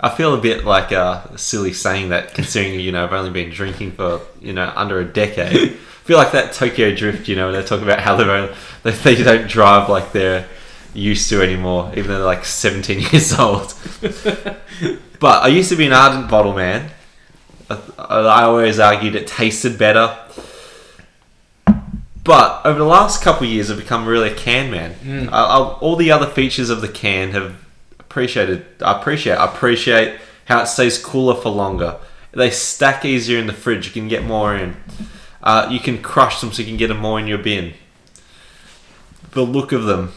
I 0.00 0.08
feel 0.10 0.32
a 0.32 0.38
bit 0.40 0.64
like 0.64 0.92
a 0.92 1.32
silly 1.36 1.72
saying 1.72 2.10
that, 2.10 2.34
considering 2.34 2.78
you 2.80 2.92
know 2.92 3.04
I've 3.04 3.12
only 3.12 3.30
been 3.30 3.50
drinking 3.50 3.92
for 3.92 4.20
you 4.40 4.52
know 4.52 4.72
under 4.76 4.98
a 5.00 5.04
decade. 5.04 5.72
I 6.04 6.08
feel 6.08 6.16
like 6.18 6.32
that 6.32 6.54
Tokyo 6.54 6.94
Drift, 6.94 7.28
you 7.28 7.36
know, 7.36 7.50
when 7.50 7.60
they 7.60 7.66
talk 7.66 7.82
about 7.82 8.00
how 8.00 8.16
they, 8.16 8.90
they 9.04 9.22
don't 9.22 9.46
drive 9.46 9.90
like 9.90 10.12
they're 10.12 10.46
used 10.94 11.28
to 11.28 11.42
anymore, 11.42 11.90
even 11.94 12.06
though 12.08 12.16
they're 12.16 12.24
like 12.24 12.46
17 12.46 13.00
years 13.12 13.38
old. 13.38 13.74
but 15.20 15.42
I 15.42 15.48
used 15.48 15.68
to 15.68 15.76
be 15.76 15.86
an 15.86 15.92
ardent 15.92 16.30
bottle 16.30 16.54
man. 16.54 16.90
I, 17.70 18.42
always 18.44 18.78
argued 18.78 19.14
it 19.14 19.26
tasted 19.26 19.78
better. 19.78 20.16
But 22.24 22.66
over 22.66 22.78
the 22.78 22.84
last 22.84 23.22
couple 23.22 23.46
of 23.46 23.52
years, 23.52 23.70
I've 23.70 23.78
become 23.78 24.06
really 24.06 24.30
a 24.30 24.34
can 24.34 24.70
man. 24.70 24.94
I, 25.30 25.44
I, 25.44 25.58
all 25.78 25.96
the 25.96 26.10
other 26.10 26.26
features 26.26 26.70
of 26.70 26.80
the 26.80 26.88
can 26.88 27.30
have 27.30 27.56
appreciated. 27.98 28.64
I 28.82 28.98
appreciate. 28.98 29.34
I 29.34 29.46
appreciate 29.46 30.18
how 30.46 30.62
it 30.62 30.66
stays 30.66 31.02
cooler 31.02 31.34
for 31.34 31.50
longer. 31.50 31.98
They 32.32 32.50
stack 32.50 33.04
easier 33.04 33.38
in 33.38 33.46
the 33.46 33.52
fridge. 33.52 33.86
You 33.86 33.92
can 33.92 34.08
get 34.08 34.24
more 34.24 34.54
in. 34.54 34.76
Uh, 35.42 35.68
you 35.70 35.80
can 35.80 36.02
crush 36.02 36.40
them 36.40 36.52
so 36.52 36.62
you 36.62 36.68
can 36.68 36.76
get 36.76 36.88
them 36.88 36.98
more 36.98 37.18
in 37.18 37.26
your 37.26 37.38
bin. 37.38 37.74
The 39.32 39.42
look 39.42 39.72
of 39.72 39.84
them, 39.84 40.12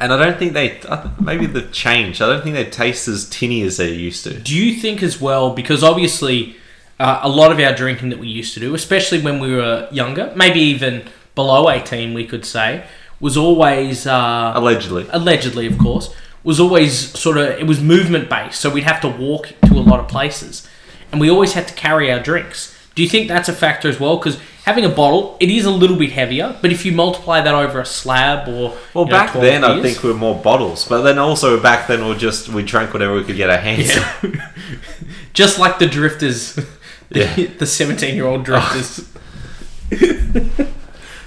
and 0.00 0.12
I 0.12 0.16
don't 0.22 0.38
think 0.38 0.52
they. 0.52 0.80
Maybe 1.20 1.46
they've 1.46 1.70
changed. 1.72 2.20
I 2.22 2.26
don't 2.26 2.42
think 2.42 2.54
they 2.54 2.64
taste 2.64 3.08
as 3.08 3.28
tinny 3.28 3.62
as 3.62 3.76
they 3.76 3.92
used 3.92 4.24
to. 4.24 4.38
Do 4.38 4.56
you 4.56 4.74
think 4.80 5.02
as 5.02 5.20
well, 5.20 5.50
because 5.54 5.82
obviously 5.82 6.56
uh, 6.98 7.20
a 7.22 7.28
lot 7.28 7.52
of 7.52 7.58
our 7.60 7.74
drinking 7.74 8.10
that 8.10 8.18
we 8.18 8.28
used 8.28 8.54
to 8.54 8.60
do, 8.60 8.74
especially 8.74 9.20
when 9.20 9.40
we 9.40 9.54
were 9.54 9.88
younger, 9.90 10.32
maybe 10.36 10.60
even 10.60 11.08
below 11.34 11.70
18, 11.70 12.14
we 12.14 12.26
could 12.26 12.44
say, 12.44 12.84
was 13.20 13.36
always, 13.36 14.06
uh, 14.06 14.52
Allegedly. 14.54 15.06
allegedly, 15.10 15.66
of 15.66 15.78
course, 15.78 16.12
was 16.42 16.58
always 16.58 17.16
sort 17.18 17.36
of, 17.36 17.46
it 17.48 17.66
was 17.66 17.80
movement 17.80 18.28
based. 18.28 18.60
So 18.60 18.70
we'd 18.70 18.84
have 18.84 19.00
to 19.02 19.08
walk 19.08 19.54
to 19.66 19.74
a 19.74 19.80
lot 19.80 20.00
of 20.00 20.08
places. 20.08 20.66
And 21.12 21.20
we 21.20 21.30
always 21.30 21.52
had 21.54 21.68
to 21.68 21.74
carry 21.74 22.10
our 22.12 22.20
drinks. 22.20 22.76
Do 22.94 23.02
you 23.02 23.08
think 23.08 23.28
that's 23.28 23.48
a 23.48 23.52
factor 23.52 23.88
as 23.88 24.00
well? 24.00 24.16
Because 24.16 24.38
having 24.68 24.84
a 24.84 24.88
bottle, 25.02 25.36
it 25.40 25.50
is 25.50 25.64
a 25.64 25.70
little 25.70 25.96
bit 25.96 26.12
heavier, 26.12 26.54
but 26.60 26.70
if 26.70 26.84
you 26.84 26.92
multiply 26.92 27.40
that 27.40 27.54
over 27.54 27.80
a 27.80 27.86
slab 27.86 28.46
or. 28.48 28.76
Well, 28.94 29.04
you 29.06 29.10
know, 29.10 29.18
back 29.18 29.32
12 29.32 29.42
then 29.44 29.64
I 29.64 29.82
think 29.82 30.02
we 30.02 30.10
were 30.10 30.16
more 30.16 30.34
bottles, 30.40 30.86
but 30.86 31.00
then 31.02 31.18
also 31.18 31.58
back 31.60 31.86
then 31.88 32.06
we 32.06 32.14
just 32.16 32.48
we 32.50 32.62
drank 32.62 32.92
whatever 32.92 33.14
we 33.14 33.24
could 33.24 33.36
get 33.36 33.48
our 33.50 33.58
hands 33.58 33.96
on. 33.96 34.42
Just 35.32 35.58
like 35.58 35.78
the 35.78 35.86
drifters, 35.86 36.54
the, 37.10 37.20
Yeah. 37.20 37.46
the 37.58 37.66
17 37.66 38.14
year 38.14 38.26
old 38.26 38.44
drifters. 38.44 39.08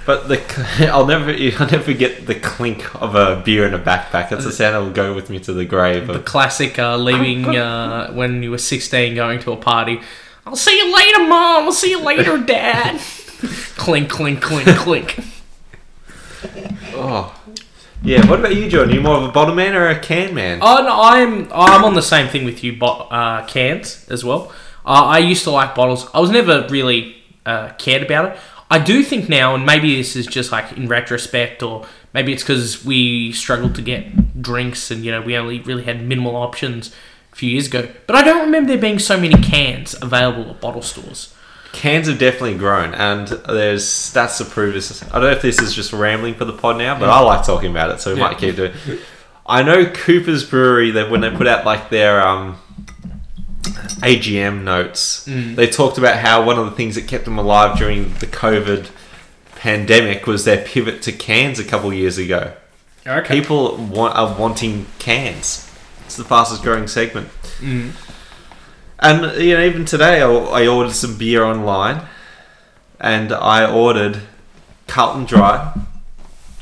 But 0.05 0.27
the 0.27 0.89
I'll 0.91 1.05
never 1.05 1.31
I'll 1.31 1.69
never 1.71 1.83
forget 1.83 2.25
the 2.25 2.35
clink 2.35 2.79
of 3.01 3.15
a 3.15 3.41
beer 3.45 3.67
in 3.67 3.73
a 3.73 3.79
backpack. 3.79 4.29
That's 4.29 4.45
the 4.45 4.51
sound 4.51 4.75
that 4.75 4.79
will 4.79 4.91
go 4.91 5.13
with 5.13 5.29
me 5.29 5.39
to 5.39 5.53
the 5.53 5.65
grave. 5.65 6.07
the 6.07 6.19
classic 6.19 6.77
uh, 6.79 6.97
leaving 6.97 7.55
uh, 7.55 8.11
when 8.11 8.43
you 8.43 8.51
were 8.51 8.57
16 8.57 9.15
going 9.15 9.39
to 9.41 9.51
a 9.51 9.57
party. 9.57 10.01
I'll 10.45 10.55
see 10.55 10.75
you 10.75 10.93
later, 10.93 11.19
mom. 11.19 11.65
I'll 11.65 11.71
see 11.71 11.91
you 11.91 12.01
later, 12.01 12.37
dad. 12.39 12.99
Clink, 13.77 14.09
clink, 14.09 14.41
clink, 14.41 14.67
clink. 14.77 15.19
oh, 16.93 17.35
yeah. 18.03 18.27
What 18.29 18.39
about 18.39 18.55
you, 18.55 18.69
John? 18.69 18.89
Are 18.89 18.93
you 18.93 19.01
more 19.01 19.17
of 19.17 19.23
a 19.23 19.31
bottle 19.31 19.55
man 19.55 19.75
or 19.75 19.87
a 19.87 19.99
can 19.99 20.33
man? 20.33 20.59
Oh 20.61 20.83
no, 20.83 21.01
I'm 21.01 21.51
I'm 21.51 21.83
on 21.83 21.93
the 21.93 22.01
same 22.01 22.27
thing 22.27 22.45
with 22.45 22.63
you, 22.63 22.77
but 22.77 23.07
uh, 23.11 23.45
cans 23.45 24.07
as 24.09 24.23
well. 24.23 24.51
Uh, 24.85 25.05
I 25.05 25.19
used 25.19 25.43
to 25.43 25.51
like 25.51 25.75
bottles. 25.75 26.09
I 26.13 26.19
was 26.19 26.31
never 26.31 26.67
really 26.69 27.15
uh, 27.45 27.69
cared 27.73 28.03
about 28.03 28.31
it. 28.31 28.39
I 28.69 28.79
do 28.79 29.03
think 29.03 29.27
now, 29.27 29.53
and 29.53 29.65
maybe 29.65 29.97
this 29.97 30.15
is 30.15 30.25
just 30.25 30.51
like 30.51 30.71
in 30.77 30.87
retrospect, 30.87 31.61
or 31.61 31.85
maybe 32.13 32.33
it's 32.33 32.41
because 32.41 32.85
we 32.85 33.33
struggled 33.33 33.75
to 33.75 33.81
get 33.81 34.41
drinks, 34.41 34.89
and 34.89 35.03
you 35.03 35.11
know 35.11 35.21
we 35.21 35.35
only 35.35 35.59
really 35.59 35.83
had 35.83 36.01
minimal 36.01 36.35
options 36.35 36.95
a 37.33 37.35
few 37.35 37.49
years 37.49 37.67
ago. 37.67 37.89
But 38.07 38.15
I 38.15 38.23
don't 38.23 38.45
remember 38.45 38.69
there 38.69 38.81
being 38.81 38.97
so 38.97 39.19
many 39.19 39.35
cans 39.43 39.95
available 40.01 40.49
at 40.49 40.61
bottle 40.61 40.81
stores. 40.81 41.33
Cans 41.73 42.07
have 42.07 42.17
definitely 42.19 42.57
grown, 42.57 42.93
and 42.93 43.27
there's 43.27 43.85
stats 43.85 44.37
to 44.39 44.45
prove 44.45 44.73
this. 44.73 45.01
I 45.03 45.13
don't 45.13 45.21
know 45.23 45.29
if 45.31 45.41
this 45.41 45.59
is 45.61 45.73
just 45.73 45.93
rambling 45.93 46.35
for 46.35 46.45
the 46.45 46.53
pod 46.53 46.77
now, 46.77 46.97
but 46.99 47.09
I 47.09 47.19
like 47.21 47.45
talking 47.45 47.71
about 47.71 47.91
it, 47.91 48.01
so 48.01 48.13
we 48.13 48.19
Yeah. 48.19 48.27
might 48.27 48.37
keep 48.37 48.55
doing. 48.55 48.73
It. 48.87 48.99
I 49.45 49.63
know 49.63 49.85
Cooper's 49.85 50.43
Brewery 50.43 50.91
that 50.91 51.09
when 51.09 51.21
they 51.21 51.29
put 51.31 51.47
out 51.47 51.65
like 51.65 51.89
their 51.89 52.25
um, 52.25 52.57
AGM 54.01 54.63
notes, 54.63 55.25
Mm. 55.27 55.55
they 55.55 55.67
talked 55.67 55.97
about 55.97 56.17
how 56.17 56.41
one 56.43 56.57
of 56.57 56.65
the 56.65 56.71
things 56.71 56.95
that 56.95 57.07
kept 57.07 57.25
them 57.25 57.37
alive 57.37 57.77
during 57.77 58.13
the 58.19 58.27
COVID 58.27 58.87
pandemic 59.55 60.25
was 60.27 60.45
their 60.45 60.57
pivot 60.63 61.01
to 61.03 61.11
cans 61.11 61.59
a 61.59 61.63
couple 61.63 61.93
years 61.93 62.17
ago. 62.17 62.53
Okay. 63.05 63.33
People 63.39 63.77
want, 63.77 64.15
are 64.15 64.33
wanting 64.37 64.85
cans. 64.99 65.69
It's 66.05 66.15
the 66.15 66.23
fastest 66.23 66.61
growing 66.63 66.87
segment. 66.87 67.29
Mm. 67.59 67.91
And 69.01 69.41
you 69.41 69.55
know, 69.57 69.63
even 69.65 69.85
today, 69.85 70.21
I, 70.21 70.27
I 70.29 70.67
ordered 70.67 70.93
some 70.93 71.17
beer 71.17 71.43
online, 71.43 72.05
and 72.99 73.31
I 73.31 73.69
ordered 73.69 74.21
Carlton 74.87 75.25
Dry 75.25 75.73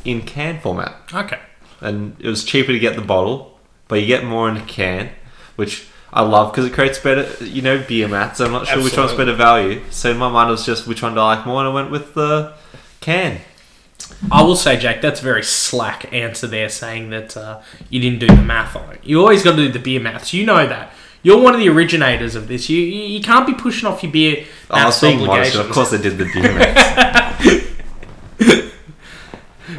in 0.06 0.22
can 0.22 0.60
format, 0.62 0.96
Okay. 1.14 1.40
and 1.82 2.16
it 2.20 2.28
was 2.28 2.44
cheaper 2.46 2.72
to 2.72 2.80
get 2.80 2.96
the 2.96 3.02
bottle, 3.02 3.60
but 3.90 4.00
you 4.00 4.08
get 4.08 4.24
more 4.24 4.48
in 4.48 4.56
a 4.56 4.66
can, 4.66 5.10
which 5.58 5.88
I 6.14 6.22
love 6.22 6.52
because 6.54 6.66
it 6.66 6.74
creates 6.74 6.98
better, 6.98 7.28
you 7.44 7.62
know, 7.62 7.84
beer 7.86 8.08
maths. 8.08 8.40
I'm 8.40 8.54
not 8.54 8.68
sure 8.68 8.82
which 8.82 8.96
one's 8.98 9.14
better 9.14 9.34
value, 9.34 9.82
so 9.90 10.12
in 10.12 10.18
my 10.18 10.30
mind 10.30 10.48
it 10.50 10.52
was 10.52 10.66
just 10.66 10.88
which 10.88 11.04
one 11.04 11.14
do 11.16 11.20
I 11.20 11.36
like 11.36 11.46
more, 11.46 11.60
and 11.60 11.70
I 11.70 11.74
went 11.74 11.92
with 11.92 12.14
the 12.14 12.54
can. 13.02 13.42
I 14.32 14.42
will 14.44 14.56
say, 14.56 14.78
Jack, 14.78 15.02
that's 15.02 15.20
a 15.20 15.24
very 15.24 15.44
slack 15.44 16.12
answer 16.14 16.48
there, 16.48 16.70
saying 16.70 17.10
that 17.10 17.36
uh, 17.36 17.62
you 17.90 18.00
didn't 18.00 18.20
do 18.20 18.28
the 18.28 18.42
math 18.42 18.76
on 18.78 18.90
it. 18.94 19.02
You 19.04 19.20
always 19.20 19.44
got 19.44 19.52
to 19.58 19.68
do 19.68 19.72
the 19.72 19.80
beer 19.80 20.00
maths. 20.00 20.34
You 20.34 20.46
know 20.46 20.66
that. 20.66 20.94
You're 21.22 21.42
one 21.42 21.54
of 21.54 21.60
the 21.60 21.68
originators 21.70 22.36
of 22.36 22.48
this. 22.48 22.70
You 22.70 22.80
you, 22.82 23.02
you 23.04 23.22
can't 23.22 23.46
be 23.46 23.54
pushing 23.54 23.88
off 23.90 24.02
your 24.04 24.12
beer 24.12 24.46
Oh, 24.70 24.76
I 24.76 24.86
was 24.86 25.02
being 25.02 25.26
modest, 25.26 25.56
of 25.56 25.70
course 25.72 25.94
I 25.94 25.98
did 25.98 26.18
the 26.18 26.26
beer 26.34 26.54
maths. 26.58 27.46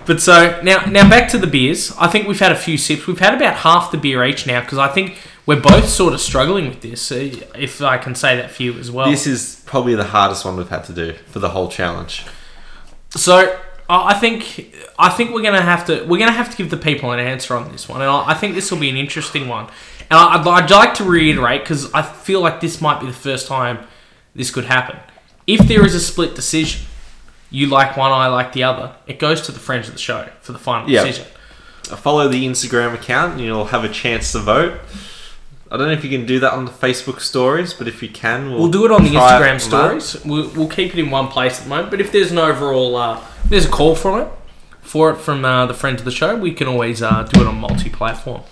But 0.06 0.20
so 0.20 0.60
now, 0.62 0.84
now 0.86 1.08
back 1.08 1.28
to 1.30 1.38
the 1.38 1.46
beers. 1.46 1.92
I 1.98 2.08
think 2.08 2.26
we've 2.28 2.38
had 2.38 2.52
a 2.52 2.56
few 2.56 2.78
sips. 2.78 3.06
We've 3.06 3.18
had 3.18 3.34
about 3.34 3.56
half 3.56 3.90
the 3.90 3.98
beer 3.98 4.24
each 4.24 4.46
now 4.46 4.60
because 4.60 4.78
I 4.78 4.88
think 4.88 5.18
we're 5.46 5.60
both 5.60 5.88
sort 5.88 6.14
of 6.14 6.20
struggling 6.20 6.68
with 6.68 6.80
this. 6.80 7.10
uh, 7.12 7.30
If 7.56 7.80
I 7.82 7.98
can 7.98 8.14
say 8.14 8.36
that 8.36 8.50
for 8.50 8.62
you 8.62 8.78
as 8.78 8.90
well. 8.90 9.10
this 9.10 9.26
is 9.26 9.62
probably 9.66 9.94
the 9.94 10.04
hardest 10.04 10.44
one 10.44 10.56
we've 10.56 10.68
had 10.68 10.84
to 10.84 10.92
do 10.92 11.14
for 11.26 11.38
the 11.38 11.50
whole 11.50 11.68
challenge. 11.68 12.24
So 13.10 13.58
I 13.88 14.14
think 14.14 14.74
I 14.98 15.08
think 15.10 15.32
we're 15.32 15.42
gonna 15.42 15.60
have 15.62 15.84
to 15.86 16.04
we're 16.04 16.18
gonna 16.20 16.30
have 16.32 16.50
to 16.50 16.56
give 16.56 16.70
the 16.70 16.76
people 16.76 17.10
an 17.12 17.18
answer 17.20 17.56
on 17.56 17.70
this 17.72 17.88
one, 17.88 18.00
and 18.00 18.10
I 18.10 18.34
think 18.34 18.54
this 18.54 18.70
will 18.70 18.78
be 18.78 18.88
an 18.90 18.96
interesting 18.96 19.48
one. 19.48 19.68
And 20.10 20.18
I- 20.18 20.34
I'd, 20.40 20.46
I'd 20.64 20.70
like 20.70 20.94
to 20.94 21.04
reiterate 21.04 21.62
because 21.62 21.92
I 21.94 22.02
feel 22.02 22.40
like 22.40 22.60
this 22.60 22.80
might 22.80 23.00
be 23.00 23.06
the 23.06 23.12
first 23.12 23.46
time 23.46 23.78
this 24.34 24.50
could 24.50 24.64
happen. 24.64 24.98
If 25.46 25.66
there 25.68 25.84
is 25.84 25.94
a 25.94 26.00
split 26.00 26.34
decision, 26.34 26.82
you 27.50 27.66
like 27.66 27.96
one, 27.96 28.12
I 28.12 28.28
like 28.28 28.52
the 28.52 28.62
other, 28.64 28.94
it 29.06 29.18
goes 29.18 29.40
to 29.42 29.52
the 29.52 29.58
friends 29.58 29.88
of 29.88 29.94
the 29.94 30.00
show 30.00 30.28
for 30.40 30.52
the 30.52 30.58
final 30.58 30.88
Yeah. 30.88 31.04
decision. 31.04 31.26
follow 31.96 32.28
the 32.28 32.46
Instagram 32.46 32.94
account 32.94 33.32
and 33.32 33.40
you'll 33.40 33.64
have 33.64 33.82
a 33.82 33.88
chance 33.88 34.30
to 34.30 34.38
vote. 34.38 34.78
I 35.72 35.76
don't 35.76 35.86
know 35.88 35.92
if 35.92 36.04
you 36.04 36.10
can 36.10 36.24
do 36.26 36.38
that 36.40 36.52
on 36.52 36.64
the 36.64 36.70
Facebook 36.70 37.20
stories, 37.20 37.74
but 37.74 37.88
if 37.88 38.00
you 38.02 38.08
can, 38.08 38.50
we'll, 38.50 38.60
We'll 38.60 38.70
do 38.70 38.84
it 38.84 38.92
on 38.92 39.02
the 39.02 39.10
Instagram 39.10 39.54
on 39.54 39.60
stories. 39.60 40.24
We'll, 40.24 40.48
we'll 40.50 40.68
keep 40.68 40.94
it 40.94 41.00
in 41.00 41.10
one 41.10 41.26
place 41.28 41.58
at 41.58 41.64
the 41.64 41.68
moment. 41.68 41.90
But 41.90 42.00
if 42.00 42.12
there's 42.12 42.30
an 42.30 42.38
overall, 42.38 42.94
uh, 42.96 43.20
there's 43.44 43.64
a 43.66 43.68
call 43.68 43.96
from 43.96 44.20
it, 44.20 44.28
for 44.82 45.10
it 45.10 45.16
from 45.16 45.44
uh, 45.44 45.66
the 45.66 45.74
friends 45.74 46.00
of 46.00 46.04
the 46.04 46.10
show, 46.12 46.36
we 46.36 46.52
can 46.52 46.68
always 46.68 47.02
uh, 47.02 47.24
do 47.32 47.40
it 47.40 47.46
on 47.48 47.56
multi-platform. 47.60 48.42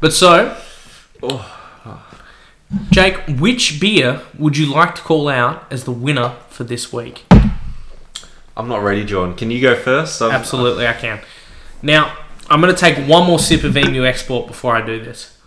But 0.00 0.12
so, 0.14 0.56
Oh. 1.22 1.54
Jake, 2.90 3.16
which 3.38 3.80
beer 3.80 4.20
would 4.38 4.56
you 4.58 4.66
like 4.66 4.94
to 4.96 5.00
call 5.02 5.28
out 5.28 5.70
as 5.72 5.84
the 5.84 5.90
winner 5.92 6.36
for 6.50 6.64
this 6.64 6.92
week? 6.92 7.24
I'm 8.56 8.68
not 8.68 8.82
ready, 8.82 9.04
John. 9.04 9.34
Can 9.36 9.50
you 9.50 9.60
go 9.60 9.74
first? 9.74 10.20
I'm- 10.20 10.32
Absolutely, 10.32 10.86
I 10.86 10.92
can. 10.92 11.20
Now, 11.80 12.14
I'm 12.50 12.60
going 12.60 12.74
to 12.74 12.78
take 12.78 12.98
one 13.08 13.26
more 13.26 13.38
sip 13.38 13.64
of 13.64 13.76
Emu 13.76 14.04
Export 14.04 14.46
before 14.46 14.76
I 14.76 14.84
do 14.84 15.02
this. 15.02 15.38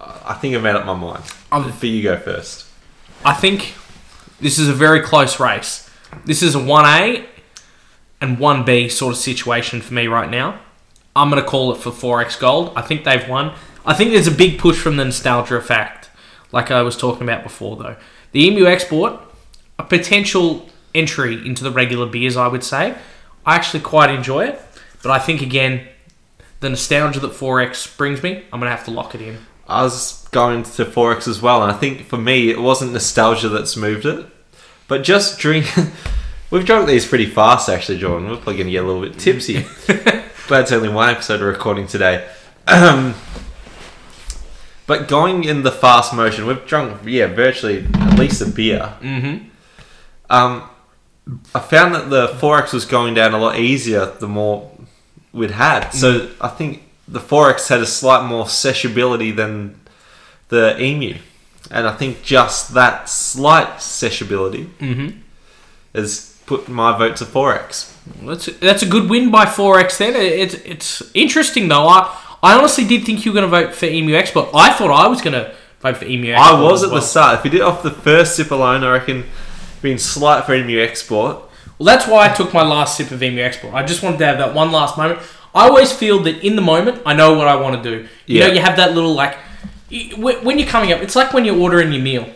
I 0.00 0.34
think 0.34 0.54
I've 0.54 0.62
made 0.62 0.74
up 0.76 0.84
my 0.84 0.94
mind. 0.94 1.24
I'm- 1.50 1.72
For 1.72 1.86
you 1.86 2.02
go 2.02 2.16
first. 2.18 2.66
I 3.24 3.32
think 3.34 3.74
this 4.40 4.58
is 4.58 4.68
a 4.68 4.72
very 4.74 5.00
close 5.00 5.40
race. 5.40 5.88
This 6.24 6.42
is 6.42 6.54
a 6.54 6.58
1A 6.58 7.24
and 8.20 8.38
1B 8.38 8.90
sort 8.90 9.14
of 9.14 9.18
situation 9.18 9.80
for 9.80 9.94
me 9.94 10.06
right 10.06 10.30
now. 10.30 10.58
I'm 11.18 11.30
going 11.30 11.42
to 11.42 11.48
call 11.48 11.72
it 11.72 11.78
for 11.78 11.90
4X 11.90 12.38
Gold. 12.38 12.72
I 12.76 12.82
think 12.82 13.02
they've 13.02 13.28
won. 13.28 13.52
I 13.84 13.92
think 13.92 14.12
there's 14.12 14.28
a 14.28 14.32
big 14.32 14.56
push 14.56 14.78
from 14.78 14.96
the 14.96 15.04
nostalgia 15.04 15.56
effect, 15.56 16.10
like 16.52 16.70
I 16.70 16.82
was 16.82 16.96
talking 16.96 17.24
about 17.24 17.42
before, 17.42 17.76
though. 17.76 17.96
The 18.30 18.46
Emu 18.46 18.66
Export, 18.66 19.20
a 19.80 19.82
potential 19.82 20.68
entry 20.94 21.34
into 21.44 21.64
the 21.64 21.72
regular 21.72 22.06
beers, 22.06 22.36
I 22.36 22.46
would 22.46 22.62
say. 22.62 22.96
I 23.44 23.56
actually 23.56 23.80
quite 23.80 24.10
enjoy 24.10 24.44
it, 24.44 24.62
but 25.02 25.10
I 25.10 25.18
think, 25.18 25.42
again, 25.42 25.88
the 26.60 26.70
nostalgia 26.70 27.18
that 27.18 27.32
4X 27.32 27.96
brings 27.96 28.22
me, 28.22 28.44
I'm 28.52 28.60
going 28.60 28.70
to 28.70 28.76
have 28.76 28.84
to 28.84 28.92
lock 28.92 29.16
it 29.16 29.20
in. 29.20 29.38
I 29.66 29.82
was 29.82 30.28
going 30.30 30.62
to 30.62 30.84
4X 30.84 31.26
as 31.26 31.42
well, 31.42 31.64
and 31.64 31.72
I 31.72 31.74
think 31.74 32.06
for 32.06 32.16
me, 32.16 32.48
it 32.48 32.60
wasn't 32.60 32.92
nostalgia 32.92 33.48
that's 33.48 33.76
moved 33.76 34.06
it, 34.06 34.24
but 34.86 35.02
just 35.02 35.40
drink. 35.40 35.66
We've 36.50 36.64
drunk 36.64 36.86
these 36.88 37.06
pretty 37.06 37.26
fast, 37.26 37.68
actually, 37.68 37.98
Jordan. 37.98 38.28
We're 38.30 38.36
probably 38.36 38.54
going 38.56 38.66
to 38.68 38.72
get 38.72 38.84
a 38.84 38.86
little 38.86 39.02
bit 39.02 39.18
tipsy. 39.18 39.66
Glad 40.46 40.62
it's 40.62 40.72
only 40.72 40.88
one 40.88 41.10
episode 41.10 41.40
we're 41.40 41.48
recording 41.48 41.86
today. 41.86 42.26
Um, 42.66 43.14
but 44.86 45.08
going 45.08 45.44
in 45.44 45.62
the 45.62 45.70
fast 45.72 46.14
motion, 46.14 46.46
we've 46.46 46.64
drunk, 46.66 47.02
yeah, 47.04 47.26
virtually 47.26 47.86
at 47.94 48.18
least 48.18 48.40
a 48.40 48.46
beer. 48.46 48.94
Mm-hmm. 49.02 49.48
Um, 50.30 50.68
I 51.54 51.60
found 51.60 51.94
that 51.94 52.08
the 52.08 52.28
4X 52.28 52.72
was 52.72 52.86
going 52.86 53.12
down 53.12 53.34
a 53.34 53.38
lot 53.38 53.58
easier 53.58 54.06
the 54.06 54.28
more 54.28 54.70
we'd 55.34 55.50
had. 55.50 55.90
So 55.90 56.30
I 56.40 56.48
think 56.48 56.82
the 57.06 57.20
4X 57.20 57.68
had 57.68 57.80
a 57.82 57.86
slight 57.86 58.26
more 58.26 58.46
sessionability 58.46 59.36
than 59.36 59.78
the 60.48 60.80
Emu. 60.82 61.18
And 61.70 61.86
I 61.86 61.94
think 61.94 62.22
just 62.22 62.72
that 62.72 63.10
slight 63.10 63.76
sessionability 63.76 64.68
Mm-hmm. 64.78 65.18
has 65.94 66.37
put 66.48 66.68
my 66.68 66.96
vote 66.96 67.16
to 67.16 67.24
4X. 67.24 67.92
That's 68.24 68.46
that's 68.58 68.82
a 68.82 68.86
good 68.86 69.08
win 69.10 69.30
by 69.30 69.44
4x. 69.44 69.98
Then 69.98 70.16
it's 70.16 70.54
it's 70.54 71.02
interesting 71.14 71.68
though. 71.68 71.86
I 71.86 72.00
I 72.42 72.56
honestly 72.58 72.84
did 72.86 73.04
think 73.04 73.24
you 73.24 73.32
were 73.32 73.40
going 73.40 73.50
to 73.50 73.56
vote 73.66 73.74
for 73.74 73.86
Emu 73.86 74.14
Export. 74.14 74.48
I 74.54 74.72
thought 74.72 74.90
I 74.90 75.06
was 75.08 75.20
going 75.20 75.34
to 75.34 75.54
vote 75.80 75.96
for 75.98 76.04
Emu 76.06 76.32
Export. 76.32 76.54
I 76.54 76.62
was 76.62 76.82
as 76.82 76.88
at 76.88 76.92
well. 76.92 77.00
the 77.00 77.06
start. 77.06 77.38
If 77.38 77.44
you 77.44 77.50
did 77.50 77.58
it 77.60 77.64
off 77.64 77.82
the 77.82 77.90
first 77.90 78.34
sip 78.36 78.50
alone, 78.50 78.82
I 78.84 78.92
reckon 78.92 79.24
being 79.82 79.98
slight 79.98 80.44
for 80.46 80.54
Emu 80.54 80.78
Export. 80.80 81.36
Well, 81.78 81.84
that's 81.86 82.06
why 82.08 82.28
I 82.30 82.32
took 82.34 82.54
my 82.54 82.62
last 82.64 82.96
sip 82.96 83.10
of 83.10 83.22
Emu 83.22 83.42
Export. 83.42 83.74
I 83.74 83.84
just 83.84 84.02
wanted 84.02 84.18
to 84.20 84.26
have 84.26 84.38
that 84.38 84.54
one 84.54 84.72
last 84.72 84.96
moment. 84.96 85.20
I 85.54 85.68
always 85.68 85.92
feel 85.92 86.22
that 86.22 86.42
in 86.44 86.56
the 86.56 86.62
moment, 86.62 87.02
I 87.04 87.12
know 87.14 87.34
what 87.34 87.46
I 87.48 87.56
want 87.56 87.82
to 87.82 87.90
do. 87.90 87.96
You 88.26 88.38
Yeah. 88.40 88.46
know, 88.48 88.54
you 88.54 88.60
have 88.60 88.76
that 88.76 88.94
little 88.94 89.14
like 89.14 89.36
when 90.16 90.58
you're 90.58 90.68
coming 90.68 90.92
up. 90.92 91.00
It's 91.02 91.16
like 91.16 91.32
when 91.34 91.44
you're 91.44 91.58
ordering 91.58 91.92
your 91.92 92.02
meal. 92.02 92.26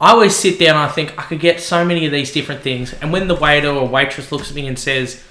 I 0.00 0.10
always 0.10 0.34
sit 0.34 0.58
there 0.58 0.70
and 0.70 0.78
I 0.78 0.88
think 0.88 1.18
I 1.18 1.22
could 1.22 1.40
get 1.40 1.60
so 1.60 1.84
many 1.84 2.04
of 2.06 2.12
these 2.12 2.32
different 2.32 2.62
things. 2.62 2.92
And 2.94 3.12
when 3.12 3.28
the 3.28 3.34
waiter 3.34 3.68
or 3.68 3.86
waitress 3.86 4.32
looks 4.32 4.50
at 4.50 4.56
me 4.56 4.66
and 4.66 4.78
says, 4.78 5.22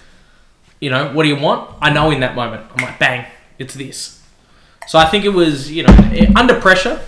you 0.80 0.90
know, 0.90 1.14
what 1.14 1.24
do 1.24 1.30
you 1.30 1.36
want? 1.36 1.76
I 1.82 1.92
know 1.92 2.12
in 2.12 2.22
that 2.22 2.36
moment. 2.36 2.66
I'm 2.76 2.84
like, 2.84 3.00
bang, 3.00 3.26
it's 3.60 3.74
this. 3.74 4.22
So 4.88 5.00
I 5.00 5.06
think 5.06 5.26
it 5.26 5.30
was, 5.30 5.72
you 5.72 5.84
know, 5.84 5.94
eh, 6.12 6.32
under 6.36 6.60
pressure, 6.60 7.02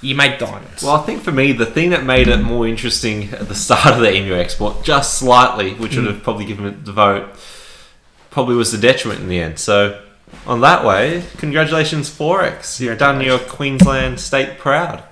you 0.00 0.14
make 0.14 0.38
diamonds. 0.38 0.82
Well, 0.82 0.96
I 0.96 1.02
think 1.02 1.22
for 1.22 1.30
me, 1.32 1.52
the 1.52 1.66
thing 1.66 1.90
that 1.90 2.04
made 2.04 2.28
it 2.28 2.38
more 2.38 2.66
interesting 2.66 3.32
at 3.32 3.48
the 3.48 3.54
start 3.66 3.94
of 3.94 4.00
the 4.00 4.12
Emu 4.12 4.34
Export, 4.34 4.82
just 4.82 5.18
slightly, 5.18 5.74
which 5.74 5.96
would 5.96 6.06
have 6.06 6.22
probably 6.22 6.44
given 6.44 6.66
it 6.66 6.84
the 6.84 6.92
vote, 6.92 7.28
probably 8.30 8.56
was 8.56 8.72
the 8.72 8.78
detriment 8.78 9.20
in 9.20 9.28
the 9.28 9.40
end. 9.40 9.58
So, 9.58 10.02
on 10.46 10.60
that 10.62 10.84
way, 10.84 11.22
congratulations, 11.36 12.10
4X. 12.10 12.80
You've 12.80 12.98
done 12.98 13.20
your 13.20 13.38
Queensland 13.38 14.18
state 14.18 14.58
proud. 14.58 15.04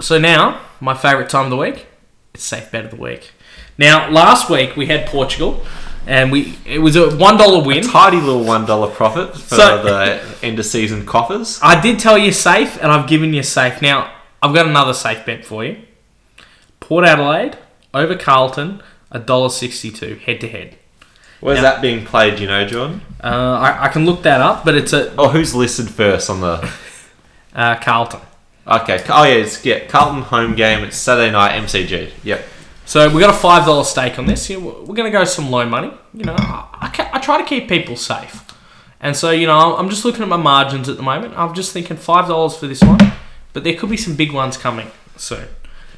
So 0.00 0.18
now, 0.18 0.60
my 0.80 0.94
favourite 0.94 1.28
time 1.30 1.44
of 1.44 1.50
the 1.50 1.56
week, 1.56 1.86
it's 2.34 2.44
safe 2.44 2.70
bet 2.70 2.84
of 2.84 2.90
the 2.90 2.96
week. 2.96 3.32
Now, 3.78 4.10
last 4.10 4.50
week 4.50 4.76
we 4.76 4.86
had 4.86 5.06
Portugal, 5.06 5.64
and 6.06 6.30
we 6.32 6.56
it 6.66 6.80
was 6.80 6.96
a 6.96 7.16
one 7.16 7.36
dollar 7.36 7.64
win. 7.64 7.82
Tidy 7.84 8.18
little 8.20 8.44
$1 8.44 8.94
profit 8.94 9.34
for 9.34 9.54
So- 9.56 9.82
the 9.82 10.20
end 10.42 10.58
of 10.58 10.66
season 10.66 11.06
coffers. 11.06 11.58
I 11.62 11.80
did 11.80 11.98
tell 11.98 12.18
you 12.18 12.32
safe, 12.32 12.76
and 12.82 12.90
I've 12.92 13.08
given 13.08 13.32
you 13.34 13.42
safe. 13.42 13.80
Now 13.80 14.12
I've 14.42 14.54
got 14.54 14.66
another 14.66 14.94
safe 14.94 15.24
bet 15.24 15.44
for 15.44 15.64
you. 15.64 15.78
Port 16.80 17.04
Adelaide 17.04 17.56
over 17.94 18.14
Carlton, 18.16 18.82
a 19.10 19.18
dollar 19.18 19.48
sixty-two 19.48 20.16
head 20.16 20.40
to 20.40 20.48
head. 20.48 20.76
Where's 21.40 21.58
Now- 21.58 21.62
that 21.72 21.82
being 21.82 22.04
played, 22.04 22.38
you 22.40 22.46
know, 22.46 22.64
John? 22.66 23.00
Uh, 23.22 23.26
I, 23.60 23.84
I 23.84 23.88
can 23.88 24.04
look 24.06 24.22
that 24.22 24.40
up, 24.40 24.64
but 24.64 24.74
it's 24.74 24.92
a 24.92 25.14
Oh, 25.16 25.28
who's 25.28 25.54
listed 25.54 25.88
first 25.90 26.28
on 26.30 26.40
the. 26.40 26.70
uh, 27.54 27.76
Carlton. 27.80 28.20
Okay. 28.66 29.04
Oh, 29.10 29.24
yeah, 29.24 29.34
it's 29.34 29.64
yeah, 29.64 29.86
Carlton 29.86 30.22
home 30.22 30.54
game. 30.54 30.84
It's 30.84 30.96
Saturday 30.96 31.30
night, 31.30 31.60
MCG. 31.62 32.12
Yep. 32.22 32.44
So 32.86 33.12
we 33.14 33.20
got 33.20 33.30
a 33.30 33.38
five 33.38 33.66
dollar 33.66 33.84
stake 33.84 34.18
on 34.18 34.26
this. 34.26 34.48
We're 34.48 34.56
going 34.58 35.04
to 35.04 35.10
go 35.10 35.24
some 35.24 35.50
low 35.50 35.66
money. 35.66 35.92
You 36.12 36.24
know, 36.24 36.34
I, 36.38 36.90
I, 36.98 37.10
I 37.14 37.18
try 37.18 37.38
to 37.38 37.44
keep 37.44 37.68
people 37.68 37.96
safe, 37.96 38.42
and 39.00 39.16
so 39.16 39.30
you 39.30 39.46
know 39.46 39.76
I'm 39.76 39.88
just 39.88 40.04
looking 40.04 40.22
at 40.22 40.28
my 40.28 40.36
margins 40.36 40.88
at 40.88 40.96
the 40.96 41.02
moment. 41.02 41.34
I'm 41.36 41.54
just 41.54 41.72
thinking 41.72 41.96
five 41.96 42.28
dollars 42.28 42.56
for 42.56 42.66
this 42.66 42.82
one. 42.82 42.98
but 43.54 43.64
there 43.64 43.74
could 43.74 43.88
be 43.88 43.96
some 43.96 44.16
big 44.16 44.32
ones 44.32 44.56
coming 44.56 44.90
soon. 45.16 45.46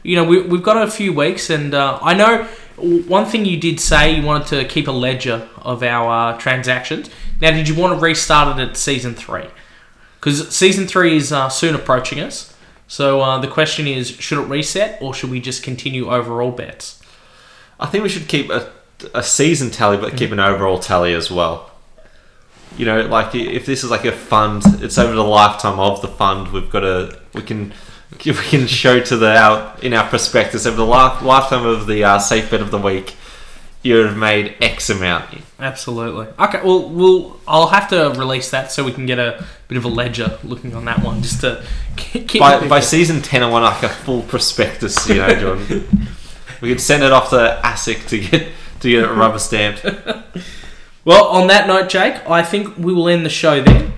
You 0.02 0.16
know, 0.16 0.24
we, 0.24 0.42
we've 0.42 0.62
got 0.62 0.80
a 0.80 0.90
few 0.90 1.12
weeks, 1.12 1.50
and 1.50 1.74
uh, 1.74 1.98
I 2.00 2.14
know 2.14 2.44
one 2.76 3.26
thing 3.26 3.44
you 3.44 3.58
did 3.58 3.80
say 3.80 4.14
you 4.14 4.22
wanted 4.22 4.46
to 4.48 4.64
keep 4.68 4.86
a 4.86 4.92
ledger 4.92 5.48
of 5.62 5.82
our 5.82 6.34
uh, 6.34 6.38
transactions. 6.38 7.10
Now, 7.40 7.50
did 7.50 7.68
you 7.68 7.74
want 7.74 7.98
to 7.98 8.04
restart 8.04 8.56
it 8.56 8.62
at 8.62 8.76
season 8.76 9.14
three? 9.14 9.46
Because 10.20 10.54
season 10.54 10.86
three 10.86 11.16
is 11.16 11.32
uh, 11.32 11.48
soon 11.48 11.74
approaching 11.74 12.20
us. 12.20 12.55
So 12.88 13.20
uh, 13.20 13.38
the 13.38 13.48
question 13.48 13.86
is, 13.86 14.10
should 14.10 14.38
it 14.38 14.48
reset 14.48 15.00
or 15.02 15.12
should 15.12 15.30
we 15.30 15.40
just 15.40 15.62
continue 15.62 16.10
overall 16.10 16.52
bets? 16.52 17.00
I 17.78 17.86
think 17.86 18.02
we 18.02 18.08
should 18.08 18.28
keep 18.28 18.48
a, 18.50 18.70
a 19.12 19.22
season 19.22 19.70
tally, 19.70 19.96
but 19.96 20.16
keep 20.16 20.30
an 20.32 20.40
overall 20.40 20.78
tally 20.78 21.12
as 21.12 21.30
well. 21.30 21.70
You 22.76 22.86
know, 22.86 23.02
like 23.02 23.34
if 23.34 23.66
this 23.66 23.84
is 23.84 23.90
like 23.90 24.04
a 24.04 24.12
fund, 24.12 24.62
it's 24.82 24.98
over 24.98 25.14
the 25.14 25.24
lifetime 25.24 25.78
of 25.80 26.02
the 26.02 26.08
fund. 26.08 26.52
We've 26.52 26.70
got 26.70 26.84
a 26.84 27.18
we 27.32 27.42
can 27.42 27.72
we 28.24 28.32
can 28.32 28.66
show 28.66 29.00
to 29.00 29.16
the 29.16 29.36
our 29.36 29.78
in 29.80 29.94
our 29.94 30.08
prospectus 30.08 30.66
over 30.66 30.76
the 30.76 30.86
life, 30.86 31.22
lifetime 31.22 31.66
of 31.66 31.86
the 31.86 32.04
uh, 32.04 32.18
safe 32.18 32.50
bet 32.50 32.60
of 32.60 32.70
the 32.70 32.78
week. 32.78 33.16
You 33.82 33.98
have 33.98 34.16
made 34.16 34.56
X 34.60 34.90
amount. 34.90 35.38
Absolutely. 35.60 36.26
Okay. 36.38 36.60
Well, 36.64 36.88
we'll. 36.88 37.40
I'll 37.46 37.68
have 37.68 37.88
to 37.90 38.10
release 38.18 38.50
that 38.50 38.72
so 38.72 38.84
we 38.84 38.92
can 38.92 39.06
get 39.06 39.18
a 39.18 39.44
bit 39.68 39.78
of 39.78 39.84
a 39.84 39.88
ledger 39.88 40.38
looking 40.42 40.74
on 40.74 40.84
that 40.86 41.02
one, 41.04 41.22
just 41.22 41.42
to 41.42 41.64
keep. 41.96 42.40
By, 42.40 42.66
by 42.66 42.80
season 42.80 43.22
ten, 43.22 43.42
I 43.42 43.48
want 43.48 43.64
like 43.64 43.82
a 43.84 43.88
full 43.88 44.22
prospectus. 44.22 45.08
You 45.08 45.16
know, 45.16 45.28
John. 45.28 45.86
we 46.60 46.70
could 46.70 46.80
send 46.80 47.04
it 47.04 47.12
off 47.12 47.30
to 47.30 47.60
ASIC 47.62 48.08
to 48.08 48.18
get 48.18 48.48
to 48.80 48.90
get 48.90 49.04
it 49.04 49.08
rubber 49.08 49.38
stamped. 49.38 49.84
Well, 51.06 51.26
on 51.26 51.46
that 51.46 51.68
note, 51.68 51.88
Jake, 51.88 52.28
I 52.28 52.42
think 52.42 52.76
we 52.76 52.92
will 52.92 53.08
end 53.08 53.24
the 53.24 53.30
show 53.30 53.62
there. 53.62 53.92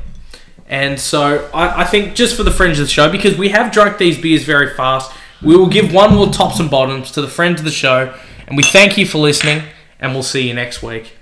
And 0.67 1.01
so 1.01 1.49
I, 1.55 1.81
I 1.81 1.85
think 1.87 2.15
just 2.15 2.37
for 2.37 2.43
the 2.43 2.51
friends 2.51 2.79
of 2.79 2.85
the 2.85 2.93
show, 2.93 3.11
because 3.11 3.39
we 3.39 3.49
have 3.49 3.73
drunk 3.73 3.97
these 3.97 4.21
beers 4.21 4.45
very 4.45 4.75
fast, 4.75 5.11
we 5.41 5.57
will 5.57 5.71
give 5.71 5.91
one 5.91 6.15
more 6.15 6.27
tops 6.27 6.61
and 6.61 6.71
bottoms 6.71 7.11
to 7.13 7.23
the 7.23 7.29
friends 7.29 7.61
of 7.61 7.65
the 7.65 7.71
show. 7.71 8.15
And 8.49 8.57
we 8.57 8.63
thank 8.63 8.97
you 8.97 9.05
for 9.05 9.19
listening, 9.19 9.63
and 10.01 10.15
we'll 10.15 10.23
see 10.23 10.49
you 10.49 10.55
next 10.55 10.83
week. 10.83 11.13